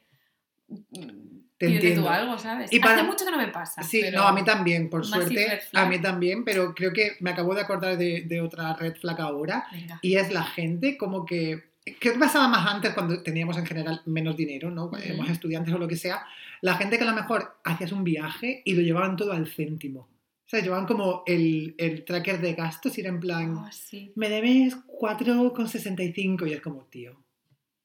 Te 1.58 1.68
entiendo. 1.68 2.10
algo, 2.10 2.38
¿sabes? 2.38 2.72
Y 2.74 2.80
para- 2.80 2.96
Hace 2.96 3.04
mucho 3.04 3.24
que 3.26 3.32
no 3.32 3.38
me 3.38 3.48
pasa. 3.48 3.82
Sí, 3.82 4.00
pero- 4.02 4.18
no, 4.20 4.28
a 4.28 4.34
mí 4.34 4.44
también, 4.44 4.90
por 4.90 5.08
Massive 5.08 5.46
suerte, 5.48 5.62
a 5.74 5.86
mí 5.86 6.00
también, 6.02 6.44
pero 6.44 6.74
creo 6.76 6.92
que 6.92 7.14
me 7.22 7.30
acabo 7.32 7.56
de 7.56 7.62
acordar 7.62 7.98
de, 7.98 8.22
de 8.24 8.42
otra 8.42 8.74
red 8.76 8.96
flag 8.96 9.22
ahora, 9.22 9.66
Venga. 9.72 10.00
y 10.02 10.16
es 10.18 10.32
la 10.32 10.44
gente 10.44 10.98
como 10.98 11.26
que, 11.26 11.72
¿qué 12.00 12.12
pasaba 12.12 12.48
más 12.50 12.68
antes 12.68 12.94
cuando 12.94 13.24
teníamos 13.24 13.58
en 13.58 13.66
general 13.66 14.02
menos 14.06 14.36
dinero, 14.36 14.70
¿no? 14.70 14.90
Cuando 14.90 15.08
éramos 15.08 15.30
estudiantes 15.30 15.74
o 15.74 15.78
lo 15.78 15.88
que 15.88 15.96
sea? 15.96 16.26
La 16.62 16.76
gente 16.76 16.98
que 16.98 17.04
a 17.04 17.08
lo 17.08 17.14
mejor 17.16 17.58
hacías 17.64 17.92
un 17.94 18.04
viaje 18.04 18.62
y 18.66 18.74
lo 18.74 18.82
llevaban 18.82 19.16
todo 19.16 19.32
al 19.32 19.48
céntimo. 19.48 20.02
O 20.46 20.48
sea, 20.50 20.60
llevaban 20.62 20.86
como 20.86 21.24
el, 21.26 21.74
el 21.78 22.04
tracker 22.06 22.40
de 22.40 22.54
gastos 22.54 22.98
y 22.98 23.02
era 23.02 23.10
en 23.10 23.20
plan, 23.20 23.56
Oh, 23.58 23.68
sí, 23.72 24.12
me 24.16 24.30
debes 24.30 24.76
4,65 24.86 26.48
y 26.50 26.54
es 26.54 26.62
como, 26.62 26.86
tío, 26.86 27.18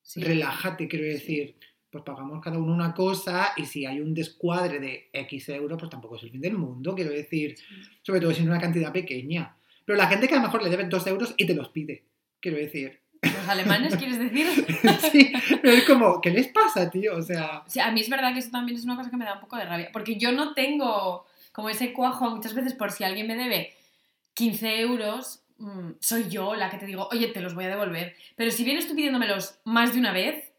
sí. 0.03 0.21
relájate, 0.23 0.89
quiero 0.89 1.05
decir, 1.07 1.57
pues 1.91 2.05
pagamos 2.05 2.41
cada 2.41 2.59
uno 2.59 2.73
una 2.73 2.95
cosa 2.95 3.53
y 3.57 3.67
si 3.67 3.85
hay 3.85 4.01
un 4.01 4.15
descuadre 4.15 4.79
de 4.79 5.11
X 5.13 5.49
euros, 5.49 5.79
pues 5.79 5.91
tampoco 5.91 6.17
es 6.17 6.23
el 6.23 6.31
fin 6.31 6.41
del 6.41 6.57
mundo, 6.57 6.95
quiero 6.95 7.11
decir, 7.11 7.57
sobre 8.03 8.21
todo 8.21 8.33
si 8.33 8.43
es 8.43 8.47
una 8.47 8.61
cantidad 8.61 8.93
pequeña. 8.93 9.57
Pero 9.85 9.99
la 9.99 10.07
gente 10.07 10.29
que 10.29 10.35
a 10.35 10.39
lo 10.39 10.45
mejor 10.45 10.63
le 10.63 10.71
deben 10.71 10.89
2 10.89 11.07
euros 11.09 11.35
y 11.37 11.47
te 11.47 11.55
los 11.55 11.69
pide, 11.71 12.05
quiero 12.41 12.59
decir. 12.59 13.01
¿Los 13.23 13.49
alemanes 13.49 13.97
quieres 13.97 14.19
decir? 14.19 14.47
sí, 15.13 15.33
pero 15.61 15.75
es 15.75 15.85
como, 15.85 16.21
¿qué 16.21 16.31
les 16.31 16.49
pasa, 16.49 16.89
tío? 16.91 17.17
O 17.17 17.23
sea, 17.23 17.65
Sí, 17.67 17.81
a 17.81 17.91
mí 17.91 18.01
es 18.01 18.09
verdad 18.09 18.33
que 18.33 18.39
eso 18.39 18.51
también 18.51 18.79
es 18.79 18.85
una 18.85 18.97
cosa 18.97 19.11
que 19.11 19.17
me 19.17 19.25
da 19.25 19.35
un 19.35 19.41
poco 19.41 19.57
de 19.57 19.65
rabia, 19.65 19.91
porque 19.93 20.17
yo 20.17 20.31
no 20.33 20.55
tengo 20.55 21.27
como 21.53 21.69
ese 21.69 21.93
cuajo 21.93 22.31
muchas 22.31 22.55
veces 22.55 22.75
por 22.75 22.93
si 22.93 23.03
alguien 23.03 23.27
me 23.27 23.35
debe 23.35 23.75
15 24.35 24.81
euros, 24.81 25.43
mm, 25.59 25.91
soy 25.99 26.29
yo 26.29 26.55
la 26.55 26.71
que 26.71 26.79
te 26.79 26.87
digo, 26.87 27.09
oye, 27.11 27.29
te 27.29 27.41
los 27.41 27.55
voy 27.55 27.65
a 27.65 27.69
devolver. 27.69 28.15
Pero 28.37 28.53
si 28.53 28.65
vienes 28.65 28.87
tú 28.87 28.95
pidiéndomelos 28.95 29.59
más 29.65 29.93
de 29.93 29.99
una 29.99 30.13
vez, 30.13 30.50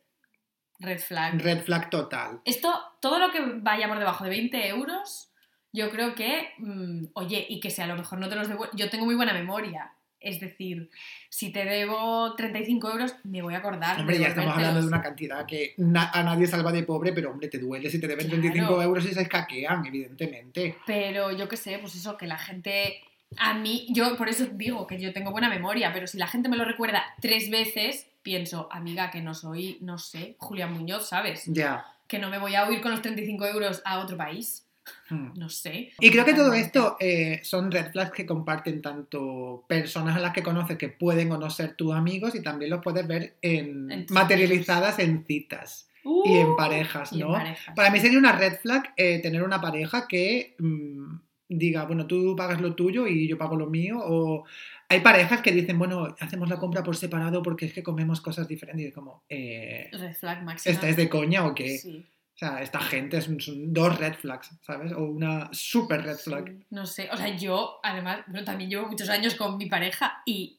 red 0.82 1.00
flag. 1.00 1.40
red 1.42 1.62
flag 1.64 1.90
total. 1.90 2.42
Esto, 2.46 2.74
todo 3.02 3.20
lo 3.20 3.32
que 3.32 3.40
vaya 3.58 3.88
por 3.88 4.00
debajo 4.00 4.24
de 4.24 4.30
20 4.32 4.68
euros, 4.68 5.30
yo 5.74 5.90
creo 5.90 6.16
que, 6.16 6.50
mm, 6.58 7.06
oye, 7.14 7.46
y 7.50 7.60
que 7.60 7.70
si 7.70 7.82
a 7.82 7.88
lo 7.88 7.96
mejor 7.96 8.20
no 8.20 8.28
te 8.30 8.36
los 8.36 8.48
devuelvo, 8.48 8.76
yo 8.76 8.90
tengo 8.90 9.06
muy 9.06 9.16
buena 9.16 9.34
memoria. 9.34 9.92
Es 10.20 10.40
decir, 10.40 10.92
si 11.30 11.52
te 11.52 11.66
debo 11.66 12.36
35 12.36 12.92
euros, 12.92 13.16
me 13.24 13.42
voy 13.42 13.56
a 13.56 13.58
acordar. 13.58 14.00
Hombre, 14.00 14.20
ya 14.20 14.28
estamos 14.28 14.54
hablando 14.54 14.82
de 14.82 14.88
una 14.88 15.02
cantidad 15.02 15.48
que 15.48 15.74
na- 15.78 16.12
a 16.12 16.22
nadie 16.22 16.46
salva 16.46 16.72
de 16.72 16.84
pobre, 16.84 17.12
pero 17.12 17.32
hombre, 17.32 17.48
te 17.48 17.58
duele 17.58 17.90
si 17.90 18.00
te 18.00 18.08
deben 18.08 18.28
Claro. 18.28 18.42
35 18.42 18.82
euros 18.84 19.06
y 19.06 19.14
se 19.16 19.22
escaquean, 19.24 19.84
evidentemente. 19.84 20.78
Pero 20.86 21.32
yo 21.32 21.48
qué 21.50 21.58
sé, 21.58 21.80
pues 21.80 21.96
eso, 21.96 22.18
que 22.18 22.28
la 22.28 22.38
gente. 22.38 23.02
A 23.38 23.54
mí, 23.56 23.88
yo 23.92 24.16
por 24.18 24.30
eso 24.30 24.46
digo 24.46 24.86
que 24.86 25.00
yo 25.00 25.12
tengo 25.14 25.32
buena 25.32 25.50
memoria, 25.50 25.92
pero 25.94 26.06
si 26.06 26.18
la 26.20 26.28
gente 26.28 26.50
me 26.50 26.58
lo 26.58 26.66
recuerda 26.66 27.02
tres 27.22 27.50
veces, 27.50 28.06
pienso, 28.24 28.68
amiga, 28.72 29.12
que 29.12 29.22
no 29.22 29.34
soy, 29.34 29.78
no 29.82 29.98
sé, 29.98 30.36
Julia 30.38 30.68
Muñoz, 30.68 31.08
¿sabes? 31.10 31.44
Ya. 31.48 31.86
Que 32.08 32.20
no 32.20 32.30
me 32.30 32.40
voy 32.40 32.56
a 32.56 32.68
huir 32.68 32.82
con 32.82 32.92
los 32.92 33.02
35 33.02 33.46
euros 33.46 33.82
a 33.86 34.00
otro 34.00 34.18
país. 34.18 34.66
Hmm. 35.10 35.30
No 35.36 35.48
sé. 35.50 35.92
Y 36.00 36.10
creo 36.10 36.26
que 36.26 36.34
todo 36.34 36.54
esto 36.54 36.98
eh, 37.00 37.40
son 37.44 37.72
red 37.72 37.92
flags 37.92 38.12
que 38.12 38.26
comparten 38.26 38.82
tanto 38.82 39.64
personas 39.68 40.18
a 40.18 40.20
las 40.20 40.34
que 40.34 40.42
conoces 40.42 40.78
que 40.78 40.90
pueden 40.90 41.32
o 41.32 41.38
no 41.38 41.50
ser 41.50 41.76
tus 41.76 41.94
amigos 41.94 42.34
y 42.36 42.42
también 42.42 42.72
los 42.72 42.82
puedes 42.82 43.08
ver 43.08 43.36
en, 43.42 43.92
En 43.92 44.06
materializadas 44.10 45.00
en 45.00 45.24
citas 45.26 45.88
y 46.04 46.38
en 46.38 46.56
parejas, 46.56 47.12
Uh, 47.12 47.16
en 47.16 47.22
¿no? 47.22 47.32
parejas. 47.34 47.76
Para 47.76 47.92
mí 47.92 48.00
sería 48.00 48.18
una 48.18 48.32
red 48.32 48.58
flag 48.60 48.92
eh, 48.98 49.20
tener 49.20 49.44
una 49.44 49.62
pareja 49.62 50.08
que 50.08 50.56
mm, 50.58 51.16
diga, 51.48 51.86
bueno, 51.86 52.08
tú 52.08 52.36
pagas 52.36 52.60
lo 52.60 52.74
tuyo 52.74 53.08
y 53.08 53.28
yo 53.28 53.38
pago 53.38 53.56
lo 53.56 53.68
mío, 53.68 54.00
o 54.02 54.46
hay 54.92 55.00
parejas 55.02 55.42
que 55.42 55.52
dicen, 55.52 55.80
bueno, 55.80 56.16
hacemos 56.20 56.50
la 56.50 56.58
compra 56.58 56.84
por 56.84 56.96
separado 56.96 57.42
porque 57.42 57.66
es 57.66 57.74
que 57.74 57.82
comemos 57.84 58.22
cosas 58.22 58.48
diferentes. 58.48 58.84
Y 58.84 58.88
es 58.90 58.94
como, 58.94 59.24
eh, 59.30 59.90
Red 59.92 60.14
flag 60.16 60.44
máxima. 60.44 60.74
¿estáis 60.74 60.96
de 60.98 61.10
coña 61.10 61.46
o 61.48 61.56
qué? 61.56 61.78
Sí, 61.78 62.06
O 62.36 62.38
sea, 62.38 62.62
esta 62.62 62.80
gente 62.80 63.18
es 63.18 63.26
son 63.40 63.74
dos 63.74 63.98
red 64.00 64.14
flags, 64.16 64.52
¿sabes? 64.62 64.92
O 64.94 65.04
una 65.06 65.50
super 65.54 66.02
red 66.04 66.18
flag. 66.18 66.46
sí, 66.50 66.66
No 66.70 66.86
sé, 66.86 67.10
o 67.12 67.18
sea, 67.18 67.36
yo 67.36 67.80
además, 67.84 68.20
bueno, 68.28 68.44
también 68.46 68.70
llevo 68.70 68.88
muchos 68.88 69.10
años 69.10 69.36
con 69.36 69.58
mi 69.58 69.68
pareja 69.68 70.22
y, 70.26 70.58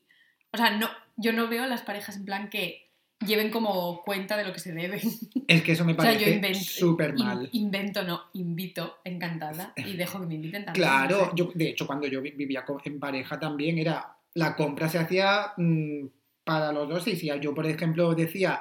o 0.53 0.57
sea, 0.57 0.71
no, 0.77 0.88
yo 1.16 1.33
no 1.33 1.49
veo 1.49 1.66
las 1.66 1.83
parejas 1.83 2.16
en 2.16 2.25
plan 2.25 2.49
que 2.51 2.88
lleven 3.27 3.51
como 3.51 4.03
cuenta 4.03 4.37
de 4.37 4.45
lo 4.45 4.53
que 4.53 4.59
se 4.61 4.73
debe. 4.73 5.01
Es 5.47 5.62
que 5.62 5.73
eso 5.73 5.85
me 5.85 5.92
O 5.99 6.03
sea, 6.03 6.12
parece 6.12 6.31
invento, 6.35 6.59
súper 6.59 7.14
in- 7.16 7.25
mal. 7.25 7.49
invento, 7.53 8.03
no, 8.05 8.23
invito, 8.33 8.99
encantada, 9.05 9.73
y 9.77 9.92
dejo 9.97 10.21
que 10.21 10.27
me 10.27 10.35
inviten 10.37 10.64
también. 10.64 10.85
Claro, 10.87 11.18
no 11.18 11.25
sé. 11.27 11.31
yo, 11.37 11.51
de 11.55 11.68
hecho, 11.68 11.87
cuando 11.87 12.07
yo 12.09 12.21
vi- 12.23 12.33
vivía 12.33 12.64
en 12.85 12.99
pareja 13.01 13.38
también 13.38 13.79
era, 13.79 14.16
la 14.35 14.57
compra 14.57 14.88
se 14.88 14.99
hacía 14.99 15.53
mm, 15.57 16.07
para 16.45 16.73
los 16.73 16.88
dos 16.88 17.07
y 17.09 17.16
si 17.16 17.31
yo, 17.40 17.55
por 17.55 17.66
ejemplo, 17.66 18.14
decía, 18.14 18.61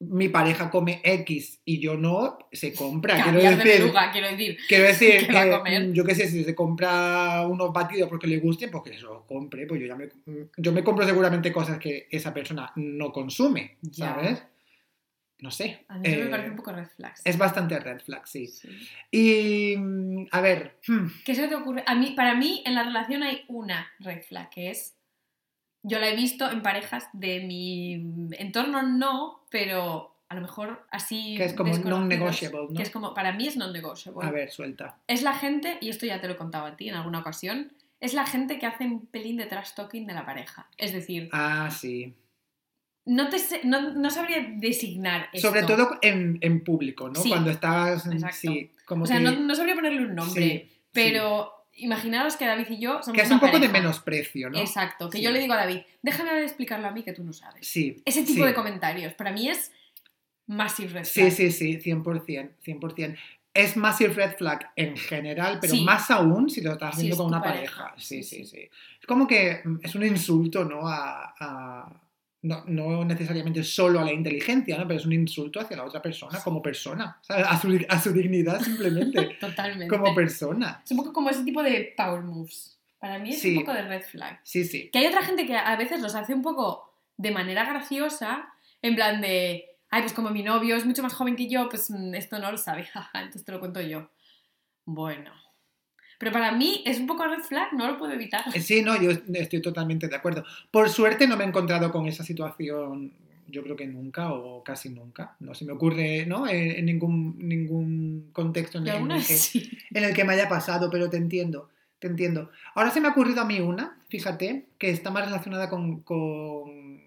mi 0.00 0.30
pareja 0.30 0.70
come 0.70 1.00
X 1.04 1.60
y 1.64 1.78
yo 1.78 1.96
no, 1.96 2.38
se 2.50 2.72
compra. 2.72 3.22
Quiero 3.22 3.38
decir, 3.38 3.92
quiero 4.12 4.28
decir. 4.30 4.58
quiero 4.66 4.84
decir 4.86 5.26
¿Qué 5.26 5.32
va 5.32 5.56
a 5.58 5.62
que, 5.62 5.90
yo 5.92 6.04
qué 6.04 6.14
sé, 6.14 6.28
si 6.28 6.42
se 6.42 6.54
compra 6.54 7.46
unos 7.46 7.72
batidos 7.72 8.08
porque 8.08 8.26
le 8.26 8.38
gusten, 8.38 8.70
pues 8.70 8.82
que 8.84 8.94
se 8.94 9.02
los 9.02 9.24
compre, 9.24 9.66
pues 9.66 9.80
yo 9.80 9.86
ya 9.86 9.96
me, 9.96 10.08
yo 10.56 10.72
me 10.72 10.82
compro 10.82 11.04
seguramente 11.06 11.52
cosas 11.52 11.78
que 11.78 12.08
esa 12.10 12.32
persona 12.32 12.72
no 12.76 13.12
consume, 13.12 13.76
Ya. 13.82 14.14
¿sabes? 14.14 14.42
No 15.42 15.50
sé. 15.50 15.84
A 15.88 15.98
mí 15.98 16.08
eso 16.08 16.20
me 16.20 16.26
eh, 16.26 16.30
parece 16.30 16.50
un 16.50 16.56
poco 16.56 16.72
red 16.72 16.88
flags. 16.88 17.22
Es 17.24 17.38
bastante 17.38 17.78
red 17.78 18.00
flag, 18.00 18.26
sí. 18.26 18.46
Sí. 18.46 18.68
Y, 19.10 19.76
mm, 19.76 20.26
a 20.30 20.40
ver, 20.40 20.78
hmm, 20.86 21.06
¿Qué 21.24 21.34
se 21.34 21.48
te 21.48 21.54
ocurre? 21.54 21.82
A 21.86 21.94
mí, 21.94 22.12
para 22.16 22.34
mí, 22.34 22.62
en 22.66 22.74
la 22.74 22.82
relación 22.82 23.22
hay 23.22 23.44
una 23.48 23.88
red 23.98 24.22
flag, 24.22 24.50
que 24.50 24.70
es. 24.70 24.96
Yo 25.82 25.98
la 25.98 26.10
he 26.10 26.16
visto 26.16 26.50
en 26.50 26.60
parejas 26.62 27.08
de 27.14 27.40
mi 27.40 27.94
entorno, 28.38 28.82
no, 28.82 29.46
pero 29.50 30.14
a 30.28 30.34
lo 30.34 30.42
mejor 30.42 30.86
así. 30.90 31.34
Que 31.36 31.46
es 31.46 31.54
como 31.54 31.76
non-negotiable, 31.76 32.66
¿no? 32.68 32.76
Que 32.76 32.82
es 32.82 32.90
como, 32.90 33.14
para 33.14 33.32
mí 33.32 33.46
es 33.48 33.56
non-negotiable. 33.56 34.26
a 34.26 34.30
ver, 34.30 34.50
suelta. 34.50 34.98
Es 35.06 35.22
la 35.22 35.34
gente, 35.34 35.78
y 35.80 35.88
esto 35.88 36.06
ya 36.06 36.20
te 36.20 36.28
lo 36.28 36.34
he 36.34 36.36
contado 36.36 36.66
a 36.66 36.76
ti 36.76 36.88
en 36.88 36.94
alguna 36.94 37.20
ocasión, 37.20 37.72
es 37.98 38.14
la 38.14 38.26
gente 38.26 38.58
que 38.58 38.66
hace 38.66 38.84
un 38.84 39.06
pelín 39.06 39.36
de 39.36 39.46
trash 39.46 39.72
talking 39.74 40.06
de 40.06 40.14
la 40.14 40.24
pareja. 40.24 40.68
Es 40.76 40.92
decir, 40.92 41.28
Ah, 41.32 41.70
sí. 41.70 42.14
No, 43.06 43.28
te 43.28 43.38
no, 43.64 43.92
no 43.94 44.10
sabría 44.10 44.46
designar 44.56 45.28
esto. 45.32 45.48
Sobre 45.48 45.62
todo 45.64 45.98
en, 46.02 46.38
en 46.42 46.62
público, 46.62 47.08
¿no? 47.08 47.20
Sí, 47.20 47.28
Cuando 47.30 47.50
estás. 47.50 48.06
en- 48.06 48.12
exacto. 48.14 48.36
Sí, 48.40 48.70
como 48.84 49.04
O 49.04 49.06
sea, 49.06 49.16
que. 49.18 49.22
no, 49.24 49.32
no 49.32 49.54
sabría 49.54 49.74
ponerle 49.74 50.04
un 50.04 50.14
nombre, 50.14 50.42
sí, 50.42 50.70
pero 50.92 51.52
imaginaros 51.74 52.36
que 52.36 52.44
David 52.46 52.66
y 52.70 52.78
yo 52.80 52.98
sí. 52.98 53.04
somos 53.04 53.16
Que 53.16 53.22
es 53.22 53.28
una 53.28 53.36
un 53.36 53.40
poco 53.40 53.58
de 53.58 53.68
menosprecio, 53.68 54.50
¿no? 54.50 54.58
Exacto, 54.58 55.08
que 55.08 55.18
Sí. 55.18 55.24
yo 55.24 55.30
le 55.30 55.38
digo 55.40 55.54
a 55.54 55.56
David, 55.56 55.78
déjame 56.02 56.42
explicarlo 56.42 56.88
a 56.88 56.90
mí 56.90 57.02
que 57.02 57.12
tú 57.12 57.24
no 57.24 57.32
sabes. 57.32 57.66
Sí. 57.66 58.02
Ese 58.04 58.22
tipo 58.22 58.40
sí. 58.42 58.46
de 58.48 58.54
comentarios, 58.54 59.14
para 59.14 59.32
mí 59.32 59.48
es 59.48 59.72
massive 60.46 60.88
red 60.92 61.04
Sí, 61.04 61.20
flag. 61.20 61.32
sí, 61.32 61.50
sí, 61.52 61.78
100%, 61.78 62.50
100%. 62.64 63.16
Es 63.54 63.76
massive 63.76 64.12
red 64.14 64.36
flag 64.36 64.70
en 64.76 64.96
general, 64.96 65.58
pero 65.60 65.72
Sí. 65.74 65.84
más 65.84 66.10
aún 66.10 66.50
si 66.50 66.60
lo 66.60 66.72
estás 66.72 66.94
haciendo 66.94 67.14
es 67.14 67.18
con 67.18 67.26
una 67.28 67.42
pareja. 67.42 67.84
pareja. 67.84 67.94
Sí, 68.00 68.22
Sí, 68.22 68.22
sí, 68.22 68.44
sí. 68.44 68.56
sí. 68.62 68.70
Es 69.00 69.06
como 69.06 69.26
que 69.26 69.60
mm, 69.64 69.78
es 69.82 69.94
un 69.94 70.04
insulto, 70.04 70.64
¿no? 70.64 70.86
A, 70.86 71.34
a- 71.38 72.00
no, 72.42 72.64
no 72.66 73.04
necesariamente 73.04 73.62
solo 73.62 74.00
a 74.00 74.04
la 74.04 74.12
inteligencia, 74.12 74.78
¿no? 74.78 74.86
Pero 74.86 74.98
es 75.00 75.06
un 75.06 75.12
insulto 75.12 75.60
hacia 75.60 75.76
la 75.76 75.84
otra 75.84 76.00
persona 76.00 76.40
como 76.42 76.62
persona, 76.62 77.18
¿sabes? 77.22 77.46
A 77.48 77.60
su, 77.60 77.78
a 77.88 78.00
su 78.00 78.12
dignidad 78.12 78.60
simplemente, 78.60 79.36
Totalmente. 79.40 79.88
como 79.88 80.14
persona. 80.14 80.80
es 80.84 80.90
un 80.90 80.96
poco 80.98 81.12
como 81.12 81.30
ese 81.30 81.44
tipo 81.44 81.62
de 81.62 81.92
power 81.96 82.22
moves. 82.22 82.78
Para 82.98 83.18
mí 83.18 83.30
es 83.30 83.40
Sí. 83.40 83.56
un 83.56 83.64
poco 83.64 83.72
de 83.74 83.82
red 83.82 84.02
flag. 84.02 84.40
Sí, 84.42 84.64
sí. 84.64 84.90
Que 84.92 84.98
hay 85.00 85.06
otra 85.06 85.22
gente 85.22 85.46
que 85.46 85.56
a 85.56 85.76
veces 85.76 86.00
los 86.02 86.14
hace 86.14 86.34
un 86.34 86.42
poco 86.42 86.92
de 87.16 87.30
manera 87.30 87.64
graciosa, 87.64 88.48
en 88.82 88.94
plan 88.94 89.20
de, 89.20 89.76
ay, 89.90 90.02
pues 90.02 90.12
como 90.14 90.30
mi 90.30 90.42
novio 90.42 90.76
es 90.76 90.84
mucho 90.86 91.02
más 91.02 91.12
joven 91.14 91.36
que 91.36 91.48
yo, 91.48 91.68
pues 91.68 91.90
mm, 91.90 92.14
esto 92.14 92.38
no 92.38 92.50
lo 92.50 92.58
sabe, 92.58 92.88
entonces 93.14 93.44
te 93.44 93.52
lo 93.52 93.60
cuento 93.60 93.80
yo. 93.80 94.10
Bueno. 94.86 95.30
Pero 96.20 96.32
para 96.32 96.52
mí 96.52 96.82
es 96.84 97.00
un 97.00 97.06
poco 97.06 97.26
red 97.26 97.40
flag, 97.40 97.72
no 97.72 97.86
lo 97.88 97.96
puedo 97.96 98.12
evitar. 98.12 98.42
Eh, 98.54 98.60
Sí, 98.60 98.82
no, 98.82 99.00
yo 99.00 99.10
estoy 99.32 99.62
totalmente 99.62 100.06
de 100.06 100.14
acuerdo. 100.14 100.44
Por 100.70 100.90
suerte 100.90 101.26
no 101.26 101.34
me 101.38 101.44
he 101.44 101.46
encontrado 101.48 101.90
con 101.90 102.06
esa 102.06 102.22
situación, 102.22 103.10
yo 103.48 103.62
creo 103.62 103.74
que 103.74 103.86
nunca 103.86 104.30
o 104.34 104.62
casi 104.62 104.90
nunca. 104.90 105.34
No 105.40 105.54
se 105.54 105.64
me 105.64 105.72
ocurre, 105.72 106.26
¿no? 106.26 106.46
En, 106.46 106.72
en 106.72 106.84
ningún, 106.84 107.36
ningún 107.38 108.28
contexto 108.34 108.76
en, 108.76 108.88
el 108.88 109.08
que, 109.26 109.32
sí. 109.32 109.70
en 109.90 110.04
el 110.04 110.12
que 110.12 110.24
me 110.24 110.34
haya 110.34 110.46
pasado, 110.46 110.90
pero 110.90 111.08
te 111.08 111.16
entiendo, 111.16 111.70
te 111.98 112.08
entiendo. 112.08 112.50
Ahora 112.74 112.90
se 112.90 113.00
me 113.00 113.08
ha 113.08 113.12
ocurrido 113.12 113.40
a 113.40 113.46
mí 113.46 113.58
una, 113.60 113.98
fíjate, 114.10 114.66
que 114.76 114.90
está 114.90 115.10
más 115.10 115.24
relacionada 115.24 115.70
con, 115.70 116.02
con, 116.02 117.00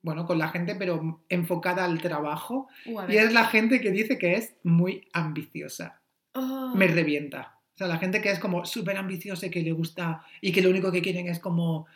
bueno, 0.00 0.24
con 0.24 0.38
la 0.38 0.48
gente, 0.48 0.74
pero 0.76 1.20
enfocada 1.28 1.84
al 1.84 2.00
trabajo. 2.00 2.68
Uh, 2.86 3.02
Y 3.06 3.18
es 3.18 3.34
la 3.34 3.44
gente 3.44 3.82
que 3.82 3.90
dice 3.90 4.16
que 4.16 4.32
es 4.32 4.54
muy 4.62 5.06
ambiciosa. 5.12 6.00
Oh. 6.32 6.72
Me 6.74 6.86
revienta. 6.86 7.55
O 7.76 7.78
sea, 7.78 7.88
la 7.88 7.98
gente 7.98 8.22
que 8.22 8.30
es 8.30 8.38
como 8.38 8.64
súper 8.64 8.96
ambiciosa 8.96 9.46
y 9.46 9.50
que 9.50 9.60
le 9.60 9.72
gusta 9.72 10.24
y 10.40 10.50
que 10.50 10.62
lo 10.62 10.70
único 10.70 10.90
que 10.90 11.02
quieren 11.02 11.28
es 11.28 11.38
como 11.38 11.86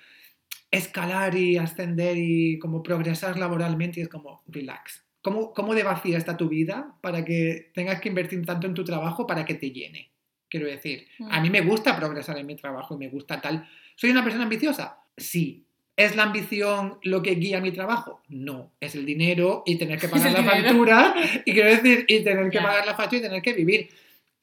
escalar 0.70 1.34
y 1.34 1.56
ascender 1.56 2.18
y 2.18 2.58
como 2.58 2.82
progresar 2.82 3.38
laboralmente 3.38 3.98
y 3.98 4.02
es 4.02 4.10
como 4.10 4.42
relax. 4.46 5.02
¿Cómo, 5.22 5.54
¿Cómo 5.54 5.74
de 5.74 5.82
vacía 5.82 6.18
está 6.18 6.36
tu 6.36 6.50
vida 6.50 6.94
para 7.00 7.24
que 7.24 7.70
tengas 7.72 7.98
que 7.98 8.10
invertir 8.10 8.44
tanto 8.44 8.66
en 8.66 8.74
tu 8.74 8.84
trabajo 8.84 9.26
para 9.26 9.46
que 9.46 9.54
te 9.54 9.70
llene? 9.70 10.10
Quiero 10.50 10.66
decir, 10.66 11.06
a 11.30 11.40
mí 11.40 11.48
me 11.48 11.62
gusta 11.62 11.96
progresar 11.96 12.36
en 12.36 12.46
mi 12.46 12.56
trabajo 12.56 12.94
y 12.94 12.98
me 12.98 13.08
gusta 13.08 13.40
tal. 13.40 13.66
¿Soy 13.96 14.10
una 14.10 14.22
persona 14.22 14.44
ambiciosa? 14.44 14.98
Sí. 15.16 15.64
¿Es 15.96 16.14
la 16.14 16.24
ambición 16.24 16.98
lo 17.04 17.22
que 17.22 17.36
guía 17.36 17.62
mi 17.62 17.72
trabajo? 17.72 18.20
No. 18.28 18.70
Es 18.80 18.94
el 18.94 19.06
dinero 19.06 19.62
y 19.64 19.76
tener 19.76 19.98
que 19.98 20.08
pagar 20.10 20.32
la 20.32 20.40
dinero. 20.40 20.62
factura 20.62 21.14
y 21.46 21.52
quiero 21.52 21.70
decir, 21.70 22.04
y 22.06 22.22
tener 22.22 22.50
que 22.50 22.58
pagar 22.58 22.84
la 22.84 22.94
factura 22.96 23.20
y 23.20 23.22
tener 23.22 23.40
que 23.40 23.54
vivir. 23.54 23.88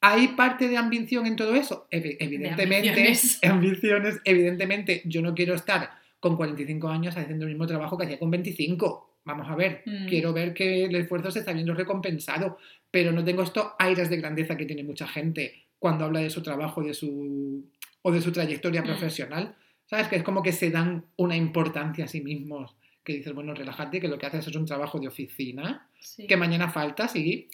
¿Hay 0.00 0.28
parte 0.28 0.68
de 0.68 0.76
ambición 0.76 1.26
en 1.26 1.36
todo 1.36 1.54
eso? 1.54 1.88
Evi- 1.90 2.16
Evidentemente, 2.20 2.88
ambiciones. 2.90 3.38
ambiciones. 3.42 4.20
Evidentemente, 4.24 5.02
yo 5.04 5.22
no 5.22 5.34
quiero 5.34 5.54
estar 5.54 5.90
con 6.20 6.36
45 6.36 6.88
años 6.88 7.16
haciendo 7.16 7.44
el 7.44 7.50
mismo 7.52 7.66
trabajo 7.66 7.96
que 7.98 8.04
hacía 8.04 8.18
con 8.18 8.30
25. 8.30 9.18
Vamos 9.24 9.48
a 9.48 9.56
ver, 9.56 9.82
Mm. 9.84 10.06
quiero 10.08 10.32
ver 10.32 10.54
que 10.54 10.84
el 10.84 10.94
esfuerzo 10.96 11.30
se 11.30 11.40
está 11.40 11.52
viendo 11.52 11.74
recompensado, 11.74 12.58
pero 12.90 13.12
no 13.12 13.24
tengo 13.24 13.42
estos 13.42 13.66
aires 13.78 14.08
de 14.08 14.16
grandeza 14.16 14.56
que 14.56 14.64
tiene 14.66 14.82
mucha 14.84 15.06
gente 15.06 15.66
cuando 15.78 16.04
habla 16.06 16.20
de 16.20 16.30
su 16.30 16.42
trabajo 16.42 16.82
de 16.82 16.94
su, 16.94 17.68
o 18.02 18.12
de 18.12 18.20
su 18.20 18.32
trayectoria 18.32 18.82
Mm. 18.82 18.86
profesional. 18.86 19.54
¿Sabes? 19.86 20.08
Que 20.08 20.16
es 20.16 20.22
como 20.22 20.42
que 20.42 20.52
se 20.52 20.70
dan 20.70 21.06
una 21.16 21.34
importancia 21.36 22.04
a 22.04 22.08
sí 22.08 22.20
mismos. 22.20 22.76
Que 23.02 23.14
dices, 23.14 23.32
bueno, 23.32 23.54
relájate, 23.54 24.00
que 24.00 24.08
lo 24.08 24.18
que 24.18 24.26
haces 24.26 24.46
es 24.46 24.54
un 24.54 24.66
trabajo 24.66 24.98
de 25.00 25.08
oficina, 25.08 25.88
Sí. 25.98 26.26
que 26.26 26.36
mañana 26.36 26.68
faltas 26.68 27.16
y 27.16 27.48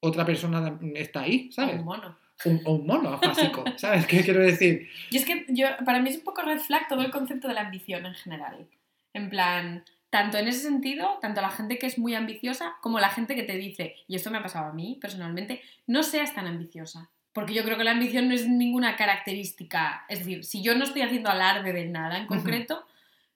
otra 0.00 0.24
persona 0.24 0.78
está 0.94 1.22
ahí, 1.22 1.50
¿sabes? 1.52 1.78
Un 1.78 1.84
mono. 1.84 2.18
un, 2.44 2.60
o 2.64 2.72
un 2.72 2.86
mono 2.86 3.10
afásico, 3.10 3.64
¿sabes? 3.76 4.06
¿Qué 4.06 4.22
quiero 4.22 4.40
decir? 4.40 4.88
Y 5.10 5.16
es 5.16 5.24
que 5.24 5.46
yo, 5.48 5.66
para 5.84 6.00
mí 6.00 6.10
es 6.10 6.16
un 6.16 6.24
poco 6.24 6.42
red 6.42 6.58
flag 6.58 6.88
todo 6.88 7.02
el 7.02 7.10
concepto 7.10 7.48
de 7.48 7.54
la 7.54 7.62
ambición 7.62 8.06
en 8.06 8.14
general. 8.14 8.66
En 9.12 9.28
plan, 9.28 9.84
tanto 10.10 10.38
en 10.38 10.48
ese 10.48 10.60
sentido, 10.60 11.18
tanto 11.20 11.40
la 11.40 11.50
gente 11.50 11.78
que 11.78 11.86
es 11.86 11.98
muy 11.98 12.14
ambiciosa 12.14 12.74
como 12.80 12.98
la 12.98 13.10
gente 13.10 13.34
que 13.34 13.44
te 13.44 13.56
dice, 13.56 13.94
y 14.08 14.16
esto 14.16 14.30
me 14.30 14.38
ha 14.38 14.42
pasado 14.42 14.66
a 14.66 14.72
mí 14.72 14.98
personalmente, 15.00 15.62
no 15.86 16.02
seas 16.02 16.34
tan 16.34 16.46
ambiciosa. 16.46 17.10
Porque 17.32 17.54
yo 17.54 17.62
creo 17.62 17.78
que 17.78 17.84
la 17.84 17.92
ambición 17.92 18.26
no 18.28 18.34
es 18.34 18.48
ninguna 18.48 18.96
característica. 18.96 20.04
Es 20.08 20.20
decir, 20.20 20.44
si 20.44 20.62
yo 20.62 20.74
no 20.74 20.82
estoy 20.82 21.02
haciendo 21.02 21.30
alarde 21.30 21.72
de 21.72 21.86
nada 21.86 22.18
en 22.18 22.26
concreto, 22.26 22.84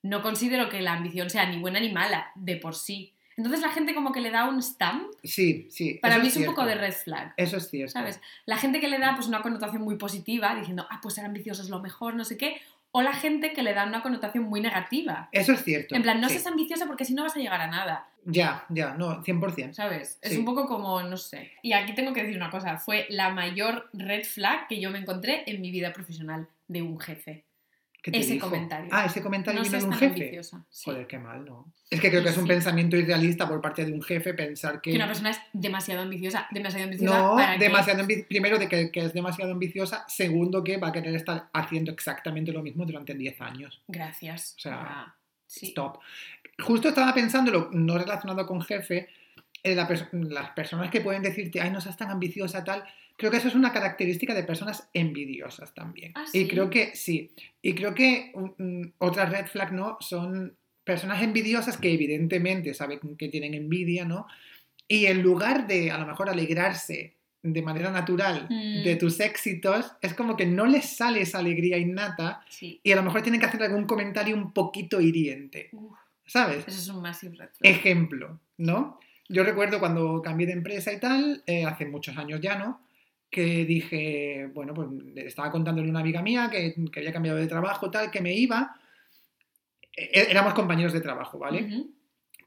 no 0.02 0.20
considero 0.20 0.68
que 0.68 0.82
la 0.82 0.94
ambición 0.94 1.30
sea 1.30 1.48
ni 1.48 1.58
buena 1.58 1.78
ni 1.78 1.92
mala 1.92 2.32
de 2.34 2.56
por 2.56 2.74
sí. 2.74 3.14
Entonces 3.36 3.60
la 3.60 3.70
gente 3.70 3.94
como 3.94 4.12
que 4.12 4.20
le 4.20 4.30
da 4.30 4.48
un 4.48 4.62
stamp, 4.62 5.10
Sí, 5.22 5.66
sí. 5.70 5.98
para 6.00 6.18
mí 6.18 6.28
es 6.28 6.36
un 6.36 6.44
poco 6.44 6.64
de 6.64 6.74
red 6.74 6.92
flag. 6.92 7.34
Eso 7.36 7.56
es 7.56 7.68
cierto. 7.70 7.92
¿sabes? 7.92 8.20
La 8.46 8.56
gente 8.56 8.80
que 8.80 8.88
le 8.88 8.98
da 8.98 9.14
pues 9.14 9.26
una 9.28 9.42
connotación 9.42 9.82
muy 9.82 9.96
positiva, 9.96 10.54
diciendo, 10.54 10.86
ah, 10.90 11.00
pues 11.02 11.14
ser 11.14 11.24
ambicioso 11.24 11.62
es 11.62 11.68
lo 11.68 11.80
mejor, 11.80 12.14
no 12.14 12.24
sé 12.24 12.36
qué, 12.36 12.60
o 12.92 13.02
la 13.02 13.12
gente 13.12 13.52
que 13.52 13.62
le 13.64 13.74
da 13.74 13.84
una 13.84 14.02
connotación 14.02 14.44
muy 14.44 14.60
negativa. 14.60 15.28
Eso 15.32 15.52
es 15.52 15.64
cierto. 15.64 15.96
En 15.96 16.02
plan, 16.02 16.20
no 16.20 16.28
sí. 16.28 16.34
seas 16.34 16.46
ambiciosa 16.46 16.86
porque 16.86 17.04
si 17.04 17.12
no 17.14 17.24
vas 17.24 17.34
a 17.36 17.40
llegar 17.40 17.60
a 17.60 17.66
nada, 17.66 18.06
Ya, 18.26 18.64
ya, 18.70 18.94
no, 18.94 19.22
100%. 19.22 19.74
¿sabes? 19.74 20.18
Es 20.22 20.32
Sí. 20.32 20.38
un 20.38 20.44
poco 20.44 20.66
como, 20.66 21.02
no 21.02 21.16
sé. 21.16 21.50
Y 21.62 21.72
aquí 21.72 21.92
tengo 21.94 22.12
que 22.14 22.22
decir 22.22 22.36
una 22.36 22.50
cosa, 22.50 22.78
fue 22.78 23.06
la 23.10 23.30
mayor 23.30 23.90
red 23.92 24.24
flag 24.24 24.66
que 24.68 24.80
yo 24.80 24.90
me 24.90 24.98
encontré 25.00 25.42
en 25.46 25.60
mi 25.60 25.70
vida 25.72 25.92
profesional 25.92 26.48
de 26.68 26.80
un 26.82 26.98
jefe. 27.00 27.44
¿Qué 28.04 28.10
te 28.10 28.18
Ese 28.18 28.34
dijo? 28.34 28.50
comentario. 28.50 28.90
Ah, 28.92 29.06
ese 29.06 29.22
comentario 29.22 29.60
No 29.62 29.64
vino 29.66 29.78
de 29.78 29.84
un 29.86 29.92
jefe. 29.94 30.42
Sí. 30.42 30.56
Joder, 30.84 31.06
qué 31.06 31.18
mal, 31.18 31.42
¿no? 31.46 31.72
Es 31.88 31.98
que 32.02 32.10
creo 32.10 32.22
que 32.22 32.28
es 32.28 32.36
un 32.36 32.42
Sí. 32.44 32.48
pensamiento 32.48 32.98
irrealista 32.98 33.48
por 33.48 33.62
parte 33.62 33.82
de 33.86 33.92
un 33.94 34.02
jefe 34.02 34.34
pensar 34.34 34.82
que... 34.82 34.90
Que 34.90 34.96
una 34.96 35.06
persona 35.06 35.30
es 35.30 35.40
demasiado 35.54 36.02
ambiciosa, 36.02 36.46
demasiado 36.50 36.84
ambiciosa 36.84 37.18
No, 37.18 37.34
para 37.34 37.54
que- 37.54 37.64
demasiado 37.64 38.02
ambi- 38.04 38.26
primero 38.28 38.58
de 38.58 38.68
que, 38.68 38.90
que 38.90 39.06
es 39.06 39.14
demasiado 39.14 39.52
ambiciosa, 39.52 40.04
segundo 40.06 40.62
que 40.62 40.76
va 40.76 40.88
a 40.88 40.92
querer 40.92 41.14
estar 41.14 41.48
haciendo 41.54 41.92
exactamente 41.92 42.52
lo 42.52 42.62
mismo 42.62 42.84
durante 42.84 43.14
10 43.14 43.40
años. 43.40 43.80
Gracias. 43.88 44.54
O 44.58 44.60
sea, 44.60 44.80
Ah, 44.82 45.14
sí. 45.46 45.68
Stop. 45.68 45.98
Justo 46.62 46.88
estaba 46.90 47.14
pensándolo, 47.14 47.70
no 47.72 47.96
relacionado 47.96 48.46
con 48.46 48.60
jefe, 48.60 49.08
eh, 49.64 49.74
la 49.74 49.88
pers- 49.88 50.08
las 50.12 50.50
personas 50.50 50.90
que 50.90 51.00
pueden 51.00 51.22
decirte, 51.22 51.60
ay, 51.60 51.70
no 51.70 51.80
seas 51.80 51.96
tan 51.96 52.10
ambiciosa, 52.10 52.62
tal, 52.62 52.84
creo 53.16 53.30
que 53.30 53.38
eso 53.38 53.48
es 53.48 53.54
una 53.56 53.72
característica 53.72 54.34
de 54.34 54.44
personas 54.44 54.88
envidiosas 54.92 55.74
también. 55.74 56.12
¿Ah, 56.14 56.24
Y 56.32 56.42
sí? 56.42 56.48
creo 56.48 56.70
que 56.70 56.94
sí. 56.94 57.32
Y 57.62 57.74
creo 57.74 57.94
que 57.94 58.32
mm, 58.34 58.62
mm, 58.62 58.92
otra 58.98 59.26
red 59.26 59.46
flag, 59.46 59.72
¿no? 59.72 59.96
Son 60.00 60.56
personas 60.84 61.22
envidiosas 61.22 61.76
que 61.78 61.92
evidentemente 61.92 62.74
saben 62.74 63.00
que 63.18 63.28
tienen 63.28 63.54
envidia, 63.54 64.04
¿no? 64.04 64.26
Y 64.86 65.06
en 65.06 65.22
lugar 65.22 65.66
de 65.66 65.90
a 65.90 65.96
lo 65.98 66.06
mejor 66.06 66.28
alegrarse 66.28 67.16
de 67.42 67.62
manera 67.62 67.90
natural 67.90 68.46
Mm. 68.50 68.84
de 68.84 68.96
tus 68.96 69.20
éxitos, 69.20 69.92
es 70.00 70.14
como 70.14 70.34
que 70.36 70.46
no 70.46 70.64
les 70.66 70.96
sale 70.96 71.20
esa 71.22 71.38
alegría 71.38 71.76
innata 71.78 72.42
Sí. 72.48 72.80
y 72.82 72.92
a 72.92 72.96
lo 72.96 73.02
mejor 73.02 73.22
tienen 73.22 73.38
que 73.40 73.46
hacer 73.46 73.62
algún 73.62 73.84
comentario 73.86 74.34
un 74.36 74.52
poquito 74.52 75.00
hiriente, 75.00 75.68
Uf, 75.72 75.94
¿sabes? 76.26 76.64
eso 76.66 76.78
es 76.78 76.88
un 76.88 77.02
massive 77.02 77.36
red 77.36 77.48
flag. 77.56 77.70
Ejemplo, 77.72 78.40
¿no? 78.58 78.98
Yo 79.34 79.42
recuerdo 79.42 79.80
cuando 79.80 80.22
cambié 80.22 80.46
de 80.46 80.52
empresa 80.52 80.92
y 80.92 81.00
tal, 81.00 81.42
eh, 81.44 81.64
hace 81.64 81.86
muchos 81.86 82.16
años 82.16 82.40
ya, 82.40 82.56
¿no? 82.56 82.86
Que 83.28 83.64
dije, 83.64 84.48
bueno, 84.54 84.72
pues 84.72 84.88
estaba 85.16 85.50
contándole 85.50 85.88
a 85.88 85.90
una 85.90 86.00
amiga 86.00 86.22
mía 86.22 86.48
que, 86.52 86.72
que 86.92 87.00
había 87.00 87.12
cambiado 87.12 87.38
de 87.38 87.48
trabajo, 87.48 87.90
tal, 87.90 88.12
que 88.12 88.20
me 88.20 88.32
iba. 88.32 88.76
Eh, 89.96 90.26
éramos 90.30 90.54
compañeros 90.54 90.92
de 90.92 91.00
trabajo, 91.00 91.36
¿vale? 91.38 91.86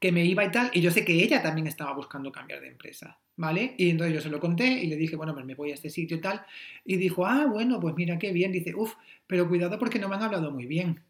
Que 0.00 0.12
me 0.12 0.24
iba 0.24 0.42
y 0.44 0.50
tal, 0.50 0.70
y 0.72 0.80
yo 0.80 0.90
sé 0.90 1.04
que 1.04 1.12
ella 1.12 1.42
también 1.42 1.66
estaba 1.66 1.92
buscando 1.92 2.32
cambiar 2.32 2.62
de 2.62 2.68
empresa, 2.68 3.18
¿vale? 3.36 3.74
Y 3.76 3.90
entonces 3.90 4.14
yo 4.14 4.20
se 4.22 4.30
lo 4.30 4.40
conté 4.40 4.66
y 4.66 4.86
le 4.86 4.96
dije, 4.96 5.16
bueno, 5.16 5.34
pues 5.34 5.44
me 5.44 5.54
voy 5.54 5.72
a 5.72 5.74
este 5.74 5.90
sitio 5.90 6.16
y 6.16 6.20
tal, 6.22 6.42
y 6.86 6.96
dijo, 6.96 7.26
ah, 7.26 7.44
bueno, 7.46 7.78
pues 7.80 7.94
mira 7.96 8.18
qué 8.18 8.32
bien, 8.32 8.50
dice, 8.50 8.74
uff, 8.74 8.94
pero 9.26 9.46
cuidado 9.46 9.78
porque 9.78 9.98
no 9.98 10.08
me 10.08 10.14
han 10.14 10.22
hablado 10.22 10.50
muy 10.50 10.64
bien. 10.64 11.02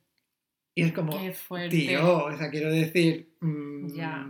Y 0.75 0.83
es 0.83 0.93
como, 0.93 1.13
tío, 1.71 2.25
o 2.25 2.37
sea, 2.37 2.51
quiero 2.51 2.73
decir, 2.73 3.29
mm, 3.41 3.95
Ya. 3.95 4.27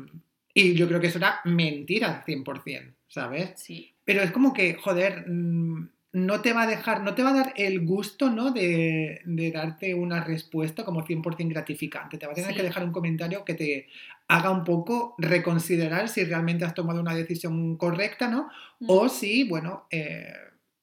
Y 0.61 0.75
yo 0.75 0.89
creo 0.89 1.01
que 1.01 1.07
eso 1.09 1.19
era 1.19 1.41
mentira 1.45 2.25
100%, 2.27 2.95
¿sabes? 3.07 3.53
Sí. 3.57 3.95
Pero 4.05 4.23
es 4.23 4.31
como 4.31 4.53
que, 4.53 4.75
joder, 4.75 5.25
mm, 5.29 5.91
no 6.13 6.41
te 6.41 6.53
va 6.55 6.63
a 6.63 6.67
dejar, 6.67 7.03
no 7.03 7.15
te 7.15 7.23
va 7.23 7.31
a 7.31 7.35
dar 7.35 7.53
el 7.57 7.85
gusto, 7.85 8.31
¿no? 8.31 8.51
De, 8.51 9.21
de 9.25 9.51
darte 9.53 9.95
una 9.95 10.25
respuesta 10.25 10.85
como 10.85 11.05
100% 11.07 11.51
gratificante. 11.51 12.17
Te 12.19 12.27
va 12.27 12.33
a 12.33 12.35
tener 12.35 12.51
Sí. 12.53 12.57
que 12.57 12.63
dejar 12.63 12.85
un 12.85 12.93
comentario 12.93 13.45
que 13.45 13.55
te 13.55 13.87
haga 14.27 14.51
un 14.51 14.65
poco 14.65 15.15
reconsiderar 15.19 16.09
si 16.09 16.25
realmente 16.25 16.65
has 16.65 16.75
tomado 16.75 17.01
una 17.01 17.15
decisión 17.15 17.77
correcta, 17.77 18.29
¿no? 18.29 18.49
Mm. 18.81 18.87
O 18.89 19.09
si, 19.09 19.45
bueno, 19.49 19.87
eh, 19.91 20.33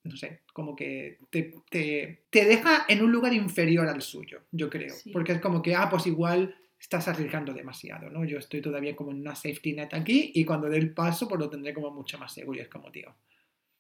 no 0.04 0.16
sé, 0.16 0.42
como 0.54 0.76
que 0.76 1.18
te, 1.32 1.56
te- 1.70 2.26
te 2.30 2.46
deja 2.46 2.86
en 2.88 3.02
un 3.04 3.12
lugar 3.12 3.34
inferior 3.34 3.88
al 3.88 4.02
suyo, 4.04 4.42
yo 4.52 4.70
creo. 4.70 4.94
Sí. 4.94 5.10
Porque 5.12 5.34
es 5.34 5.42
como 5.42 5.62
que, 5.64 5.74
ah, 5.76 5.90
pues 5.90 6.06
igual 6.06 6.56
estás 6.80 7.08
arriesgando 7.08 7.54
demasiado, 7.54 8.10
¿no? 8.10 8.26
Yo 8.26 8.38
estoy 8.38 8.62
todavía 8.62 8.96
como 8.96 9.12
en 9.12 9.22
una 9.22 9.36
safety 9.36 9.74
net 9.74 9.94
aquí 9.94 10.32
y 10.36 10.46
cuando 10.46 10.70
dé 10.70 10.78
el 10.78 10.94
paso, 10.94 11.28
pues 11.28 11.40
lo 11.40 11.50
tendré 11.50 11.74
como 11.74 11.92
mucho 11.92 12.18
más 12.18 12.34
seguro 12.34 12.60
y 12.60 12.62
es 12.62 12.70
como, 12.70 12.92
tío. 12.92 13.14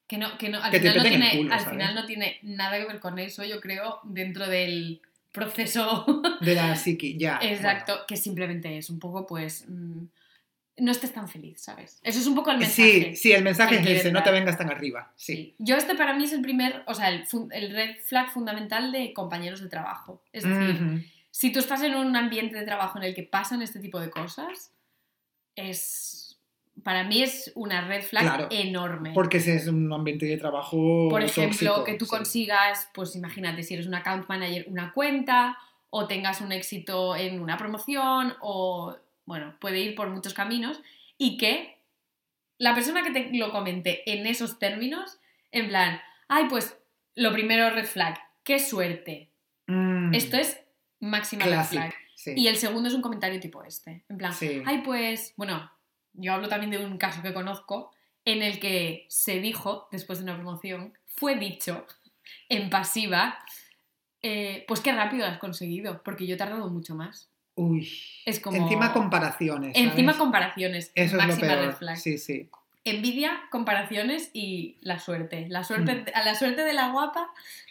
Que 0.07 0.17
no, 0.17 0.37
que 0.37 0.49
no, 0.49 0.61
al, 0.61 0.71
Que 0.71 0.79
final 0.79 0.97
no, 0.97 1.03
tiene, 1.03 1.37
culo, 1.37 1.53
al 1.53 1.65
final 1.65 1.95
no 1.95 2.05
tiene 2.05 2.37
nada 2.43 2.77
que 2.77 2.85
ver 2.85 2.99
con 2.99 3.17
eso, 3.19 3.43
yo 3.43 3.59
creo, 3.59 3.99
dentro 4.03 4.47
del 4.47 5.01
proceso 5.31 6.05
De 6.41 6.55
la 6.55 6.75
psiqui, 6.75 7.17
ya. 7.17 7.39
exacto, 7.41 8.01
que 8.07 8.15
simplemente 8.15 8.77
es 8.77 8.89
un 8.89 8.99
poco, 8.99 9.25
pues, 9.25 9.65
mm, 9.67 10.03
no 10.77 10.91
estés 10.91 11.11
tan 11.13 11.27
feliz, 11.27 11.59
¿sabes? 11.61 11.99
Eso 12.03 12.19
es 12.19 12.27
un 12.27 12.35
poco 12.35 12.51
el 12.51 12.57
bueno. 12.57 12.67
mensaje. 12.69 13.11
Sí, 13.11 13.15
sí, 13.15 13.31
el 13.31 13.43
mensaje 13.43 13.79
es 13.79 13.87
ese, 13.87 14.11
no 14.11 14.21
te 14.23 14.31
vengas 14.31 14.57
tan 14.57 14.69
arriba. 14.69 15.11
Sí. 15.15 15.35
Sí. 15.35 15.55
Yo 15.57 15.75
este 15.75 15.95
para 15.95 16.13
mí 16.13 16.25
es 16.25 16.33
el 16.33 16.41
primer, 16.41 16.83
o 16.85 16.93
sea, 16.93 17.09
el, 17.09 17.23
el 17.51 17.71
red 17.71 17.95
flag 18.03 18.29
fundamental 18.29 18.91
de 18.91 19.13
compañeros 19.13 19.61
de 19.61 19.69
trabajo. 19.69 20.21
Es 20.33 20.43
decir, 20.43 20.83
Ujú. 20.83 21.01
Si 21.35 21.51
tú 21.51 21.59
estás 21.59 21.83
en 21.83 21.95
un 21.95 22.15
ambiente 22.15 22.57
de 22.57 22.63
trabajo 22.63 22.97
en 22.97 23.03
el 23.03 23.13
que 23.13 23.23
pasan 23.23 23.61
este 23.61 23.81
tipo 23.81 23.99
de 23.99 24.09
cosas, 24.09 24.71
es, 25.53 26.39
para 26.81 27.03
mí 27.03 27.23
es 27.23 27.51
una 27.55 27.85
red 27.85 28.03
flag 28.03 28.23
Claro, 28.23 28.47
enorme. 28.51 29.11
Porque 29.13 29.39
ese 29.39 29.57
es 29.57 29.67
un 29.67 29.91
ambiente 29.91 30.27
de 30.27 30.37
trabajo. 30.37 31.09
Por 31.09 31.21
ejemplo, 31.21 31.49
tóxico, 31.49 31.83
que 31.83 31.95
tú 31.95 32.05
sí. 32.05 32.11
consigas, 32.11 32.89
pues 32.93 33.17
imagínate, 33.17 33.63
si 33.63 33.73
eres 33.73 33.85
un 33.85 33.95
account 33.95 34.29
manager, 34.29 34.65
una 34.69 34.93
cuenta, 34.93 35.57
o 35.89 36.07
tengas 36.07 36.39
un 36.39 36.53
éxito 36.53 37.17
en 37.17 37.41
una 37.41 37.57
promoción, 37.57 38.33
o 38.39 38.95
bueno, 39.25 39.57
puede 39.59 39.81
ir 39.81 39.93
por 39.93 40.09
muchos 40.09 40.33
caminos, 40.33 40.79
y 41.17 41.35
que 41.35 41.81
la 42.59 42.73
persona 42.73 43.03
que 43.03 43.11
te 43.11 43.37
lo 43.37 43.51
comente 43.51 44.09
en 44.09 44.25
esos 44.25 44.57
términos, 44.57 45.19
en 45.51 45.67
plan, 45.67 45.99
ay, 46.29 46.45
pues 46.47 46.77
lo 47.13 47.33
primero 47.33 47.71
red 47.71 47.87
flag, 47.87 48.17
qué 48.45 48.57
suerte. 48.57 49.27
Mm, 49.67 50.13
Esto 50.13 50.37
es 50.37 50.61
máxima 51.09 51.45
red 51.45 51.51
clásico, 51.53 51.81
flag. 51.83 51.95
sí. 52.15 52.33
Y 52.35 52.47
el 52.47 52.57
segundo 52.57 52.89
es 52.89 52.95
un 52.95 53.01
comentario 53.01 53.39
tipo 53.39 53.63
este, 53.63 54.03
en 54.09 54.17
plan, 54.17 54.33
Sí. 54.33 54.61
ay, 54.65 54.81
pues, 54.83 55.33
bueno, 55.37 55.71
yo 56.13 56.33
hablo 56.33 56.47
también 56.47 56.71
de 56.71 56.85
un 56.85 56.97
caso 56.97 57.21
que 57.21 57.33
conozco 57.33 57.91
en 58.25 58.41
el 58.41 58.59
que 58.59 59.05
se 59.09 59.39
dijo, 59.39 59.87
después 59.91 60.19
de 60.19 60.23
una 60.25 60.35
promoción, 60.35 60.97
fue 61.05 61.35
dicho 61.35 61.85
en 62.49 62.69
pasiva, 62.69 63.37
eh, 64.21 64.65
pues 64.67 64.79
qué 64.81 64.91
rápido 64.91 65.25
lo 65.27 65.31
has 65.33 65.39
conseguido, 65.39 66.01
porque 66.03 66.25
yo 66.25 66.33
he 66.35 66.37
tardado 66.37 66.69
mucho 66.69 66.95
más. 66.95 67.29
Uy. 67.55 67.89
Es 68.25 68.39
como... 68.39 68.57
Encima 68.57 68.91
comparaciones. 68.93 69.73
¿sabes? 69.75 69.89
Encima 69.91 70.17
comparaciones. 70.17 70.91
Eso 70.95 71.17
es 71.17 71.23
lo 71.23 71.35
red 71.35 71.39
peor. 71.59 71.73
flag. 71.75 71.97
Sí, 71.97 72.17
sí. 72.17 72.49
Envidia, 72.85 73.41
comparaciones 73.49 74.29
y 74.31 74.77
la 74.81 74.99
suerte. 74.99 75.47
La 75.49 75.63
suerte, 75.63 75.93
Mm. 75.95 76.05
a 76.13 76.23
la 76.23 76.35
suerte 76.35 76.61
de 76.63 76.73
la 76.73 76.89
guapa, 76.91 77.27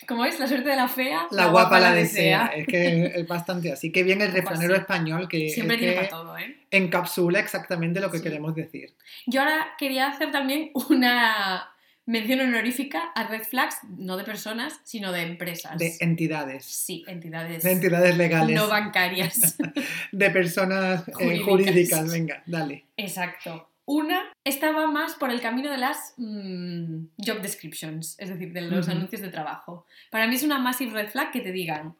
¿cómo 0.08 0.24
es? 0.24 0.40
La 0.40 0.48
suerte 0.48 0.68
de 0.70 0.76
la 0.76 0.88
fea. 0.88 1.28
La, 1.30 1.46
guapa 1.46 1.78
la 1.78 1.92
desea. 1.92 2.46
Es 2.54 2.66
que 2.66 3.06
es 3.14 3.26
bastante 3.28 3.70
así. 3.72 3.92
Qué 3.92 4.02
bien 4.02 4.20
el 4.22 4.32
refranero 4.32 4.74
español 4.74 5.28
que, 5.28 5.50
Siempre 5.50 5.76
es 5.76 5.80
tiene 5.80 5.94
que 5.94 6.00
para 6.00 6.10
todo, 6.10 6.36
¿eh? 6.36 6.56
encapsula 6.72 7.38
exactamente 7.38 8.00
lo 8.00 8.10
que 8.10 8.18
Sí. 8.18 8.24
queremos 8.24 8.54
decir. 8.56 8.92
Yo 9.26 9.40
ahora 9.42 9.68
quería 9.78 10.08
hacer 10.08 10.32
también 10.32 10.70
una 10.90 11.70
mención 12.06 12.40
honorífica 12.40 13.04
a 13.14 13.28
red 13.28 13.44
flags, 13.44 13.76
no 13.96 14.16
de 14.16 14.24
personas, 14.24 14.80
sino 14.84 15.12
de 15.12 15.22
empresas. 15.22 15.78
De 15.78 15.96
entidades. 16.00 16.64
Sí, 16.64 17.04
entidades, 17.06 17.62
De 17.62 17.70
entidades 17.70 18.16
legales. 18.18 18.56
no 18.56 18.68
bancarias. 18.68 19.56
de 20.12 20.30
personas 20.30 21.06
eh, 21.08 21.12
Jurídicas. 21.14 21.44
jurídicas. 21.48 22.12
Venga, 22.12 22.42
dale. 22.46 22.84
Exacto. 22.96 23.70
Una 23.86 24.22
estaba 24.44 24.86
más 24.86 25.14
por 25.14 25.30
el 25.30 25.40
camino 25.40 25.70
de 25.70 25.78
las 25.78 26.14
mm, 26.16 27.06
job 27.18 27.40
descriptions, 27.42 28.16
es 28.18 28.30
decir, 28.30 28.52
de 28.52 28.62
los 28.62 28.88
anuncios 28.88 29.20
de 29.20 29.28
trabajo. 29.28 29.86
Para 30.10 30.26
mí 30.26 30.36
es 30.36 30.42
una 30.42 30.58
massive 30.58 30.92
red 30.92 31.10
flag 31.10 31.30
que 31.32 31.40
te 31.40 31.52
digan 31.52 31.94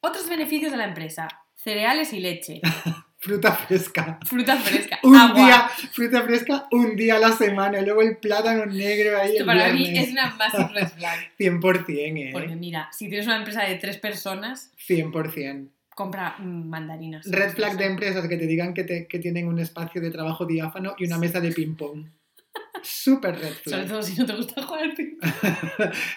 otros 0.00 0.28
beneficios 0.28 0.70
de 0.72 0.78
la 0.78 0.84
empresa, 0.84 1.28
cereales 1.54 2.12
y 2.12 2.20
leche, 2.20 2.60
Fruta 3.18 3.52
fresca. 3.52 4.18
fruta 4.24 4.56
fresca, 4.56 4.98
Un 5.02 5.16
agua. 5.16 5.44
día, 5.44 5.68
fruta 5.90 6.22
fresca, 6.22 6.68
un 6.70 6.94
día 6.94 7.16
a 7.16 7.18
la 7.18 7.32
semana. 7.32 7.80
Y 7.80 7.84
luego 7.84 8.02
el 8.02 8.18
plátano 8.18 8.66
negro 8.66 9.18
ahí. 9.18 9.30
Esto 9.32 9.40
el 9.40 9.46
para 9.46 9.72
mí 9.72 9.98
es 9.98 10.10
una 10.12 10.30
massive 10.36 10.68
red 10.68 10.88
flag. 10.88 11.32
100%, 11.38 11.84
¿eh? 11.88 12.30
Porque 12.32 12.54
mira, 12.54 12.88
si 12.92 13.08
tienes 13.08 13.26
una 13.26 13.36
empresa 13.38 13.62
de 13.64 13.76
tres 13.76 13.96
personas, 13.96 14.70
100%. 14.86 15.68
Compra 15.96 16.36
mm, 16.38 16.68
mandarinas. 16.68 17.24
Red 17.28 17.52
flag 17.54 17.76
de 17.78 17.86
empresas 17.86 18.28
que 18.28 18.36
te 18.36 18.46
digan 18.46 18.74
que, 18.74 18.84
te- 18.84 19.06
que 19.08 19.18
tienen 19.18 19.48
un 19.48 19.58
espacio 19.58 20.00
de 20.00 20.10
trabajo 20.10 20.44
diáfano 20.46 20.94
y 20.98 21.06
una 21.06 21.16
mesa 21.18 21.40
de 21.40 21.50
ping-pong. 21.50 22.06
Súper 22.82 23.34
red 23.38 23.52
Sobre 23.64 23.76
flag. 23.84 23.88
todo 23.88 24.02
si 24.02 24.14
no 24.18 24.26
te 24.26 24.34
gusta 24.36 24.62
jugar 24.62 24.82
al 24.84 24.94
ping 24.94 25.16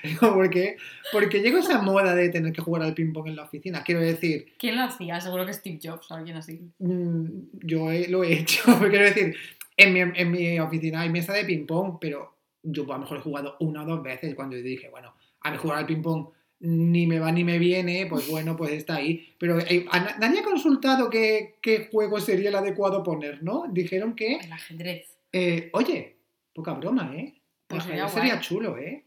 Digo, 0.04 0.34
¿Por 0.34 0.50
qué? 0.50 0.78
Porque 1.12 1.40
llegó 1.42 1.58
esa 1.60 1.82
moda 1.82 2.14
de 2.14 2.30
tener 2.30 2.52
que 2.54 2.62
jugar 2.62 2.84
al 2.84 2.94
ping-pong 2.94 3.28
en 3.30 3.36
la 3.38 3.44
oficina. 3.44 3.84
Quiero 3.84 4.02
decir, 4.02 4.54
¿Quién 4.60 4.76
lo 4.76 4.84
hacía? 4.84 5.20
Seguro 5.22 5.46
que 5.46 5.54
Steve 5.54 5.80
Jobs 5.82 6.12
o 6.12 6.16
alguien 6.16 6.38
así. 6.38 6.62
mm, 6.80 7.26
yo 7.64 7.92
he- 7.92 8.08
lo 8.10 8.24
he 8.24 8.34
hecho. 8.40 8.62
Quiero 8.90 9.06
decir, 9.06 9.36
en 9.78 9.94
mi, 9.94 10.00
en 10.02 10.32
mi 10.32 10.60
oficina 10.60 11.02
hay 11.02 11.10
mesa 11.10 11.34
de 11.34 11.46
ping-pong, 11.46 11.98
pero 12.02 12.36
yo 12.64 12.84
a 12.84 12.96
lo 12.98 13.00
mejor 13.00 13.18
he 13.20 13.22
jugado 13.22 13.56
una 13.62 13.84
o 13.84 13.86
dos 13.86 14.04
veces 14.04 14.36
cuando 14.36 14.56
dije, 14.58 14.90
bueno, 14.90 15.14
a 15.42 15.52
mí 15.52 15.58
jugar 15.58 15.78
al 15.80 15.86
ping-pong 15.86 16.28
ni 16.62 17.08
me 17.08 17.20
va 17.20 17.32
ni 17.32 17.44
me 17.44 17.58
viene, 17.60 18.06
pues 18.10 18.28
bueno, 18.30 18.56
pues 18.58 18.72
está 18.74 18.96
ahí. 18.96 19.34
Pero 19.38 19.60
eh, 19.60 19.86
nadie 20.20 20.40
ha 20.40 20.44
consultado 20.44 21.10
qué, 21.10 21.56
qué 21.62 21.88
juego 21.92 22.20
sería 22.20 22.50
el 22.50 22.56
adecuado 22.56 23.02
poner, 23.04 23.42
¿no? 23.44 23.66
Dijeron 23.72 24.16
que, 24.16 24.36
El 24.38 24.52
ajedrez. 24.52 25.18
eh, 25.32 25.70
oye, 25.74 26.18
poca 26.54 26.74
broma, 26.74 27.14
¿eh? 27.16 27.34
Pues 27.68 27.84
El 27.84 27.88
sería 27.90 28.04
ajedrez 28.06 28.22
sería 28.22 28.34
guay. 28.36 28.44
chulo, 28.46 28.78
¿eh? 28.78 29.06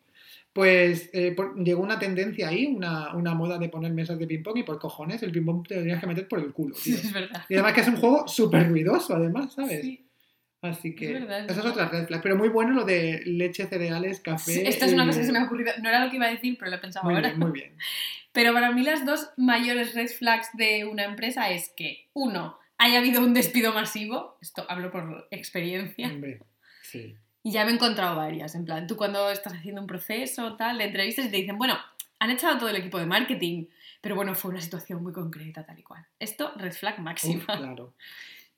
Pues 0.52 1.08
eh, 1.14 1.32
por- 1.32 1.56
llegó 1.62 1.82
una 1.82 1.98
tendencia 1.98 2.48
ahí, 2.48 2.66
una, 2.66 3.14
una 3.14 3.34
moda 3.34 3.56
de 3.58 3.68
poner 3.70 3.92
mesas 3.92 4.18
de 4.18 4.26
ping-pong 4.26 4.58
y 4.58 4.62
por 4.64 4.78
cojones 4.78 5.22
el 5.22 5.32
ping-pong 5.32 5.66
te 5.66 5.76
lo 5.76 5.80
tenías 5.80 6.00
que 6.00 6.06
meter 6.06 6.28
por 6.28 6.40
el 6.40 6.52
culo, 6.52 6.74
Sí, 6.74 6.90
tío. 6.92 7.00
es 7.00 7.12
verdad. 7.12 7.44
Y 7.48 7.54
además 7.54 7.72
que 7.72 7.80
es 7.80 7.88
un 7.88 7.96
juego 7.96 8.28
súper 8.28 8.68
ruidoso, 8.68 9.14
además, 9.14 9.54
¿sabes? 9.54 9.80
Sí. 9.80 10.04
Así 10.62 10.94
que 10.94 11.06
Es 11.06 11.12
verdad, 11.20 11.38
es 11.40 11.44
esa 11.44 11.52
es 11.52 11.56
verdad. 11.64 11.72
otra 11.86 11.88
red 11.98 12.06
flag. 12.06 12.22
Pero 12.22 12.36
muy 12.36 12.48
bueno 12.48 12.70
lo 12.72 12.84
de 12.84 13.22
leche, 13.26 13.66
cereales, 13.66 14.20
café. 14.20 14.68
Esta 14.68 14.86
es 14.86 14.92
una 14.92 15.04
y- 15.04 15.06
cosa 15.08 15.18
que 15.20 15.26
se 15.26 15.32
me 15.32 15.38
ha 15.40 15.44
ocurrido. 15.44 15.72
No 15.82 15.88
era 15.88 16.04
lo 16.04 16.08
que 16.10 16.16
iba 16.16 16.26
a 16.26 16.30
decir, 16.30 16.56
pero 16.58 16.70
lo 16.70 16.76
he 16.76 16.80
pensado 16.80 17.04
Muy 17.04 17.14
ahora. 17.14 17.28
bien, 17.28 17.38
muy 17.40 17.50
bien. 17.50 17.76
Pero 18.34 18.54
para 18.54 18.70
mí 18.72 18.82
las 18.82 19.04
dos 19.04 19.28
mayores 19.36 19.94
red 19.94 20.08
flags 20.08 20.48
de 20.54 20.86
una 20.86 21.04
empresa 21.04 21.50
es 21.50 21.68
que, 21.76 22.08
uno, 22.14 22.58
haya 22.78 22.98
habido 23.00 23.20
un 23.20 23.34
despido 23.34 23.74
masivo. 23.74 24.38
Esto 24.40 24.64
hablo 24.70 24.90
por 24.90 25.28
experiencia. 25.30 26.08
Hombre, 26.08 26.40
sí. 26.82 27.14
Y 27.42 27.52
ya 27.52 27.66
me 27.66 27.72
he 27.72 27.74
encontrado 27.74 28.16
varias. 28.16 28.54
En 28.54 28.64
plan, 28.64 28.86
tú 28.86 28.96
cuando 28.96 29.30
estás 29.30 29.52
haciendo 29.52 29.82
un 29.82 29.86
proceso 29.86 30.56
tal 30.56 30.78
de 30.78 30.84
entrevistas 30.84 31.26
y 31.26 31.30
te 31.30 31.36
dicen, 31.36 31.58
bueno, 31.58 31.76
han 32.20 32.30
echado 32.30 32.56
todo 32.56 32.70
el 32.70 32.76
equipo 32.76 32.98
de 32.98 33.04
marketing, 33.04 33.66
pero 34.00 34.14
bueno, 34.14 34.34
fue 34.34 34.50
una 34.52 34.62
situación 34.62 35.02
muy 35.02 35.12
concreta, 35.12 35.66
tal 35.66 35.78
y 35.78 35.82
cual. 35.82 36.06
Esto, 36.18 36.52
red 36.56 36.72
flag 36.72 37.00
máxima. 37.00 37.40
Uf, 37.40 37.44
claro. 37.58 37.94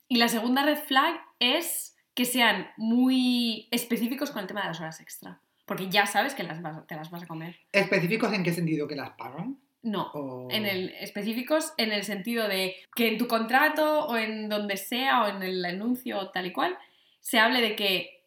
Y 0.07 0.17
la 0.19 0.29
segunda 0.29 0.63
red 0.63 0.77
flag 0.77 1.19
es 1.39 1.94
que 2.15 2.25
sean 2.25 2.67
muy 2.77 3.67
específicos 3.71 4.31
con 4.31 4.41
el 4.41 4.47
tema 4.47 4.61
de 4.61 4.67
las 4.69 4.79
horas 4.79 4.99
extra. 5.01 5.39
Porque 5.65 5.89
ya 5.89 6.05
sabes 6.05 6.33
que 6.35 6.43
las 6.43 6.61
vas- 6.61 6.85
te 6.87 6.95
las 6.95 7.11
vas 7.11 7.23
a 7.23 7.27
comer. 7.27 7.55
¿Específicos 7.71 8.31
en 8.33 8.43
qué 8.43 8.53
sentido 8.53 8.87
que 8.87 8.95
las 8.95 9.11
pagan? 9.11 9.57
No, 9.83 10.09
O- 10.13 10.47
en 10.51 10.65
el 10.65 10.89
específicos 10.99 11.73
en 11.77 11.91
el 11.91 12.03
sentido 12.03 12.47
de 12.47 12.75
que 12.95 13.07
en 13.07 13.17
tu 13.19 13.27
contrato 13.27 14.05
o 14.07 14.17
en 14.17 14.49
donde 14.49 14.77
sea 14.77 15.23
o 15.23 15.27
en 15.27 15.43
el 15.43 15.63
anuncio 15.63 16.17
o 16.19 16.29
tal 16.31 16.47
y 16.47 16.51
cual 16.53 16.75
se 17.19 17.37
hable 17.39 17.61
de 17.61 17.75
que 17.75 18.23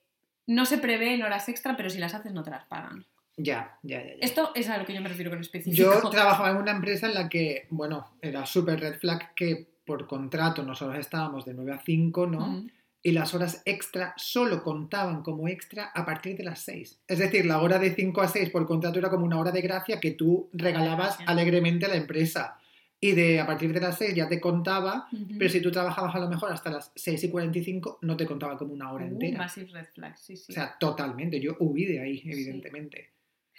no 0.47 0.66
se 0.66 0.78
prevén 0.78 1.22
horas 1.22 1.49
extra, 1.49 1.76
pero 1.76 1.91
si 1.91 1.99
las 1.99 2.14
haces 2.14 2.32
no 2.32 2.43
te 2.43 2.51
las 2.51 2.64
pagan. 2.64 3.07
Ya, 3.36 3.78
ya, 3.82 4.01
ya. 4.03 4.07
ya. 4.09 4.14
Esto 4.20 4.51
es 4.55 4.68
a 4.68 4.78
lo 4.78 4.84
que 4.84 4.95
yo 4.95 5.01
me 5.01 5.09
refiero 5.09 5.30
con 5.30 5.41
específico. 5.41 5.76
Yo 6.03 6.11
trabajaba 6.11 6.51
en 6.51 6.57
una 6.57 6.72
empresa 6.72 7.07
en 7.07 7.14
la 7.14 7.28
que, 7.28 7.66
bueno, 7.70 8.09
era 8.20 8.45
súper 8.47 8.80
red 8.80 8.99
flag 8.99 9.34
que 9.34 9.66
por 9.86 10.07
contrato 10.07 10.62
nosotros 10.62 10.99
estábamos 10.99 11.45
de 11.45 11.55
9 11.55 11.72
a 11.72 11.78
5, 11.80 12.26
¿no? 12.26 12.41
Mm. 12.41 12.70
Y 13.03 13.12
las 13.12 13.32
horas 13.32 13.62
extra 13.64 14.12
solo 14.16 14.62
contaban 14.64 15.22
como 15.22 15.46
extra 15.49 15.92
a 15.94 16.05
partir 16.05 16.36
de 16.36 16.42
las 16.44 16.61
6. 16.62 16.99
Es 17.07 17.18
decir, 17.18 17.46
la 17.46 17.61
hora 17.61 17.78
de 17.78 17.94
5 17.94 18.20
a 18.20 18.28
6 18.28 18.51
por 18.51 18.66
contrato 18.66 18.99
era 18.99 19.09
como 19.09 19.24
una 19.24 19.38
hora 19.38 19.53
de 19.53 19.61
gracia 19.62 20.01
que 20.01 20.11
tú 20.12 20.51
regalabas 20.53 21.16
alegremente 21.26 21.86
a 21.86 21.90
la 21.90 21.94
empresa. 21.96 22.59
Y 23.01 23.12
de 23.12 23.38
a 23.38 23.46
partir 23.46 23.72
de 23.72 23.80
las 23.80 23.96
6 23.99 24.12
ya 24.16 24.28
te 24.28 24.40
contaba, 24.40 25.07
Ujú. 25.12 25.38
pero 25.38 25.49
si 25.49 25.61
tú 25.61 25.70
trabajabas 25.70 26.12
a 26.16 26.18
lo 26.18 26.28
mejor 26.28 26.51
hasta 26.51 26.70
las 26.70 26.90
6 26.96 27.22
y 27.22 27.30
45 27.30 28.01
no 28.03 28.16
te 28.16 28.26
contaba 28.26 28.59
como 28.59 28.72
una 28.72 28.90
hora 28.90 29.05
Uh, 29.05 29.09
entera. 29.09 29.38
massive 29.38 29.70
red 29.70 29.86
flag, 29.94 30.18
sí, 30.18 30.36
sí. 30.36 30.46
O 30.51 30.53
sea, 30.53 30.76
totalmente. 30.80 31.38
Yo 31.40 31.57
huí 31.61 31.84
de 31.84 32.01
ahí, 32.01 32.22
evidentemente. 32.26 33.11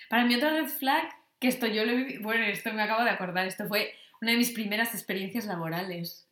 Para 0.09 0.25
mí 0.25 0.35
otra 0.35 0.49
red 0.51 0.67
flag, 0.67 1.03
que 1.39 1.47
esto 1.47 1.65
yo 1.67 1.85
lo 1.85 1.95
viví, 1.95 2.17
bueno, 2.17 2.43
esto 2.43 2.73
me 2.73 2.81
acabo 2.81 3.05
de 3.05 3.11
acordar, 3.11 3.47
esto 3.47 3.65
fue 3.69 3.93
una 4.21 4.31
de 4.31 4.37
mis 4.37 4.51
primeras 4.51 4.93
experiencias 4.93 5.45
laborales. 5.45 6.27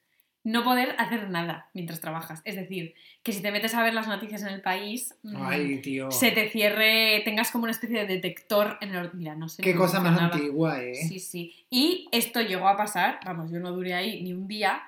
No 0.50 0.64
poder 0.64 0.96
hacer 0.98 1.30
nada 1.30 1.70
mientras 1.74 2.00
trabajas. 2.00 2.42
Es 2.46 2.56
decir, 2.56 2.94
que 3.22 3.34
si 3.34 3.42
te 3.42 3.52
metes 3.52 3.74
a 3.76 3.84
ver 3.84 3.94
las 3.94 4.08
noticias 4.08 4.44
en 4.44 4.48
el 4.48 4.62
país, 4.62 5.14
mm, 5.24 5.36
Ay, 5.42 5.82
tío. 5.82 6.10
se 6.10 6.32
te 6.32 6.50
cierre, 6.50 7.22
tengas 7.26 7.52
como 7.52 7.64
una 7.64 7.72
especie 7.72 8.00
de 8.00 8.06
detector 8.06 8.78
en 8.80 8.96
el... 8.96 9.12
Mira, 9.14 9.36
no 9.36 9.50
sé. 9.50 9.62
Qué 9.62 9.76
cosa 9.76 10.00
más 10.00 10.18
antigua, 10.18 10.82
¿eh? 10.82 10.96
Sí, 10.96 11.20
sí. 11.20 11.54
Y 11.70 12.08
esto 12.14 12.40
llegó 12.40 12.70
a 12.70 12.78
pasar, 12.78 13.20
vamos, 13.26 13.52
yo 13.52 13.60
no 13.60 13.74
duré 13.74 13.94
ahí 13.94 14.24
ni 14.24 14.32
un 14.32 14.48
día, 14.48 14.82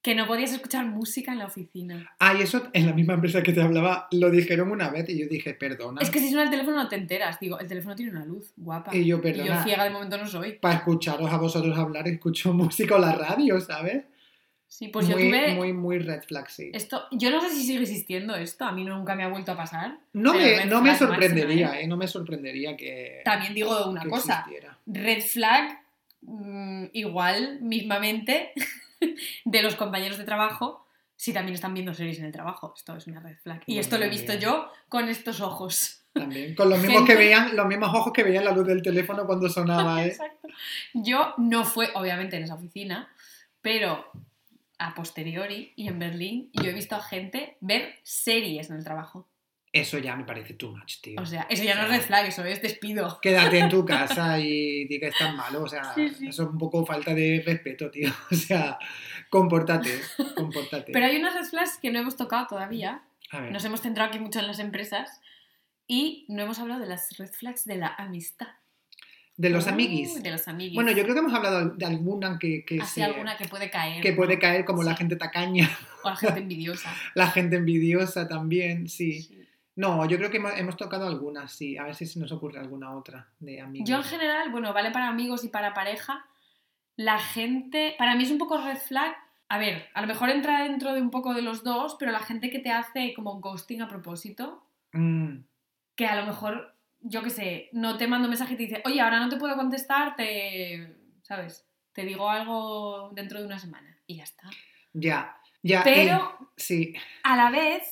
que 0.00 0.14
no 0.14 0.26
podías 0.26 0.52
escuchar 0.52 0.86
música 0.86 1.32
en 1.32 1.38
la 1.38 1.46
oficina. 1.46 2.10
Ah, 2.18 2.34
y 2.38 2.42
eso 2.42 2.68
en 2.72 2.86
la 2.86 2.94
misma 2.94 3.12
empresa 3.14 3.42
que 3.42 3.52
te 3.52 3.60
hablaba 3.60 4.08
lo 4.10 4.30
dijeron 4.30 4.70
una 4.70 4.88
vez 4.88 5.06
y 5.10 5.18
yo 5.18 5.26
dije, 5.28 5.52
perdona. 5.52 6.00
Es 6.00 6.08
que 6.10 6.18
si 6.18 6.28
suena 6.28 6.44
el 6.44 6.50
teléfono 6.50 6.76
no 6.76 6.88
te 6.88 6.96
enteras. 6.96 7.38
Digo, 7.40 7.58
el 7.58 7.66
teléfono 7.66 7.94
tiene 7.94 8.10
una 8.12 8.24
luz, 8.24 8.54
guapa. 8.56 8.96
Y 8.96 9.04
yo, 9.04 9.18
Y 9.18 9.20
perdona. 9.20 9.58
yo 9.58 9.64
ciega 9.64 9.84
de 9.84 9.90
momento 9.90 10.16
no 10.16 10.26
soy. 10.26 10.52
Para 10.52 10.76
escucharos 10.76 11.30
a 11.30 11.36
vosotros 11.36 11.76
hablar, 11.78 12.08
escucho 12.08 12.52
música 12.54 12.96
o 12.96 12.98
la 12.98 13.12
radio, 13.14 13.60
¿sabes? 13.60 14.04
Sí, 14.74 14.88
pues 14.88 15.06
muy, 15.06 15.12
yo 15.12 15.28
tuve... 15.28 15.54
muy, 15.54 15.72
muy 15.72 15.98
red 16.00 16.22
flag, 16.22 16.50
sí. 16.50 16.72
Esto, 16.74 17.04
yo 17.12 17.30
no 17.30 17.40
sé 17.40 17.50
si 17.50 17.62
sigue 17.62 17.82
existiendo 17.82 18.34
esto, 18.34 18.64
a 18.64 18.72
mí 18.72 18.82
nunca 18.82 19.14
me 19.14 19.22
ha 19.22 19.28
vuelto 19.28 19.52
a 19.52 19.56
pasar. 19.56 19.98
No 20.12 20.34
me, 20.34 20.64
no 20.66 20.82
me 20.82 20.96
sorprendería, 20.96 21.66
máxima, 21.68 21.80
¿eh? 21.80 21.86
No 21.86 21.96
me 21.96 22.08
sorprendería 22.08 22.76
que, 22.76 23.22
También 23.24 23.54
digo 23.54 23.86
una 23.88 24.04
cosa, 24.04 24.40
existiera. 24.40 24.76
red 24.86 25.22
flag, 25.22 25.80
mm, 26.22 26.86
igual, 26.92 27.60
mismamente, 27.60 28.50
de 29.44 29.62
los 29.62 29.76
compañeros 29.76 30.18
de 30.18 30.24
trabajo, 30.24 30.84
si 31.14 31.32
también 31.32 31.54
están 31.54 31.72
viendo 31.72 31.94
series 31.94 32.18
en 32.18 32.24
el 32.24 32.32
trabajo. 32.32 32.74
Esto 32.76 32.96
es 32.96 33.06
una 33.06 33.20
red 33.20 33.36
flag. 33.44 33.62
Y 33.66 33.78
esto 33.78 33.96
lo 33.96 34.06
he 34.06 34.08
visto 34.08 34.32
también. 34.32 34.50
yo 34.50 34.72
con 34.88 35.08
estos 35.08 35.40
ojos. 35.40 36.02
También. 36.12 36.56
Con 36.56 36.68
los 36.68 36.80
mismos 36.80 36.96
Gente- 36.96 37.12
que 37.12 37.18
veían, 37.18 37.54
los 37.54 37.66
mismos 37.68 37.90
ojos 37.94 38.12
que 38.12 38.24
veían 38.24 38.44
la 38.44 38.50
luz 38.50 38.66
del 38.66 38.82
teléfono 38.82 39.24
cuando 39.24 39.48
sonaba, 39.48 40.02
¿eh? 40.04 40.08
Exacto. 40.08 40.48
Yo 40.94 41.32
no 41.38 41.64
fue, 41.64 41.90
obviamente, 41.94 42.36
en 42.36 42.42
esa 42.42 42.54
oficina, 42.54 43.08
pero 43.62 44.10
a 44.78 44.94
posteriori 44.94 45.72
y 45.76 45.88
en 45.88 45.98
Berlín 45.98 46.50
yo 46.52 46.64
he 46.70 46.72
visto 46.72 46.96
a 46.96 47.02
gente 47.02 47.56
ver 47.60 47.94
series 48.02 48.70
en 48.70 48.76
el 48.76 48.84
trabajo. 48.84 49.28
Eso 49.72 49.98
ya 49.98 50.14
me 50.14 50.24
parece 50.24 50.54
too 50.54 50.70
much, 50.70 51.00
tío. 51.02 51.20
O 51.20 51.26
sea, 51.26 51.46
eso 51.50 51.64
ya 51.64 51.74
no 51.74 51.82
es 51.82 51.88
red 51.88 52.00
flag, 52.02 52.26
eso 52.26 52.44
es 52.44 52.62
despido. 52.62 53.18
Quédate 53.20 53.58
en 53.58 53.68
tu 53.68 53.84
casa 53.86 54.38
y 54.38 54.84
di 54.86 55.00
que 55.00 55.08
estás 55.08 55.34
malo. 55.34 55.62
O 55.64 55.68
sea, 55.68 55.92
Sí, 55.94 56.08
sí. 56.10 56.28
eso 56.28 56.44
es 56.44 56.48
un 56.48 56.58
poco 56.58 56.86
falta 56.86 57.12
de 57.12 57.42
respeto, 57.44 57.90
tío. 57.90 58.08
O 58.30 58.34
sea, 58.36 58.78
compórtate, 59.30 60.00
compórtate. 60.36 60.92
Pero 60.92 61.06
hay 61.06 61.16
unas 61.16 61.34
red 61.34 61.44
flags 61.46 61.78
que 61.78 61.90
no 61.90 61.98
hemos 61.98 62.16
tocado 62.16 62.46
todavía. 62.46 63.02
A 63.32 63.40
ver, 63.40 63.50
Nos 63.52 63.64
hemos 63.64 63.80
centrado 63.80 64.10
aquí 64.10 64.20
mucho 64.20 64.38
en 64.38 64.46
las 64.46 64.60
empresas 64.60 65.20
y 65.88 66.24
no 66.28 66.42
hemos 66.44 66.60
hablado 66.60 66.80
de 66.80 66.86
las 66.86 67.16
red 67.18 67.32
flags 67.32 67.64
de 67.64 67.76
la 67.76 67.88
amistad. 67.88 68.46
De 69.36 69.50
los 69.50 69.66
Uh, 69.66 69.70
amiguis. 69.70 70.22
De 70.22 70.30
los 70.30 70.46
amiguis. 70.48 70.74
Bueno, 70.74 70.90
yo 70.92 71.02
creo 71.02 71.14
que 71.14 71.20
hemos 71.20 71.34
hablado 71.34 71.70
de 71.70 71.84
alguna 71.86 72.38
que, 72.38 72.64
que, 72.64 72.80
Así 72.80 72.94
se- 73.00 73.04
alguna 73.04 73.36
que 73.36 73.46
puede 73.46 73.68
caer. 73.70 74.00
que 74.02 74.12
puede 74.12 74.38
caer 74.38 74.64
como 74.64 74.82
la 74.82 74.94
gente 74.96 75.16
tacaña, 75.16 75.68
O 76.04 76.10
la 76.10 76.16
gente 76.16 76.40
envidiosa. 76.40 76.92
la 77.14 77.26
gente 77.28 77.56
envidiosa 77.56 78.28
también, 78.28 78.88
sí. 78.88 79.22
Sí. 79.22 79.40
No, 79.76 80.04
yo 80.06 80.18
creo 80.18 80.30
que 80.30 80.36
hemos, 80.36 80.56
hemos 80.56 80.76
tocado 80.76 81.08
algunas, 81.08 81.50
sí. 81.50 81.76
A 81.76 81.82
ver 81.84 81.96
si 81.96 82.06
se 82.06 82.20
nos 82.20 82.30
ocurre 82.30 82.60
alguna 82.60 82.92
otra 82.94 83.26
de 83.40 83.60
amigos. 83.60 83.88
Yo 83.88 83.96
en 83.96 84.04
general, 84.04 84.50
bueno, 84.52 84.72
vale 84.72 84.92
para 84.92 85.08
amigos 85.08 85.42
y 85.44 85.48
para 85.48 85.74
pareja. 85.74 86.24
La 86.96 87.18
gente, 87.18 87.96
para 87.98 88.14
mí 88.14 88.22
es 88.22 88.30
un 88.30 88.38
poco 88.38 88.56
red 88.58 88.76
flag. 88.78 89.16
A 89.48 89.58
ver, 89.58 89.88
a 89.94 90.00
lo 90.00 90.06
mejor 90.06 90.30
entra 90.30 90.62
dentro 90.62 90.94
de 90.94 91.02
un 91.02 91.10
poco 91.10 91.34
de 91.34 91.42
los 91.42 91.64
dos, 91.64 91.96
pero 91.98 92.12
la 92.12 92.20
gente 92.20 92.50
que 92.50 92.60
te 92.60 92.70
hace 92.70 93.12
como 93.14 93.40
ghosting 93.40 93.82
a 93.82 93.88
propósito, 93.88 94.62
Mm, 94.92 95.38
que 95.96 96.06
a 96.06 96.14
lo 96.14 96.24
mejor, 96.26 96.73
yo 97.04 97.22
qué 97.22 97.30
sé, 97.30 97.68
no 97.72 97.96
te 97.98 98.08
mando 98.08 98.26
un 98.26 98.30
mensaje 98.30 98.54
y 98.54 98.56
te 98.56 98.62
dice, 98.64 98.82
oye, 98.86 99.00
ahora 99.00 99.20
no 99.20 99.28
te 99.28 99.36
puedo 99.36 99.54
contestar, 99.56 100.16
te, 100.16 100.96
¿sabes? 101.22 101.66
Te 101.92 102.04
digo 102.04 102.28
algo 102.28 103.10
dentro 103.12 103.38
de 103.38 103.46
una 103.46 103.58
semana 103.58 103.96
y 104.06 104.16
ya 104.16 104.24
está. 104.24 104.50
ya, 104.94 105.36
ya. 105.62 105.82
Pero 105.84 106.50
sí, 106.56 106.94
a 107.22 107.36
la 107.36 107.50
vez, 107.50 107.82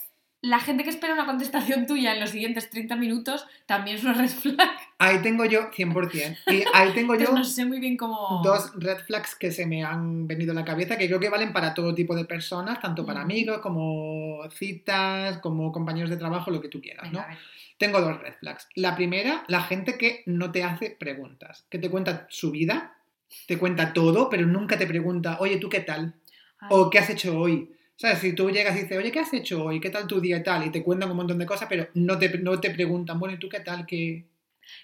la 0.41 0.59
gente 0.59 0.83
que 0.83 0.91
espera 0.91 1.13
una 1.13 1.27
contestación 1.27 1.87
tuya 1.87 2.15
en 2.15 2.21
los 2.21 2.31
siguientes 2.31 2.69
30 2.71 2.97
minutos 2.97 3.47
también 3.67 3.99
es 3.99 4.03
una 4.05 4.15
red 4.15 4.29
flag. 4.29 4.71
ahí 4.99 5.19
tengo 5.23 5.45
yo 5.45 5.71
100%. 5.71 6.39
Y 6.49 6.65
ahí 6.73 6.93
tengo 6.95 7.15
yo 7.15 7.21
Entonces 7.21 7.35
no 7.35 7.45
sé 7.45 7.65
muy 7.67 7.81
bien 7.81 7.97
cómo... 7.99 8.41
dos 8.43 8.73
red 8.77 8.99
flags 9.05 9.37
que 9.37 9.53
se 9.53 9.67
me 9.67 9.85
han 9.85 10.27
venido 10.27 10.53
a 10.53 10.55
la 10.55 10.65
cabeza 10.65 10.97
que 10.97 11.07
creo 11.07 11.21
que 11.21 11.29
valen 11.29 11.53
para 11.53 11.75
todo 11.75 11.95
tipo 11.95 12.17
de 12.17 12.25
personas, 12.25 12.81
tanto 12.81 13.05
para 13.07 13.21
amigos 13.21 13.59
como 13.59 14.41
citas, 14.51 15.39
como 15.39 15.71
compañeros 15.71 16.11
de 16.11 16.17
trabajo, 16.17 16.51
lo 16.51 16.61
que 16.61 16.69
tú 16.69 16.81
quieras, 16.81 17.05
Venga, 17.05 17.21
¿no? 17.21 17.27
a 17.27 17.29
ver. 17.29 17.39
Tengo 17.83 18.01
dos 18.01 18.21
red 18.21 18.35
flags. 18.35 18.69
La 18.77 18.95
primera, 18.95 19.43
la 19.49 19.61
gente 19.63 19.99
que 19.99 20.23
no 20.27 20.53
te 20.53 20.63
hace 20.63 20.91
preguntas, 20.91 21.67
que 21.69 21.81
te 21.81 21.91
cuenta 21.91 22.29
su 22.31 22.53
vida, 22.53 22.95
te 23.49 23.59
cuenta 23.59 23.93
todo, 23.93 24.31
pero 24.31 24.47
nunca 24.47 24.79
te 24.79 24.87
pregunta, 24.87 25.39
oye, 25.41 25.57
¿tú 25.57 25.69
qué 25.69 25.81
tal? 25.81 26.15
Ay, 26.61 26.69
O 26.71 26.89
¿qué 26.89 27.01
has 27.01 27.11
hecho 27.11 27.37
hoy? 27.37 27.73
¿Sabes? 27.97 28.21
Si 28.21 28.37
tú 28.37 28.49
llegas 28.53 28.77
y 28.77 28.83
dices, 28.83 28.97
oye, 28.97 29.11
¿qué 29.11 29.19
has 29.19 29.35
hecho 29.35 29.65
hoy? 29.65 29.81
¿Qué 29.81 29.91
tal 29.91 30.07
tu 30.07 30.21
día 30.21 30.37
y 30.37 30.45
tal? 30.45 30.65
Y 30.65 30.71
te 30.71 30.81
cuentan 30.81 31.11
un 31.11 31.17
montón 31.17 31.39
de 31.39 31.45
cosas, 31.45 31.67
pero 31.69 31.89
no 31.95 32.17
te, 32.21 32.29
no 32.39 32.61
te 32.61 32.71
preguntan, 32.71 33.19
bueno, 33.19 33.35
¿y 33.35 33.41
tú 33.41 33.49
qué 33.49 33.59
tal? 33.59 33.85
Que 33.85 34.27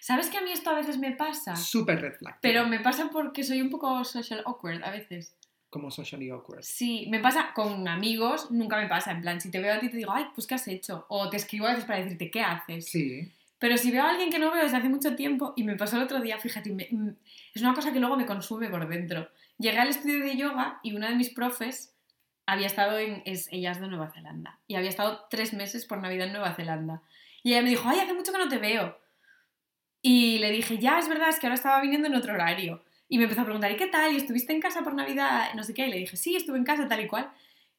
¿Sabes 0.00 0.28
que 0.28 0.38
a 0.38 0.42
mí 0.42 0.50
esto 0.50 0.70
a 0.70 0.74
veces 0.74 0.98
me 0.98 1.12
pasa? 1.12 1.54
súper 1.54 2.00
red 2.00 2.14
flag. 2.14 2.38
Pero 2.42 2.66
me 2.66 2.80
pasa 2.80 3.10
porque 3.12 3.44
soy 3.44 3.60
un 3.60 3.70
poco 3.70 4.04
social 4.04 4.42
awkward 4.44 4.82
a 4.82 4.90
veces. 4.90 5.36
Como 5.70 5.90
socially 5.90 6.30
awkward. 6.30 6.62
Sí, 6.62 7.06
me 7.10 7.20
pasa 7.20 7.52
con 7.54 7.86
amigos, 7.88 8.50
nunca 8.50 8.76
me 8.78 8.86
pasa. 8.86 9.12
En 9.12 9.20
plan, 9.20 9.40
si 9.40 9.50
te 9.50 9.60
veo 9.60 9.74
a 9.74 9.78
ti 9.78 9.90
te 9.90 9.98
digo, 9.98 10.12
ay, 10.12 10.26
pues 10.34 10.46
¿qué 10.46 10.54
has 10.54 10.66
hecho? 10.68 11.04
O 11.08 11.28
te 11.28 11.36
escribo 11.36 11.66
a 11.66 11.70
veces 11.70 11.84
para 11.84 12.00
decirte, 12.02 12.30
¿qué 12.30 12.40
haces? 12.42 12.86
Sí. 12.86 13.30
Pero 13.58 13.76
si 13.76 13.90
veo 13.90 14.02
a 14.04 14.10
alguien 14.10 14.30
que 14.30 14.38
no 14.38 14.50
veo 14.50 14.62
desde 14.62 14.76
hace 14.78 14.88
mucho 14.88 15.14
tiempo, 15.16 15.52
y 15.56 15.64
me 15.64 15.76
pasó 15.76 15.96
el 15.96 16.04
otro 16.04 16.20
día, 16.20 16.38
fíjate, 16.38 16.70
me- 16.72 16.88
mm, 16.90 17.08
es 17.54 17.60
una 17.60 17.74
cosa 17.74 17.92
que 17.92 17.98
luego 18.00 18.16
me 18.16 18.24
consume 18.24 18.68
por 18.70 18.88
dentro. 18.88 19.28
Llegué 19.58 19.78
al 19.78 19.88
estudio 19.88 20.20
de 20.24 20.36
yoga 20.36 20.78
y 20.82 20.94
una 20.96 21.08
de 21.10 21.16
mis 21.16 21.30
profes 21.30 21.92
había 22.46 22.66
estado 22.68 22.98
en, 22.98 23.20
es, 23.26 23.48
ella 23.52 23.72
es 23.72 23.80
de 23.80 23.88
Nueva 23.88 24.10
Zelanda, 24.10 24.58
y 24.68 24.76
había 24.76 24.88
estado 24.88 25.26
tres 25.28 25.52
meses 25.52 25.84
por 25.84 25.98
Navidad 26.00 26.28
en 26.28 26.32
Nueva 26.32 26.54
Zelanda. 26.54 27.02
Y 27.42 27.52
ella 27.52 27.62
me 27.62 27.68
dijo, 27.70 27.86
ay, 27.88 27.98
hace 28.00 28.14
mucho 28.14 28.32
que 28.32 28.38
no 28.38 28.48
te 28.48 28.58
veo. 28.58 28.96
Y 30.00 30.38
le 30.38 30.50
dije, 30.50 30.78
ya, 30.78 30.98
es 30.98 31.08
verdad, 31.08 31.28
es 31.28 31.38
que 31.40 31.46
ahora 31.46 31.56
estaba 31.56 31.80
viniendo 31.82 32.06
en 32.08 32.14
otro 32.14 32.32
horario. 32.32 32.82
Y 33.08 33.18
me 33.18 33.24
empezó 33.24 33.40
a 33.40 33.44
preguntar, 33.44 33.70
¿y 33.72 33.76
qué 33.76 33.86
tal? 33.86 34.12
¿Y 34.12 34.16
estuviste 34.16 34.52
en 34.52 34.60
casa 34.60 34.82
por 34.82 34.94
Navidad? 34.94 35.48
No 35.54 35.64
sé 35.64 35.72
qué. 35.72 35.86
Y 35.86 35.90
le 35.90 35.98
dije, 35.98 36.16
sí, 36.16 36.36
estuve 36.36 36.58
en 36.58 36.64
casa, 36.64 36.88
tal 36.88 37.00
y 37.00 37.06
cual. 37.06 37.30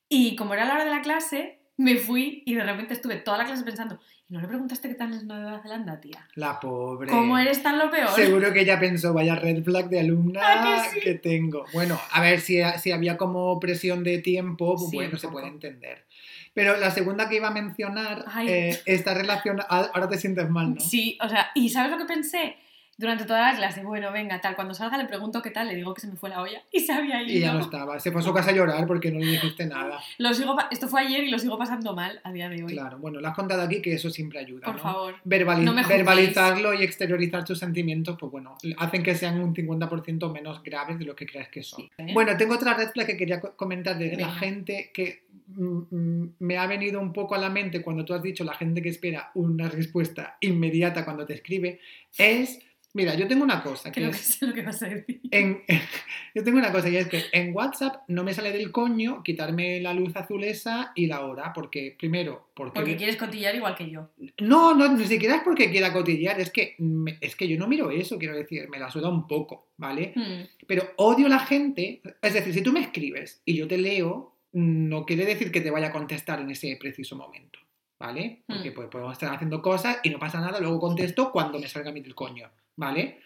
Y 0.08 0.36
como 0.36 0.56
era 0.56 0.66
la 0.66 0.74
hora 0.74 0.86
de 0.86 0.92
la 0.92 1.02
clase, 1.02 1.60
me 1.78 1.96
fui 1.98 2.44
y 2.46 2.56
de 2.56 2.64
repente 2.64 2.94
estuve 2.94 3.18
toda 3.18 3.38
la 3.38 3.46
clase 3.46 3.64
pensando, 3.64 4.00
¿y 4.28 4.34
no 4.34 4.42
le 4.42 4.48
preguntaste 4.48 4.90
qué 4.90 4.96
tal 4.96 5.14
es 5.14 5.24
Nueva 5.24 5.62
Zelanda, 5.62 6.02
tía? 6.02 6.28
La 6.34 6.60
pobre. 6.60 7.10
¿Cómo 7.10 7.38
eres 7.38 7.62
tan 7.62 7.78
lo 7.78 7.92
peor? 7.92 8.10
Seguro 8.10 8.52
que 8.52 8.62
ella 8.62 8.80
pensó, 8.80 9.14
vaya 9.14 9.36
red 9.36 9.64
flag 9.64 9.88
de 9.90 10.00
alumna 10.00 10.42
¿A 10.82 10.92
que 10.92 11.14
sí? 11.14 11.20
tengo. 11.20 11.64
Bueno, 11.72 12.00
a 12.12 12.22
ver, 12.22 12.42
si, 12.42 12.60
si 12.82 12.92
había 12.92 13.18
como 13.18 13.60
presión 13.60 14.04
de 14.04 14.18
tiempo, 14.18 14.76
pues 14.76 14.90
Sí, 14.90 14.96
bueno, 14.98 15.18
se 15.18 15.28
puede 15.30 15.48
entender. 15.48 16.06
Pero 16.54 16.76
la 16.78 16.92
segunda 16.92 17.30
que 17.30 17.36
iba 17.36 17.48
a 17.48 17.52
mencionar 17.52 18.26
eh, 18.46 18.78
está 18.86 19.14
relacionada... 19.14 19.70
Ahora 19.70 20.10
te 20.10 20.18
sientes 20.18 20.50
mal, 20.50 20.74
¿no? 20.74 20.82
Sí, 20.82 21.18
o 21.22 21.30
sea, 21.30 21.52
¿y 21.56 21.70
sabes 21.70 21.92
lo 21.92 21.98
que 21.98 22.06
pensé? 22.06 22.58
Durante 23.00 23.24
toda 23.24 23.52
la 23.54 23.58
clase, 23.58 23.82
bueno, 23.82 24.12
venga, 24.12 24.42
tal, 24.42 24.56
cuando 24.58 24.74
salga 24.74 24.98
le 24.98 25.06
pregunto 25.06 25.42
qué 25.42 25.52
tal, 25.52 25.70
le 25.70 25.76
digo 25.76 25.94
que 25.94 26.02
se 26.02 26.08
me 26.08 26.18
fue 26.18 26.30
la 26.30 26.42
olla 26.42 26.62
y 26.70 26.82
se 26.82 26.92
había 26.92 27.22
ido. 27.24 27.32
Y 27.32 27.40
ya 27.40 27.54
no 27.54 27.62
estaba. 27.62 27.98
Se 27.98 28.12
fue 28.12 28.20
a 28.20 28.24
su 28.26 28.34
casa 28.34 28.50
a 28.50 28.54
llorar 28.54 28.86
porque 28.86 29.10
no 29.10 29.20
le 29.20 29.26
dijiste 29.28 29.66
nada. 29.66 30.00
Lo 30.18 30.34
sigo 30.34 30.58
Esto 30.70 30.90
fue 30.90 31.02
ayer 31.02 31.24
y 31.24 31.32
lo 31.32 31.40
sigo 31.40 31.58
pasando 31.58 31.96
mal 31.96 32.20
a 32.26 32.34
día 32.34 32.50
de 32.50 32.62
hoy. 32.62 32.74
Claro, 32.74 33.00
bueno, 33.00 33.22
lo 33.22 33.28
has 33.30 33.36
contado 33.36 33.62
aquí 33.62 33.82
que 33.82 33.94
eso 33.94 34.10
siempre 34.10 34.40
ayuda. 34.40 34.66
Por 34.66 34.76
¿no? 34.76 34.82
favor. 34.82 35.16
No 35.60 35.74
me 35.74 35.84
verbalizarlo 35.84 36.74
y 36.74 36.84
exteriorizar 36.84 37.46
tus 37.46 37.58
sentimientos, 37.60 38.18
pues 38.20 38.32
bueno, 38.32 38.58
hacen 38.78 39.02
que 39.02 39.16
sean 39.16 39.40
un 39.40 39.56
50% 39.56 40.32
menos 40.34 40.62
graves 40.62 41.00
de 41.00 41.06
lo 41.06 41.16
que 41.16 41.26
crees 41.26 41.48
que 41.48 41.64
son. 41.64 41.84
Sí, 41.84 41.92
¿eh? 42.00 42.12
Bueno, 42.14 42.36
tengo 42.36 42.56
otra 42.56 42.74
red 42.74 42.90
que 43.06 43.16
quería 43.16 43.40
co- 43.40 43.56
comentar 43.56 43.98
de 43.98 44.18
la 44.18 44.32
gente 44.32 44.92
que 44.94 45.24
mm, 45.48 45.78
mm, 45.90 46.34
me 46.40 46.58
ha 46.58 46.68
venido 46.68 47.00
un 47.00 47.14
poco 47.14 47.36
a 47.36 47.38
la 47.38 47.50
mente 47.50 47.82
cuando 47.82 48.04
tú 48.04 48.14
has 48.14 48.22
dicho 48.22 48.44
la 48.44 48.54
gente 48.56 48.82
que 48.82 48.90
espera 48.90 49.32
una 49.36 49.70
respuesta 49.70 50.38
inmediata 50.42 51.06
cuando 51.06 51.26
te 51.26 51.34
escribe, 51.36 51.80
es, 52.18 52.60
mira, 53.00 53.16
yo 53.16 53.28
tengo 53.28 53.44
una 53.44 53.64
cosa 53.64 53.92
Creo 53.92 54.12
que 54.12 54.18
es, 54.18 54.42
lo 54.42 54.54
que 54.54 54.62
vas 54.62 54.82
a 54.84 54.88
decir. 54.90 55.22
en, 55.32 55.64
yo 56.36 56.44
tengo 56.44 56.58
una 56.58 56.72
cosa 56.72 56.90
y 56.90 56.98
es 56.98 57.08
que 57.08 57.24
en 57.32 57.56
WhatsApp 57.56 58.04
no 58.10 58.24
me 58.24 58.34
sale 58.34 58.52
del 58.52 58.72
coño 58.72 59.24
quitarme 59.24 59.80
la 59.80 59.94
luz 59.94 60.16
azul 60.16 60.44
esa 60.44 60.92
y 60.96 61.08
la 61.08 61.22
hora, 61.26 61.52
porque 61.54 61.96
primero, 61.98 62.50
porque, 62.54 62.80
Porque 62.80 62.96
quieres 62.98 63.16
cotillar 63.16 63.56
igual 63.56 63.76
que 63.76 63.90
yo. 63.90 64.10
no, 64.42 64.76
no, 64.76 64.96
ni 64.96 65.06
siquiera 65.06 65.36
es 65.38 65.42
porque 65.44 65.72
quiera 65.72 65.94
cotillar, 65.94 66.40
es 66.40 66.52
que, 66.52 66.76
me- 66.80 67.18
es 67.22 67.36
que 67.36 67.48
yo 67.48 67.58
no 67.58 67.68
miro 67.68 67.90
eso, 67.92 68.18
quiero 68.18 68.36
decir, 68.36 68.68
me 68.70 68.80
la 68.80 68.92
suda 68.92 69.10
un 69.10 69.28
poco, 69.28 69.70
¿vale? 69.78 70.14
Hmm. 70.16 70.44
Pero 70.68 70.84
odio 70.98 71.28
la 71.30 71.40
gente, 71.40 72.02
es 72.22 72.34
decir, 72.34 72.54
si 72.54 72.62
tú 72.62 72.72
me 72.74 72.82
escribes 72.82 73.42
y 73.46 73.56
yo 73.56 73.68
te 73.68 73.78
leo, 73.78 74.36
no 74.52 75.06
quiere 75.06 75.26
decir 75.26 75.52
que 75.52 75.62
te 75.62 75.72
vaya 75.72 75.88
a 75.88 75.92
contestar 75.92 76.42
en 76.42 76.50
ese 76.52 76.76
preciso 76.80 77.16
momento, 77.16 77.60
¿vale? 78.00 78.44
Porque 78.48 78.72
Mm. 78.72 78.74
pues, 78.74 78.88
podemos 78.90 79.14
estar 79.14 79.34
haciendo 79.34 79.62
cosas 79.62 79.98
y 80.04 80.10
no 80.10 80.20
pasa 80.20 80.40
nada, 80.40 80.60
luego 80.60 80.80
contesto 80.80 81.32
cuando 81.32 81.60
me 81.60 81.68
salga 81.68 81.90
a 81.90 81.94
mí 81.94 82.02
del 82.02 82.16
coño, 82.16 82.50
¿vale? 82.76 83.20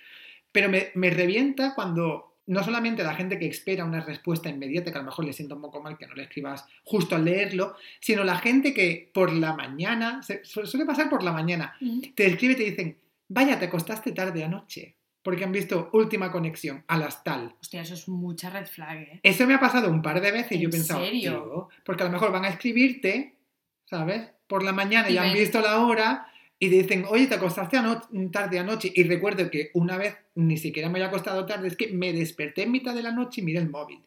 Pero 0.51 0.69
me, 0.69 0.89
me 0.95 1.09
revienta 1.09 1.74
cuando 1.76 2.38
no 2.45 2.61
solamente 2.63 3.03
la 3.03 3.13
gente 3.15 3.39
que 3.39 3.47
espera 3.47 3.86
una 3.86 4.01
respuesta 4.01 4.49
inmediata, 4.49 4.91
que 4.91 4.97
a 4.97 5.01
lo 5.01 5.05
mejor 5.05 5.24
le 5.26 5.32
sienta 5.34 5.55
un 5.55 5.61
poco 5.61 5.82
mal 5.82 5.97
que 5.97 6.07
no 6.07 6.13
le 6.13 6.24
escribas 6.24 6.65
justo 6.84 7.15
al 7.15 7.24
leerlo, 7.26 7.76
sino 8.01 8.24
la 8.26 8.38
gente 8.38 8.74
que 8.74 9.09
por 9.13 9.32
la 9.32 9.53
mañana, 9.55 10.21
se- 10.24 10.43
suele 10.43 10.86
pasar 10.86 11.09
por 11.09 11.24
la 11.24 11.32
mañana, 11.32 11.76
Mm. 11.80 12.01
te 12.15 12.26
escribe 12.28 12.53
y 12.53 12.57
te 12.57 12.63
dicen, 12.63 12.97
vaya, 13.30 13.57
te 13.59 13.65
acostaste 13.65 14.11
tarde 14.11 14.43
anoche, 14.43 14.97
porque 15.21 15.45
han 15.45 15.53
visto 15.53 15.89
última 15.93 16.32
conexión 16.34 16.84
a 16.88 16.97
las 16.97 17.24
tal. 17.24 17.55
Hostia, 17.61 17.82
eso 17.82 17.93
es 17.93 18.09
mucha 18.09 18.49
red 18.49 18.65
flag, 18.65 18.97
¿eh? 18.97 19.19
Eso 19.24 19.47
me 19.47 19.53
ha 19.53 19.59
pasado 19.61 19.89
un 19.89 20.01
par 20.01 20.19
de 20.19 20.32
veces 20.32 20.51
y 20.51 20.55
yo 20.55 20.63
he 20.63 20.65
¿En 20.65 20.71
pensado, 20.71 21.05
serio? 21.05 21.32
"Tío", 21.32 21.69
porque 21.86 22.03
a 22.03 22.07
lo 22.07 22.11
mejor 22.11 22.34
van 22.34 22.43
a 22.43 22.49
escribirte, 22.49 23.38
¿sabes? 23.86 24.30
Por 24.47 24.63
la 24.63 24.71
mañana 24.73 25.09
y, 25.09 25.13
Y 25.13 25.17
han 25.17 25.33
visto 25.33 25.61
la 25.61 25.79
hora 25.79 26.27
y 26.59 26.69
dicen, 26.69 27.05
oye, 27.09 27.27
te 27.27 27.35
acostaste 27.35 27.77
ano- 27.77 28.01
tarde 28.31 28.59
anoche. 28.59 28.91
Y 28.93 29.03
recuerdo 29.03 29.49
que 29.49 29.71
una 29.73 29.97
vez 29.97 30.15
ni 30.35 30.57
siquiera 30.57 30.89
me 30.89 30.99
había 30.99 31.07
acostado 31.07 31.45
tarde, 31.45 31.67
es 31.67 31.75
que 31.77 31.87
me 31.89 32.13
desperté 32.13 32.63
en 32.63 32.71
mitad 32.71 32.93
de 32.93 33.03
la 33.03 33.11
noche 33.11 33.41
y 33.41 33.43
miré 33.43 33.59
el 33.59 33.69
móvil. 33.69 33.99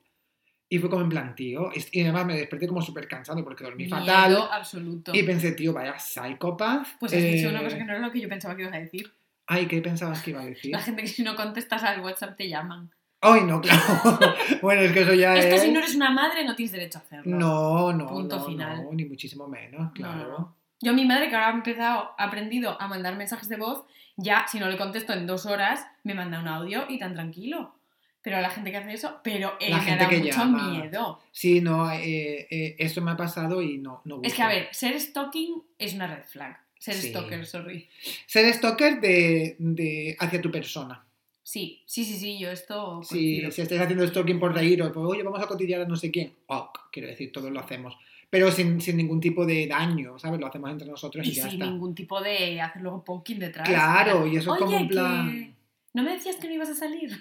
Y 0.68 0.78
fue 0.78 0.91
como 0.91 1.03
en 1.03 1.09
plan, 1.09 1.34
tío, 1.37 1.70
y 1.93 2.01
además 2.03 2.26
me 2.26 2.37
desperté 2.37 2.66
como 2.66 2.82
súper 2.82 3.07
cansado 3.07 3.45
porque 3.45 3.62
dormí 3.62 3.84
Miedo 3.84 3.97
fatal. 3.99 4.49
absoluto. 4.51 5.14
Y 5.14 5.22
pensé, 5.22 5.53
tío, 5.53 5.72
vaya 5.72 5.97
psicopath. 5.99 6.87
Pues 6.99 7.12
has 7.12 7.22
dicho 7.22 7.47
Eh, 7.47 7.51
una 7.51 7.62
cosa 7.62 7.78
que 7.78 7.84
no 7.84 7.93
era 7.93 8.01
lo 8.05 8.11
que 8.11 8.20
yo 8.20 8.28
pensaba 8.28 8.57
que 8.57 8.62
ibas 8.62 8.74
a 8.74 8.78
decir. 8.78 9.12
Ay, 9.47 9.66
¿qué 9.66 9.80
pensabas 9.80 10.22
que 10.22 10.30
iba 10.30 10.41
a 10.43 10.47
decir? 10.47 10.72
La 10.72 10.80
gente 10.80 11.03
que 11.03 11.09
si 11.09 11.22
no 11.22 11.37
contestas 11.37 11.84
al 11.84 12.01
WhatsApp 12.01 12.37
te 12.37 12.49
llaman. 12.49 12.91
Ay, 13.33 13.43
no, 13.45 13.61
claro. 13.61 13.83
bueno, 14.62 14.83
es 14.83 14.93
que 14.93 15.01
eso 15.03 15.14
ya 15.14 15.37
Esto 15.37 15.55
es... 15.57 15.62
si 15.62 15.70
no 15.72 15.79
eres 15.81 15.95
una 15.95 16.11
madre 16.11 16.45
no 16.45 16.55
tienes 16.55 16.72
derecho 16.72 16.99
a 16.99 17.03
hacerlo. 17.03 17.37
No, 17.37 17.93
no, 17.93 18.07
Punto 18.07 18.37
no, 18.39 18.45
final. 18.47 18.85
no, 18.85 18.93
ni 18.93 19.05
muchísimo 19.05 19.47
menos, 19.49 19.93
claro. 19.93 20.29
no. 20.39 20.57
Yo 20.81 20.93
mi 20.93 21.05
madre, 21.07 21.29
que 21.31 21.35
ahora 21.35 21.49
ha 21.49 21.53
empezado, 21.53 22.11
ha 22.18 22.24
aprendido 22.24 22.81
a 22.81 22.87
mandar 22.87 23.16
mensajes 23.16 23.49
de 23.49 23.57
voz, 23.57 23.85
ya 24.16 24.47
si 24.47 24.59
no 24.59 24.68
le 24.68 24.77
contesto 24.77 25.12
en 25.14 25.27
dos 25.27 25.47
horas, 25.47 25.87
me 26.05 26.12
manda 26.14 26.39
un 26.41 26.49
audio 26.49 26.85
y 26.89 26.99
tan 26.99 27.14
tranquilo. 27.14 27.72
Pero 28.20 28.37
a 28.39 28.41
la 28.41 28.51
gente 28.51 28.70
que 28.72 28.77
hace 28.79 28.93
eso, 28.93 29.20
pero 29.22 29.55
eh, 29.61 29.70
La 29.70 29.79
me 29.79 29.83
gente 29.85 30.05
da 30.05 30.11
que 30.11 30.18
mucho 30.18 30.37
llama. 30.37 30.68
miedo. 30.70 31.20
Sí, 31.31 31.61
no, 31.61 31.91
eh, 31.93 32.47
eh, 32.51 32.74
eso 32.79 33.01
me 33.01 33.12
ha 33.12 33.16
pasado 33.16 33.62
y 33.62 33.79
no, 33.79 34.03
no 34.05 34.20
Es 34.22 34.35
que, 34.35 34.43
a 34.43 34.49
ver, 34.49 34.68
ser 34.72 35.01
stalking 35.01 35.62
es 35.79 35.95
una 35.95 36.09
red 36.09 36.24
flag. 36.24 36.59
Ser 36.79 36.95
Sí. 36.95 37.09
stalker, 37.09 37.47
sorry. 37.47 37.89
Ser 38.27 38.53
stalker 38.53 39.01
de, 39.01 39.57
de 39.59 40.16
hacia 40.18 40.43
tu 40.43 40.51
persona. 40.51 41.06
Sí, 41.49 41.81
sí, 41.87 42.05
sí, 42.05 42.17
sí, 42.19 42.39
yo 42.41 42.51
esto 42.51 42.95
coincido. 43.09 43.53
si 43.53 43.63
estáis 43.63 43.81
haciendo 43.81 44.05
stalking 44.05 44.41
por 44.41 44.53
reíros, 44.53 44.91
pues 44.93 45.07
oye, 45.07 45.23
vamos 45.23 45.41
a 45.41 45.47
cotillar 45.47 45.83
a 45.83 45.85
no 45.87 45.95
sé 45.95 46.11
quién. 46.11 46.33
Ok, 46.47 46.77
quiero 46.91 47.07
decir, 47.07 47.31
todos 47.31 47.53
lo 47.53 47.61
hacemos. 47.61 47.97
Pero 48.29 48.51
sin, 48.51 48.81
sin 48.81 48.97
ningún 48.97 49.21
tipo 49.21 49.47
de 49.47 49.69
daño, 49.69 50.19
¿sabes? 50.19 50.41
Lo 50.41 50.49
hacemos 50.49 50.73
entre 50.73 50.89
nosotros 50.89 51.25
y, 51.25 51.31
Y 51.31 51.35
ya 51.35 51.45
sin 51.45 51.53
está. 51.53 51.67
ningún 51.71 51.95
tipo 51.95 52.21
de 52.21 52.61
hacer 52.61 52.83
luego 52.83 53.05
poking 53.05 53.39
detrás. 53.39 53.69
Claro, 53.69 54.27
y 54.27 54.37
eso 54.37 54.55
es 54.55 54.59
como 54.59 54.73
Oye, 54.73 54.81
en 54.83 54.89
plan. 54.89 55.31
que 55.31 55.53
¿No 55.95 56.03
me 56.03 56.11
decías 56.15 56.35
que 56.35 56.49
no 56.49 56.55
ibas 56.55 56.69
a 56.71 56.75
salir? 56.75 57.13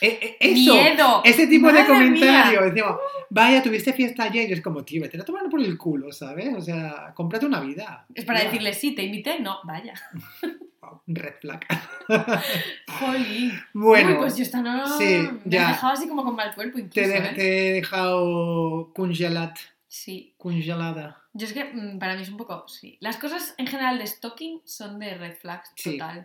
Eh, 0.00 0.18
eh, 0.22 0.36
eso, 0.40 0.72
¡Miedo! 0.74 1.20
ese 1.22 1.46
tipo 1.46 1.66
de 1.66 1.74
¡Madre 1.74 1.86
comentario. 1.86 2.60
mía! 2.62 2.70
Decimos, 2.70 2.96
vaya, 3.28 3.62
tuviste 3.62 3.92
fiesta 3.92 4.22
ayer. 4.24 4.48
Y 4.48 4.54
es 4.54 4.62
como, 4.62 4.82
tío, 4.86 5.02
vete 5.02 5.20
a 5.20 5.24
tomar 5.24 5.50
por 5.50 5.60
el 5.60 5.76
culo, 5.76 6.10
¿sabes? 6.12 6.48
O 6.56 6.62
sea, 6.62 7.12
cómprate 7.14 7.44
una 7.44 7.60
vida. 7.60 8.06
Es 8.14 8.24
para 8.24 8.38
Ya. 8.38 8.44
decirle, 8.46 8.72
sí, 8.72 8.94
te 8.94 9.02
invité. 9.02 9.38
No, 9.40 9.58
vaya. 9.64 9.92
Wow, 10.88 11.02
red 11.06 11.34
flag. 11.40 11.66
Jolín. 13.00 13.52
bueno, 13.74 14.10
Uy, 14.12 14.16
pues 14.18 14.36
yo 14.36 14.42
esta 14.42 14.60
no... 14.62 14.86
sí, 14.98 15.04
Me 15.04 15.40
ya. 15.46 15.64
he 15.64 15.68
dejado 15.72 15.92
así 15.92 16.08
como 16.08 16.24
con 16.24 16.36
mal 16.36 16.54
cuerpo 16.54 16.78
incluso, 16.78 16.94
te, 16.94 17.08
de- 17.08 17.18
¿eh? 17.28 17.32
te 17.34 17.68
he 17.68 17.72
dejado 17.72 18.92
congelat, 18.94 19.56
Sí. 19.88 20.34
congelada. 20.36 21.22
Yo 21.32 21.46
es 21.46 21.52
que 21.52 21.64
mm, 21.64 21.98
para 21.98 22.14
mí 22.16 22.22
es 22.22 22.28
un 22.28 22.36
poco... 22.36 22.66
Sí. 22.68 22.96
Las 23.00 23.16
cosas 23.16 23.54
en 23.58 23.66
general 23.66 23.98
de 23.98 24.06
stalking 24.06 24.60
son 24.64 24.98
de 24.98 25.14
red 25.14 25.34
flags 25.36 25.70
Sí. 25.76 25.92
total. 25.98 26.24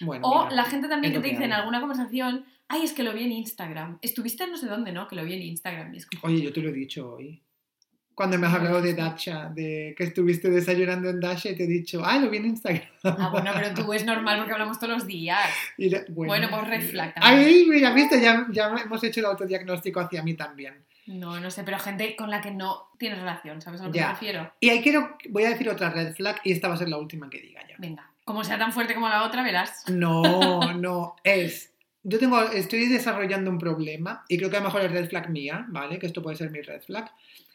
Bueno, 0.00 0.26
O 0.26 0.44
mira, 0.44 0.56
la 0.56 0.64
gente 0.64 0.88
también 0.88 1.12
que 1.12 1.20
te 1.20 1.28
dice 1.28 1.44
en 1.44 1.52
alguna 1.52 1.80
conversación, 1.80 2.46
ay, 2.68 2.82
es 2.84 2.92
que 2.92 3.02
lo 3.02 3.12
vi 3.12 3.24
en 3.24 3.32
Instagram. 3.32 3.98
Estuviste 4.00 4.44
en 4.44 4.50
no 4.52 4.56
sé 4.56 4.66
dónde, 4.66 4.92
¿no? 4.92 5.06
Que 5.08 5.16
lo 5.16 5.24
vi 5.24 5.34
en 5.34 5.42
Instagram. 5.42 5.92
Y 5.94 5.98
es 5.98 6.06
como, 6.06 6.22
Oye, 6.24 6.42
yo 6.42 6.52
te 6.52 6.60
lo 6.62 6.70
he 6.70 6.72
dicho 6.72 7.12
hoy. 7.14 7.42
Cuando 8.20 8.38
me 8.38 8.46
has 8.48 8.52
hablado 8.52 8.82
de. 8.82 8.92
Dacha, 8.92 9.48
de 9.54 9.94
que 9.96 10.04
estuviste 10.04 10.50
desayunando 10.50 11.08
en 11.08 11.20
Dacha 11.20 11.48
y 11.48 11.56
te 11.56 11.64
he 11.64 11.66
dicho, 11.66 12.02
ah, 12.04 12.18
lo 12.18 12.28
vi 12.28 12.36
en 12.36 12.44
Instagram. 12.46 12.82
ah, 13.04 13.30
bueno, 13.32 13.50
pero 13.54 13.72
tú 13.72 13.90
es 13.94 14.04
normal 14.04 14.36
porque 14.36 14.52
hablamos 14.52 14.78
todos 14.78 14.92
los 14.92 15.06
días. 15.06 15.48
Y 15.78 15.88
de- 15.88 16.04
Bueno, 16.10 16.48
pues 16.50 16.68
red 16.68 16.82
flag 16.82 17.14
también. 17.14 17.46
Ay, 17.46 17.66
mira, 17.66 17.92
viste, 17.94 18.20
ya, 18.20 18.46
ya 18.52 18.68
hemos 18.84 19.02
hecho 19.02 19.20
el 19.20 19.26
autodiagnóstico 19.26 20.00
hacia 20.00 20.22
mí 20.22 20.34
también. 20.34 20.74
No, 21.06 21.40
no 21.40 21.50
sé, 21.50 21.64
pero 21.64 21.78
gente 21.78 22.14
con 22.14 22.28
la 22.28 22.42
que 22.42 22.50
no 22.50 22.90
tienes 22.98 23.18
relación, 23.20 23.62
¿sabes 23.62 23.80
a 23.80 23.86
lo 23.86 23.90
que 23.92 24.00
me 24.00 24.08
refiero? 24.08 24.52
Y 24.60 24.68
ahí 24.68 24.82
quiero, 24.82 25.16
voy 25.30 25.44
a 25.44 25.48
decir 25.48 25.70
otra 25.70 25.88
red 25.88 26.12
flag 26.14 26.40
y 26.44 26.52
esta 26.52 26.68
va 26.68 26.74
a 26.74 26.76
ser 26.76 26.90
la 26.90 26.98
última 26.98 27.30
que 27.30 27.40
diga 27.40 27.62
ya. 27.66 27.76
Venga, 27.78 28.10
como 28.26 28.44
sea 28.44 28.58
tan 28.58 28.70
fuerte 28.72 28.92
como 28.94 29.08
la 29.08 29.24
otra, 29.24 29.42
verás. 29.42 29.84
No, 29.88 30.74
no, 30.74 31.16
es. 31.24 31.72
Yo 32.02 32.18
tengo, 32.18 32.40
estoy 32.42 32.86
desarrollando 32.86 33.50
un 33.50 33.58
problema 33.58 34.24
y 34.28 34.36
creo 34.36 34.50
que 34.50 34.56
a 34.56 34.60
lo 34.60 34.66
mejor 34.66 34.82
es 34.82 34.92
red 34.92 35.08
flag 35.08 35.30
mía, 35.30 35.64
¿vale? 35.68 35.98
Que 35.98 36.06
esto 36.06 36.22
puede 36.22 36.36
ser 36.36 36.50
mi 36.50 36.60
red 36.60 36.82
flag. 36.82 37.10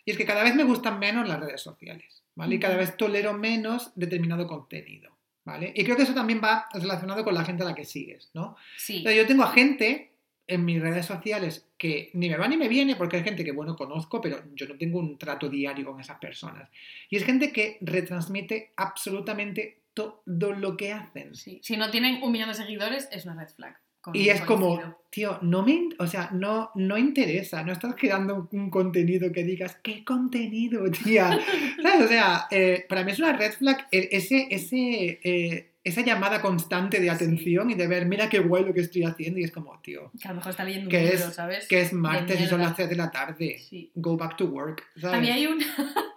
Y 0.05 0.11
es 0.11 0.17
que 0.17 0.25
cada 0.25 0.43
vez 0.43 0.55
me 0.55 0.63
gustan 0.63 0.99
menos 0.99 1.27
las 1.27 1.39
redes 1.39 1.61
sociales, 1.61 2.23
¿vale? 2.35 2.55
Y 2.55 2.59
cada 2.59 2.77
vez 2.77 2.95
tolero 2.95 3.33
menos 3.33 3.91
determinado 3.95 4.47
contenido, 4.47 5.11
¿vale? 5.43 5.73
Y 5.75 5.83
creo 5.83 5.97
que 5.97 6.03
eso 6.03 6.13
también 6.13 6.39
va 6.43 6.67
relacionado 6.71 7.23
con 7.23 7.33
la 7.33 7.43
gente 7.43 7.63
a 7.63 7.65
la 7.65 7.75
que 7.75 7.85
sigues, 7.85 8.29
¿no? 8.33 8.55
Sí. 8.77 9.01
Pero 9.03 9.15
yo 9.15 9.27
tengo 9.27 9.43
a 9.43 9.51
gente 9.51 10.11
en 10.47 10.63
mis 10.63 10.79
redes 10.79 11.07
sociales 11.07 11.67
que 11.77 12.11
ni 12.13 12.29
me 12.29 12.37
va 12.37 12.47
ni 12.47 12.55
me 12.55 12.67
viene 12.67 12.95
porque 12.95 13.17
es 13.17 13.23
gente 13.23 13.43
que, 13.43 13.51
bueno, 13.51 13.75
conozco, 13.75 14.21
pero 14.21 14.43
yo 14.53 14.67
no 14.67 14.77
tengo 14.77 14.99
un 14.99 15.17
trato 15.17 15.49
diario 15.49 15.85
con 15.85 15.99
esas 15.99 16.19
personas. 16.19 16.69
Y 17.09 17.17
es 17.17 17.23
gente 17.23 17.51
que 17.51 17.79
retransmite 17.81 18.73
absolutamente 18.75 19.79
todo 19.93 20.21
lo 20.53 20.77
que 20.77 20.91
hacen. 20.91 21.33
sí. 21.35 21.59
Si 21.63 21.77
no 21.77 21.89
tienen 21.89 22.21
un 22.21 22.31
millón 22.31 22.49
de 22.49 22.55
seguidores, 22.55 23.07
es 23.11 23.25
una 23.25 23.35
red 23.35 23.49
flag. 23.49 23.79
Y 24.13 24.29
es 24.29 24.41
como, 24.41 24.79
tío, 25.09 25.39
no 25.41 25.63
me, 25.63 25.89
o 25.99 26.07
sea, 26.07 26.29
no, 26.33 26.71
no 26.75 26.97
interesa, 26.97 27.63
no 27.63 27.71
estás 27.71 27.95
creando 27.95 28.47
un 28.51 28.69
contenido 28.69 29.31
que 29.31 29.43
digas, 29.43 29.77
¿qué 29.81 30.03
contenido, 30.03 30.89
tía? 30.91 31.39
¿Sabes? 31.81 32.05
O 32.05 32.07
sea, 32.07 32.45
eh, 32.51 32.85
para 32.87 33.03
mí 33.03 33.11
es 33.11 33.19
una 33.19 33.33
red 33.33 33.53
flag 33.53 33.87
eh, 33.91 34.09
ese, 34.11 34.47
ese, 34.51 35.19
eh, 35.23 35.71
esa 35.83 36.01
llamada 36.01 36.41
constante 36.41 36.99
de 36.99 37.09
atención 37.09 37.69
y 37.69 37.75
de 37.75 37.87
ver, 37.87 38.05
mira 38.07 38.27
qué 38.29 38.39
guay 38.39 38.65
lo 38.65 38.73
que 38.73 38.81
estoy 38.81 39.03
haciendo, 39.03 39.39
y 39.39 39.43
es 39.43 39.51
como, 39.51 39.79
tío, 39.81 40.11
Que 40.21 40.27
a 40.27 40.31
lo 40.31 40.37
mejor 40.37 40.49
está 40.51 40.63
leyendo 40.63 40.89
un 40.89 40.93
libro, 40.95 41.13
es- 41.13 41.33
¿sabes? 41.35 41.67
que 41.67 41.81
es 41.81 41.93
martes 41.93 42.41
y 42.41 42.45
son 42.47 42.61
las 42.61 42.75
3 42.75 42.89
de 42.89 42.95
la 42.95 43.11
tarde, 43.11 43.57
Sí. 43.59 43.91
go 43.95 44.17
back 44.17 44.35
to 44.37 44.45
work, 44.45 44.83
¿sabes? 44.99 45.17
A 45.17 45.21
mí 45.21 45.29
hay 45.29 45.45
una... 45.47 45.65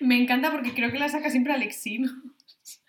Me 0.00 0.20
encanta 0.20 0.50
porque 0.50 0.72
creo 0.72 0.90
que 0.90 0.98
la 0.98 1.08
saca 1.08 1.30
siempre 1.30 1.52
Alexino, 1.52 2.10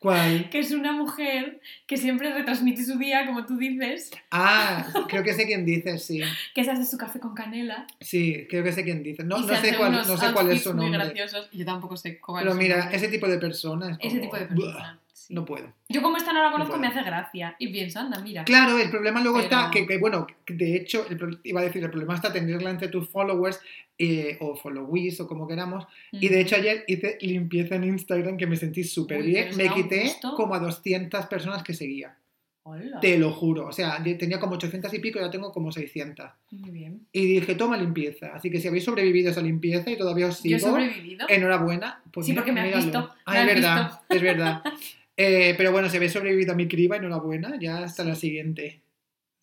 ¿Cuál? 0.02 0.50
que 0.50 0.58
es 0.58 0.72
una 0.72 0.94
mujer 0.94 1.62
que 1.86 1.96
siempre 1.96 2.34
retransmite 2.34 2.84
su 2.84 2.98
día, 2.98 3.28
como 3.28 3.46
tú 3.46 3.56
dices, 3.58 4.10
Ah, 4.32 4.84
creo 5.10 5.22
que 5.24 5.34
sé 5.36 5.46
quién 5.46 5.64
dices, 5.64 6.04
sí, 6.04 6.22
que 6.56 6.64
se 6.64 6.72
hace 6.72 6.86
su 6.86 6.98
café 6.98 7.20
con 7.20 7.36
canela. 7.36 7.86
sí, 8.00 8.48
creo 8.50 8.64
que 8.64 8.72
sé 8.74 8.84
quién 8.84 9.04
dices, 9.04 9.24
no, 9.26 9.38
no 9.38 9.48
sé 9.62 9.76
cuál, 9.78 9.92
no 9.92 10.04
sé 10.18 10.34
cuál 10.34 10.50
es 10.50 10.64
su 10.64 10.74
muy 10.74 10.90
nombre, 10.90 11.06
graciosos. 11.06 11.50
Yo 11.52 11.66
tampoco 11.66 11.96
sé 11.98 12.20
cuál 12.20 12.40
pero 12.44 12.50
es 12.52 12.56
su 12.58 12.62
mira, 12.64 12.78
nombre. 12.80 12.98
ese 12.98 13.08
tipo 13.10 13.28
de 13.28 13.38
persona 13.38 13.92
es 13.92 13.98
Ese 14.00 14.20
como, 14.20 14.22
tipo 14.22 14.38
de 14.38 14.46
"Buah". 14.56 14.98
No 15.32 15.46
puedo. 15.46 15.72
Yo 15.90 16.02
como 16.02 16.18
esta 16.18 16.34
no 16.34 16.40
la 16.44 16.48
No 16.50 16.52
conozco 16.52 16.78
me 16.78 16.88
hace 16.88 17.02
gracia 17.04 17.56
y 17.58 17.70
pienso, 17.70 18.00
anda, 18.00 18.20
mira. 18.20 18.44
Claro, 18.44 18.78
el 18.78 18.90
problema 18.90 19.22
luego 19.22 19.40
está 19.40 19.70
que, 19.72 19.88
que, 19.88 19.98
bueno, 19.98 20.28
de 20.48 20.76
hecho, 20.76 21.06
el 21.10 21.40
iba 21.44 21.62
a 21.62 21.64
decir, 21.64 21.84
el 21.84 21.90
problema 21.90 22.16
está 22.16 22.34
tenerla 22.34 22.70
entre 22.70 22.90
tus 22.90 23.08
followers 23.10 23.60
eh, 23.98 24.38
o 24.42 24.56
followees 24.56 25.20
o 25.22 25.28
como 25.28 25.48
queramos. 25.48 25.86
Y 26.12 26.28
de 26.28 26.42
hecho 26.42 26.56
ayer 26.58 26.84
hice 26.88 27.18
limpieza 27.22 27.76
en 27.76 27.86
Instagram 27.86 28.36
que 28.38 28.46
me 28.48 28.58
sentí 28.58 28.84
súper 28.84 29.24
bien. 29.24 29.56
Me 29.56 29.70
quité 29.70 30.04
gusto. 30.04 30.36
como 30.36 30.54
a 30.56 30.60
200 30.60 31.26
personas 31.28 31.64
que 31.64 31.74
seguía. 31.74 32.18
Hola. 32.64 33.00
Te 33.00 33.18
lo 33.18 33.32
juro. 33.32 33.66
O 33.68 33.72
sea, 33.72 34.04
yo 34.04 34.16
tenía 34.20 34.40
como 34.40 34.54
800 34.54 34.94
y 34.94 35.00
pico 35.00 35.18
y 35.18 35.22
ahora 35.22 35.32
tengo 35.32 35.52
como 35.52 35.72
600. 35.72 36.30
Muy 36.52 36.70
bien. 36.70 37.08
Y 37.12 37.26
dije, 37.26 37.56
toma 37.56 37.76
limpieza. 37.76 38.36
Así 38.36 38.52
que 38.52 38.60
si 38.60 38.68
habéis 38.68 38.84
sobrevivido 38.84 39.30
a 39.30 39.32
esa 39.32 39.42
limpieza 39.42 39.90
y 39.90 39.98
todavía 39.98 40.28
os 40.28 40.44
Yo 40.44 40.58
he 40.58 40.60
sigo, 40.60 40.72
sobrevivido. 40.72 41.26
enhorabuena. 41.28 42.02
Pues 42.12 42.28
Sí, 42.28 42.34
porque 42.34 42.52
me 42.52 42.60
has 42.62 42.66
míralo. 42.68 42.84
visto, 42.84 43.12
Ah, 43.26 43.32
me 43.34 43.38
es 43.40 43.42
has 43.48 43.54
verdad, 43.56 43.84
visto. 43.88 44.04
es 44.16 44.22
verdad. 44.22 44.62
Eh, 45.22 45.54
pero 45.56 45.72
bueno, 45.72 45.90
si 45.90 45.98
habéis 45.98 46.14
sobrevivido 46.14 46.54
a 46.54 46.56
mi 46.56 46.68
criba, 46.68 46.98
enhorabuena. 46.98 47.58
Ya 47.60 47.84
hasta 47.84 48.04
la 48.04 48.16
siguiente. 48.16 48.82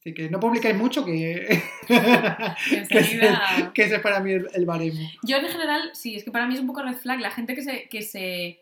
Así 0.00 0.14
que 0.14 0.30
no 0.30 0.40
publicáis 0.40 0.76
mucho 0.76 1.04
que... 1.04 1.62
que, 1.86 2.98
ese, 2.98 3.20
que 3.74 3.82
ese 3.82 3.96
es 3.96 4.00
para 4.00 4.20
mí 4.20 4.32
el, 4.32 4.48
el 4.54 4.66
baremo. 4.66 5.08
Yo 5.22 5.36
en 5.36 5.46
general, 5.46 5.90
sí, 5.94 6.16
es 6.16 6.24
que 6.24 6.30
para 6.30 6.46
mí 6.46 6.54
es 6.54 6.60
un 6.60 6.66
poco 6.66 6.82
red 6.82 6.96
flag 6.96 7.20
la 7.20 7.30
gente 7.30 7.54
que 7.54 7.62
se, 7.62 7.88
que 7.88 8.02
se 8.02 8.60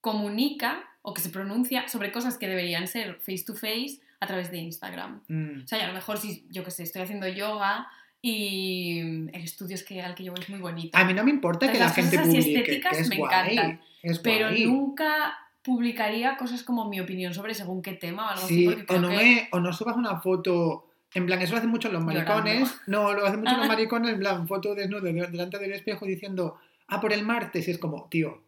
comunica 0.00 0.84
o 1.02 1.14
que 1.14 1.22
se 1.22 1.30
pronuncia 1.30 1.88
sobre 1.88 2.12
cosas 2.12 2.36
que 2.36 2.48
deberían 2.48 2.86
ser 2.88 3.16
face 3.16 3.44
to 3.46 3.54
face 3.54 4.00
a 4.20 4.26
través 4.26 4.50
de 4.50 4.58
Instagram. 4.58 5.22
Mm. 5.28 5.64
O 5.64 5.68
sea, 5.68 5.78
y 5.78 5.82
a 5.82 5.88
lo 5.88 5.94
mejor 5.94 6.18
si, 6.18 6.46
yo 6.50 6.64
que 6.64 6.70
sé, 6.70 6.82
estoy 6.82 7.02
haciendo 7.02 7.28
yoga 7.28 7.88
y 8.20 9.00
el 9.32 9.42
estudio 9.44 9.76
es 9.76 9.84
que, 9.84 10.02
al 10.02 10.14
que 10.14 10.24
yo 10.24 10.32
voy 10.32 10.42
es 10.42 10.50
muy 10.50 10.58
bonito. 10.60 10.96
A 10.98 11.04
mí 11.04 11.14
no 11.14 11.24
me 11.24 11.30
importa 11.30 11.70
que 11.70 11.78
la 11.78 11.86
las 11.86 11.94
gente 11.94 12.16
cosas 12.16 12.34
publique, 12.34 12.58
estéticas 12.58 12.96
que 12.96 13.02
es 13.02 13.08
me 13.08 13.16
guay. 13.16 13.52
encantan. 13.52 13.80
Es 14.02 14.18
pero 14.18 14.50
nunca 14.50 15.36
publicaría 15.68 16.36
cosas 16.36 16.62
como 16.64 16.88
mi 16.88 16.98
opinión 17.00 17.32
sobre 17.34 17.54
según 17.54 17.82
qué 17.82 17.92
tema 17.92 18.26
o 18.26 18.30
algo 18.30 18.46
Sí, 18.48 18.66
así. 18.66 18.76
Porque 18.76 18.94
o 18.94 19.00
no, 19.00 19.08
que... 19.10 19.16
me, 19.16 19.48
o 19.52 19.60
no 19.60 19.72
subas 19.72 19.96
una 19.96 20.20
foto. 20.20 20.86
En 21.14 21.26
plan, 21.26 21.40
eso 21.40 21.52
lo 21.52 21.58
hacen 21.58 21.70
mucho 21.70 21.90
los 21.92 22.02
maricones. 22.04 22.74
No, 22.86 23.12
lo 23.14 23.24
hacen 23.26 23.40
mucho 23.40 23.56
los 23.56 23.68
maricones, 23.74 24.12
en 24.14 24.18
plan, 24.18 24.48
foto 24.48 24.74
desnudo 24.74 25.02
de- 25.02 25.12
delante 25.12 25.58
del 25.58 25.72
espejo 25.72 26.04
diciendo, 26.06 26.56
ah, 26.88 27.00
por 27.00 27.12
el 27.12 27.24
martes. 27.24 27.68
Y 27.68 27.70
es 27.70 27.78
como, 27.78 28.08
tío. 28.10 28.42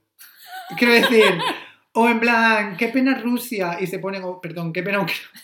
Quiero 0.76 0.94
decir, 0.94 1.24
o 1.94 2.08
en 2.08 2.18
plan, 2.20 2.76
qué 2.76 2.88
pena 2.88 3.14
Rusia. 3.18 3.78
Y 3.80 3.86
se 3.86 3.98
ponen, 4.00 4.22
oh, 4.24 4.40
perdón, 4.40 4.72
qué 4.72 4.82
pena 4.82 4.98
Ucrania. 5.00 5.22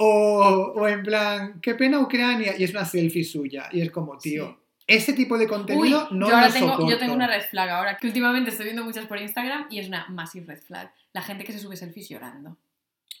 O, 0.00 0.72
o 0.76 0.88
en 0.88 1.02
plan, 1.04 1.60
qué 1.60 1.74
pena 1.76 2.00
Ucrania. 2.00 2.54
Y 2.58 2.64
es 2.64 2.70
una 2.72 2.84
selfie 2.84 3.22
suya. 3.24 3.68
Y 3.70 3.80
es 3.80 3.90
como, 3.92 4.18
tío. 4.18 4.48
Sí. 4.48 4.63
Ese 4.86 5.12
tipo 5.14 5.38
de 5.38 5.44
Uy, 5.44 5.50
contenido 5.50 6.08
no 6.10 6.28
yo 6.28 6.34
ahora 6.34 6.48
lo 6.48 6.52
tengo, 6.52 6.68
soporto. 6.72 6.90
yo 6.90 6.98
tengo 6.98 7.14
una 7.14 7.26
red 7.26 7.42
flag 7.42 7.70
ahora, 7.70 7.96
que 7.96 8.06
últimamente 8.06 8.50
estoy 8.50 8.64
viendo 8.66 8.84
muchas 8.84 9.06
por 9.06 9.18
Instagram 9.18 9.66
y 9.70 9.78
es 9.78 9.88
una 9.88 10.06
massive 10.08 10.46
red 10.54 10.62
flag. 10.62 10.92
La 11.12 11.22
gente 11.22 11.44
que 11.44 11.52
se 11.52 11.58
sube 11.58 11.76
selfies 11.76 12.08
llorando. 12.08 12.56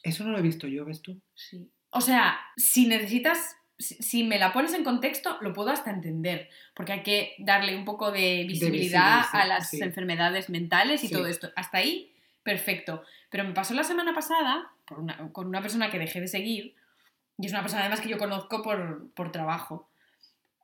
Eso 0.02 0.24
no 0.24 0.32
lo 0.32 0.38
he 0.38 0.42
visto 0.42 0.66
yo, 0.66 0.84
¿ves 0.84 1.00
tú? 1.00 1.18
Sí. 1.34 1.70
O 1.90 2.00
sea, 2.02 2.38
si 2.56 2.86
necesitas, 2.86 3.56
si, 3.78 4.24
me 4.24 4.38
la 4.38 4.52
pones 4.52 4.74
en 4.74 4.84
contexto, 4.84 5.38
lo 5.40 5.54
puedo 5.54 5.70
hasta 5.70 5.90
entender, 5.90 6.50
porque 6.74 6.92
hay 6.92 7.02
que 7.02 7.34
darle 7.38 7.74
un 7.76 7.86
poco 7.86 8.12
de 8.12 8.44
visibilidad 8.46 9.22
a 9.32 9.46
las 9.46 9.70
sí. 9.70 9.80
enfermedades 9.82 10.50
mentales 10.50 11.02
y 11.04 11.08
Sí. 11.08 11.14
todo 11.14 11.26
esto. 11.26 11.50
Hasta 11.56 11.78
ahí, 11.78 12.12
perfecto. 12.42 13.02
Pero 13.30 13.44
me 13.44 13.52
pasó 13.54 13.72
la 13.72 13.84
semana 13.84 14.12
pasada 14.14 14.70
por 14.86 14.98
una- 15.00 15.16
con 15.32 15.46
una 15.46 15.62
persona 15.62 15.90
que 15.90 15.98
dejé 15.98 16.20
de 16.20 16.28
seguir, 16.28 16.74
y 17.38 17.46
es 17.46 17.52
una 17.52 17.62
persona 17.62 17.80
además 17.82 18.00
que 18.02 18.10
yo 18.10 18.18
conozco 18.18 18.62
por, 18.62 19.08
por 19.14 19.32
trabajo, 19.32 19.88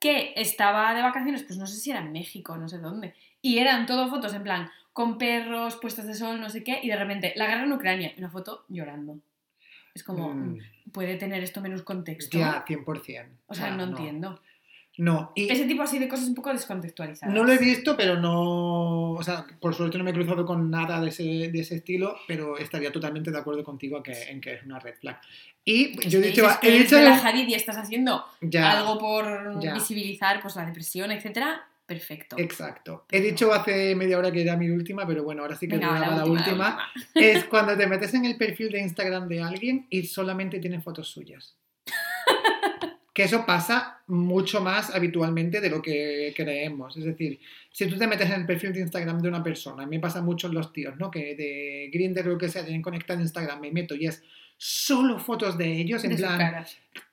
que 0.01 0.33
estaba 0.37 0.93
de 0.95 1.03
vacaciones, 1.03 1.45
pues 1.45 1.59
no 1.59 1.67
sé 1.67 1.77
si 1.77 1.91
era 1.91 2.01
en 2.01 2.11
México, 2.11 2.57
no 2.57 2.69
sé 2.69 2.79
dónde, 2.79 3.15
y 3.41 3.59
eran 3.59 3.87
todo 3.87 4.09
fotos 4.09 4.35
en 4.35 4.43
plan 4.43 4.69
con 4.93 5.19
perros, 5.19 5.77
puestas 5.77 6.07
de 6.07 6.15
sol, 6.15 6.41
no 6.41 6.51
sé 6.51 6.65
qué, 6.65 6.81
y 6.83 6.89
de 6.89 6.97
repente 6.97 7.33
la 7.37 7.47
guerra 7.47 7.63
en 7.65 7.73
Ucrania, 7.73 8.13
una 8.19 8.29
foto 8.31 8.65
llorando. 8.69 9.19
Es 9.95 10.03
como, 10.03 10.33
Mm, 10.35 10.59
puede 10.93 11.17
tener 11.17 11.43
esto 11.43 11.61
menos 11.61 11.83
contexto. 11.83 12.39
ya, 12.39 12.65
100%. 12.67 13.29
O 13.47 13.55
sea, 13.55 13.71
no, 13.71 13.77
no 13.87 13.97
entiendo. 13.97 14.41
No, 14.99 15.33
y 15.35 15.51
Ese 15.51 15.65
tipo 15.67 15.83
así 15.83 15.99
de 15.99 16.09
cosas 16.09 16.29
un 16.29 16.35
poco 16.35 16.51
descontextualizadas. 16.53 17.35
no 17.35 17.45
lo 17.45 17.53
he 17.53 17.59
visto, 17.59 17.97
pero 17.97 18.19
no. 18.21 19.13
O 19.13 19.23
sea, 19.23 19.47
por 19.61 19.75
suerte 19.75 19.97
no 19.97 20.05
me 20.05 20.11
he 20.11 20.15
cruzado 20.15 20.45
con 20.45 20.71
nada 20.71 21.01
de 21.01 21.09
ese, 21.09 21.23
de 21.23 21.61
ese 21.61 21.77
estilo, 21.77 22.17
pero 22.27 22.59
estaría 22.59 22.93
totalmente 22.93 23.31
de 23.31 23.39
acuerdo 23.39 23.65
contigo 23.65 24.03
que, 24.03 24.13
en 24.25 24.41
que 24.41 24.55
es 24.55 24.65
una 24.65 24.79
red 24.79 24.95
flag. 24.97 25.19
Y 25.71 26.09
yo 26.09 26.19
he 26.19 26.23
si 26.23 26.29
dicho. 26.31 26.43
dices 26.43 26.59
que 26.59 26.69
He 26.69 26.77
eres 26.77 26.91
de 26.91 27.03
la 27.03 27.17
Hadid 27.17 27.49
y 27.49 27.55
estás 27.55 27.77
haciendo 27.77 28.25
ya, 28.41 28.73
algo 28.79 28.99
por 28.99 29.61
ya. 29.63 29.75
visibilizar 29.75 30.41
pues, 30.41 30.57
la 30.57 30.67
depresión, 30.67 31.11
etcétera, 31.13 31.67
perfecto. 31.87 32.37
Exacto. 32.39 33.05
He 33.11 33.21
dicho 33.21 33.53
hace 33.53 33.95
media 33.95 34.19
hora 34.19 34.31
que 34.33 34.43
era 34.43 34.57
mi 34.57 34.69
última, 34.71 35.07
pero 35.07 35.23
bueno, 35.25 35.43
ahora 35.43 35.57
sí 35.57 35.69
que 35.69 35.77
Venga, 35.77 35.89
te 35.89 35.95
daba 36.01 36.07
la 36.09 36.17
la 36.19 36.25
última, 36.25 36.41
última. 36.41 36.65
la 36.77 36.89
última. 36.95 37.29
Es 37.37 37.45
cuando 37.51 37.77
te 37.77 37.87
metes 37.87 38.15
en 38.15 38.25
el 38.25 38.37
perfil 38.37 38.71
de 38.71 38.81
Instagram 38.81 39.29
de 39.29 39.43
alguien 39.43 39.87
y 39.91 40.05
solamente 40.05 40.59
tiene 40.61 40.81
fotos 40.81 41.09
suyas. 41.09 41.57
Que 43.21 43.27
eso 43.27 43.45
pasa 43.45 43.99
mucho 44.07 44.63
más 44.63 44.95
habitualmente 44.95 45.61
de 45.61 45.69
lo 45.69 45.83
que 45.83 46.33
creemos. 46.35 46.97
Es 46.97 47.05
decir, 47.05 47.39
si 47.71 47.87
tú 47.87 47.99
te 47.99 48.07
metes 48.07 48.31
en 48.31 48.41
el 48.41 48.47
perfil 48.47 48.73
de 48.73 48.81
Instagram 48.81 49.21
de 49.21 49.29
una 49.29 49.43
persona, 49.43 49.83
a 49.83 49.87
mí 49.87 49.97
me 49.99 50.01
pasa 50.01 50.23
mucho 50.23 50.47
en 50.47 50.55
los 50.55 50.73
tíos, 50.73 50.97
¿no? 50.97 51.11
Que 51.11 51.35
de 51.37 51.91
Grindr 51.93 52.27
o 52.27 52.31
lo 52.33 52.39
que 52.39 52.49
sea, 52.49 52.65
tienen 52.65 52.81
conectado 52.81 53.21
Instagram, 53.21 53.61
me 53.61 53.73
meto 53.73 53.95
y 53.95 54.07
es 54.07 54.23
solo 54.57 55.19
fotos 55.19 55.59
de 55.59 55.71
ellos, 55.83 56.03
en 56.05 56.13
De 56.13 56.17
plan, 56.17 56.65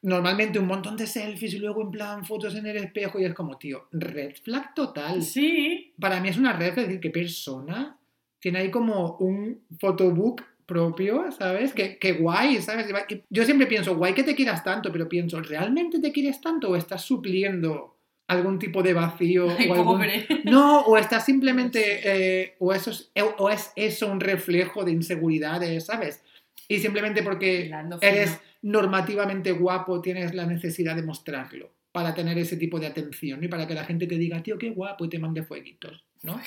normalmente 0.01 0.59
un 0.59 0.67
montón 0.67 0.95
de 0.95 1.07
selfies 1.07 1.55
y 1.55 1.59
luego 1.59 1.81
en 1.81 1.91
plan 1.91 2.23
fotos 2.23 2.55
en 2.55 2.65
el 2.67 2.77
espejo 2.77 3.19
y 3.19 3.25
es 3.25 3.33
como, 3.33 3.57
tío, 3.57 3.89
red 3.91 4.33
flag 4.41 4.73
total 4.73 5.21
Sí. 5.21 5.91
para 5.99 6.21
mí 6.21 6.29
es 6.29 6.37
una 6.37 6.53
red, 6.53 6.69
es 6.69 6.75
decir, 6.87 7.01
qué 7.01 7.09
persona 7.09 7.97
tiene 8.39 8.59
ahí 8.59 8.71
como 8.71 9.17
un 9.17 9.59
photobook 9.77 10.41
propio, 10.68 11.32
¿sabes? 11.32 11.74
Qué, 11.74 11.97
qué 11.97 12.11
guay, 12.11 12.61
¿sabes? 12.61 12.86
Yo 13.30 13.45
siempre 13.45 13.65
pienso, 13.65 13.95
guay 13.95 14.13
que 14.13 14.24
te 14.24 14.36
quieras 14.36 14.63
tanto, 14.63 14.91
pero 14.91 15.09
pienso, 15.09 15.41
¿realmente 15.41 15.99
te 15.99 16.11
quieres 16.11 16.39
tanto 16.41 16.70
o 16.70 16.76
estás 16.76 17.01
supliendo 17.01 17.95
algún 18.28 18.59
tipo 18.59 18.84
de 18.84 18.93
vacío? 18.93 19.47
Ay, 19.57 19.70
o 19.70 19.74
algún-. 19.74 20.05
No, 20.43 20.82
o 20.82 20.97
estás 20.97 21.26
simplemente, 21.26 22.01
eh, 22.03 22.55
o, 22.59 22.74
eso 22.74 22.91
es, 22.91 23.11
o 23.38 23.49
es 23.49 23.72
eso 23.76 24.11
un 24.11 24.20
reflejo 24.20 24.84
de 24.84 24.91
inseguridades, 24.91 25.86
¿sabes? 25.86 26.22
Y 26.68 26.80
simplemente 26.80 27.24
porque 27.24 27.72
eres 28.01 28.39
normativamente 28.61 29.53
guapo, 29.53 30.01
tienes 30.01 30.36
la 30.36 30.45
necesidad 30.45 30.95
de 30.95 31.03
mostrarlo 31.03 31.72
para 31.93 32.13
tener 32.13 32.38
ese 32.38 32.57
tipo 32.57 32.80
de 32.80 32.88
atención 32.88 33.43
y 33.43 33.47
para 33.47 33.65
que 33.65 33.74
la 33.74 33.86
gente 33.86 34.05
te 34.05 34.18
diga, 34.18 34.43
tío, 34.43 34.57
qué 34.57 34.70
guapo 34.72 35.05
y 35.05 35.09
te 35.09 35.18
mande 35.18 35.43
fueguitos, 35.43 36.03
¿no? 36.24 36.39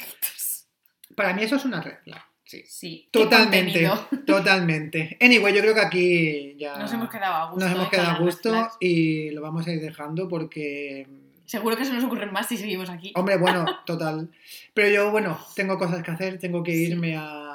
Para 1.16 1.32
mí 1.32 1.42
eso 1.42 1.56
es 1.56 1.64
una 1.64 1.80
red 1.80 1.96
flag, 2.04 2.22
sí. 2.50 2.64
Sí. 2.66 3.08
Totalmente, 3.10 3.88
totalmente. 4.26 5.16
Anyway, 5.20 5.54
yo 5.54 5.60
creo 5.60 5.74
que 5.74 5.80
aquí 5.80 6.54
ya 6.58 6.76
Nos 6.78 6.92
hemos 6.92 7.08
quedado 7.08 7.34
a 7.34 7.50
gusto. 7.50 7.64
nos 7.64 7.74
hemos 7.74 7.88
quedado 7.88 8.10
a 8.10 8.18
gusto 8.18 8.68
y 8.80 9.30
lo 9.30 9.40
vamos 9.42 9.66
a 9.66 9.72
ir 9.72 9.80
dejando 9.80 10.28
porque, 10.28 11.06
Seguro 11.46 11.76
que 11.76 11.84
se 11.84 11.92
nos 11.92 12.04
ocurren 12.04 12.32
más 12.32 12.46
si 12.46 12.56
seguimos 12.56 12.88
aquí. 12.90 13.12
hombre, 13.16 13.36
bueno, 13.36 13.64
total. 13.86 14.28
Pero 14.74 14.88
yo, 14.88 15.10
bueno, 15.10 15.36
tengo 15.56 15.78
cosas 15.78 16.02
que 16.04 16.10
hacer, 16.12 16.38
tengo 16.38 16.62
que 16.62 16.72
Sí. 16.72 16.84
irme 16.92 17.16
a 17.16 17.49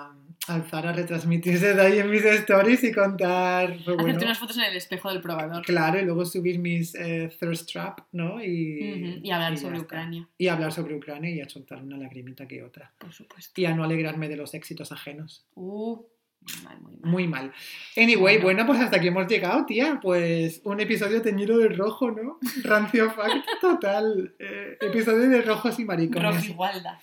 alzar 0.50 0.88
a 0.88 0.94
retransmitirse 0.94 1.74
de 1.74 1.82
ahí 1.82 2.00
en 2.00 2.10
mis 2.10 2.24
stories 2.24 2.84
y 2.84 2.92
contar, 2.92 3.70
pues, 3.84 3.86
bueno, 3.86 4.02
Hacerte 4.04 4.26
unas 4.26 4.40
fotos 4.40 4.58
en 4.58 4.64
el 4.66 4.76
espejo 4.76 5.10
del 5.12 5.22
probador. 5.22 5.64
Claro, 5.66 6.00
y 6.00 6.06
luego 6.06 6.26
subir 6.26 6.60
mis 6.60 6.96
eh, 6.96 7.30
thirst 7.40 7.72
trap, 7.72 8.00
¿no? 8.12 8.44
Y, 8.44 9.20
Y 9.24 9.32
hablar 9.32 9.54
y 9.54 9.58
sobre. 9.58 9.80
Ucrania, 9.80 10.28
Y 10.38 10.48
hablar 10.48 10.72
sobre 10.72 10.96
Ucrania 10.96 11.30
y 11.34 11.42
a 11.42 11.50
soltar 11.50 11.82
una 11.84 11.98
lagrimita 11.98 12.48
que 12.48 12.64
otra. 12.64 12.94
por 12.98 13.12
supuesto. 13.14 13.60
Y 13.60 13.66
a 13.66 13.74
no 13.76 13.84
alegrarme 13.84 14.28
de 14.30 14.38
los 14.38 14.54
éxitos 14.54 14.92
ajenos. 14.92 15.46
Uh, 15.56 16.02
muy 16.42 16.64
mal, 16.64 16.80
muy 16.82 16.94
mal. 16.98 17.12
Muy 17.12 17.28
mal. 17.28 17.54
Anyway, 17.98 18.36
Bueno. 18.38 18.44
bueno, 18.44 18.66
pues 18.68 18.80
hasta 18.80 18.98
aquí 18.98 19.08
hemos 19.08 19.28
llegado, 19.28 19.66
tía. 19.66 20.00
Pues 20.02 20.62
un 20.64 20.80
episodio 20.80 21.22
teñido 21.24 21.58
de 21.58 21.70
rojo, 21.70 22.12
¿no? 22.12 22.38
Rancio 22.64 23.10
fact 23.12 23.46
total. 23.62 24.36
Eh, 24.38 24.78
episodio 24.82 25.28
de 25.28 25.42
rojos 25.42 25.80
y 25.80 25.86
maricones. 25.86 26.36
Rojigualda. 26.36 27.00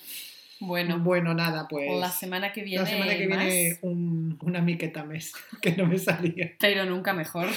Bueno, 0.66 0.98
Bueno, 1.00 1.34
nada, 1.34 1.66
pues. 1.68 1.90
la 2.00 2.10
semana 2.10 2.52
que 2.52 2.62
viene, 2.62 2.82
la 2.84 2.88
semana 2.88 3.12
que 3.16 3.26
viene 3.26 3.78
un- 3.82 4.38
una 4.42 4.60
miqueta 4.60 5.04
mes, 5.04 5.32
que 5.62 5.72
no 5.76 5.86
me 5.86 5.98
salía. 5.98 6.52
pero 6.58 6.84
nunca 6.84 7.12
mejor. 7.12 7.48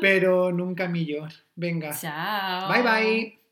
Pero 0.00 0.52
nunca 0.52 0.88
millor. 0.88 1.32
Venga. 1.56 1.92
Chao. 1.98 2.70
Bye 2.72 2.82
bye. 2.82 3.43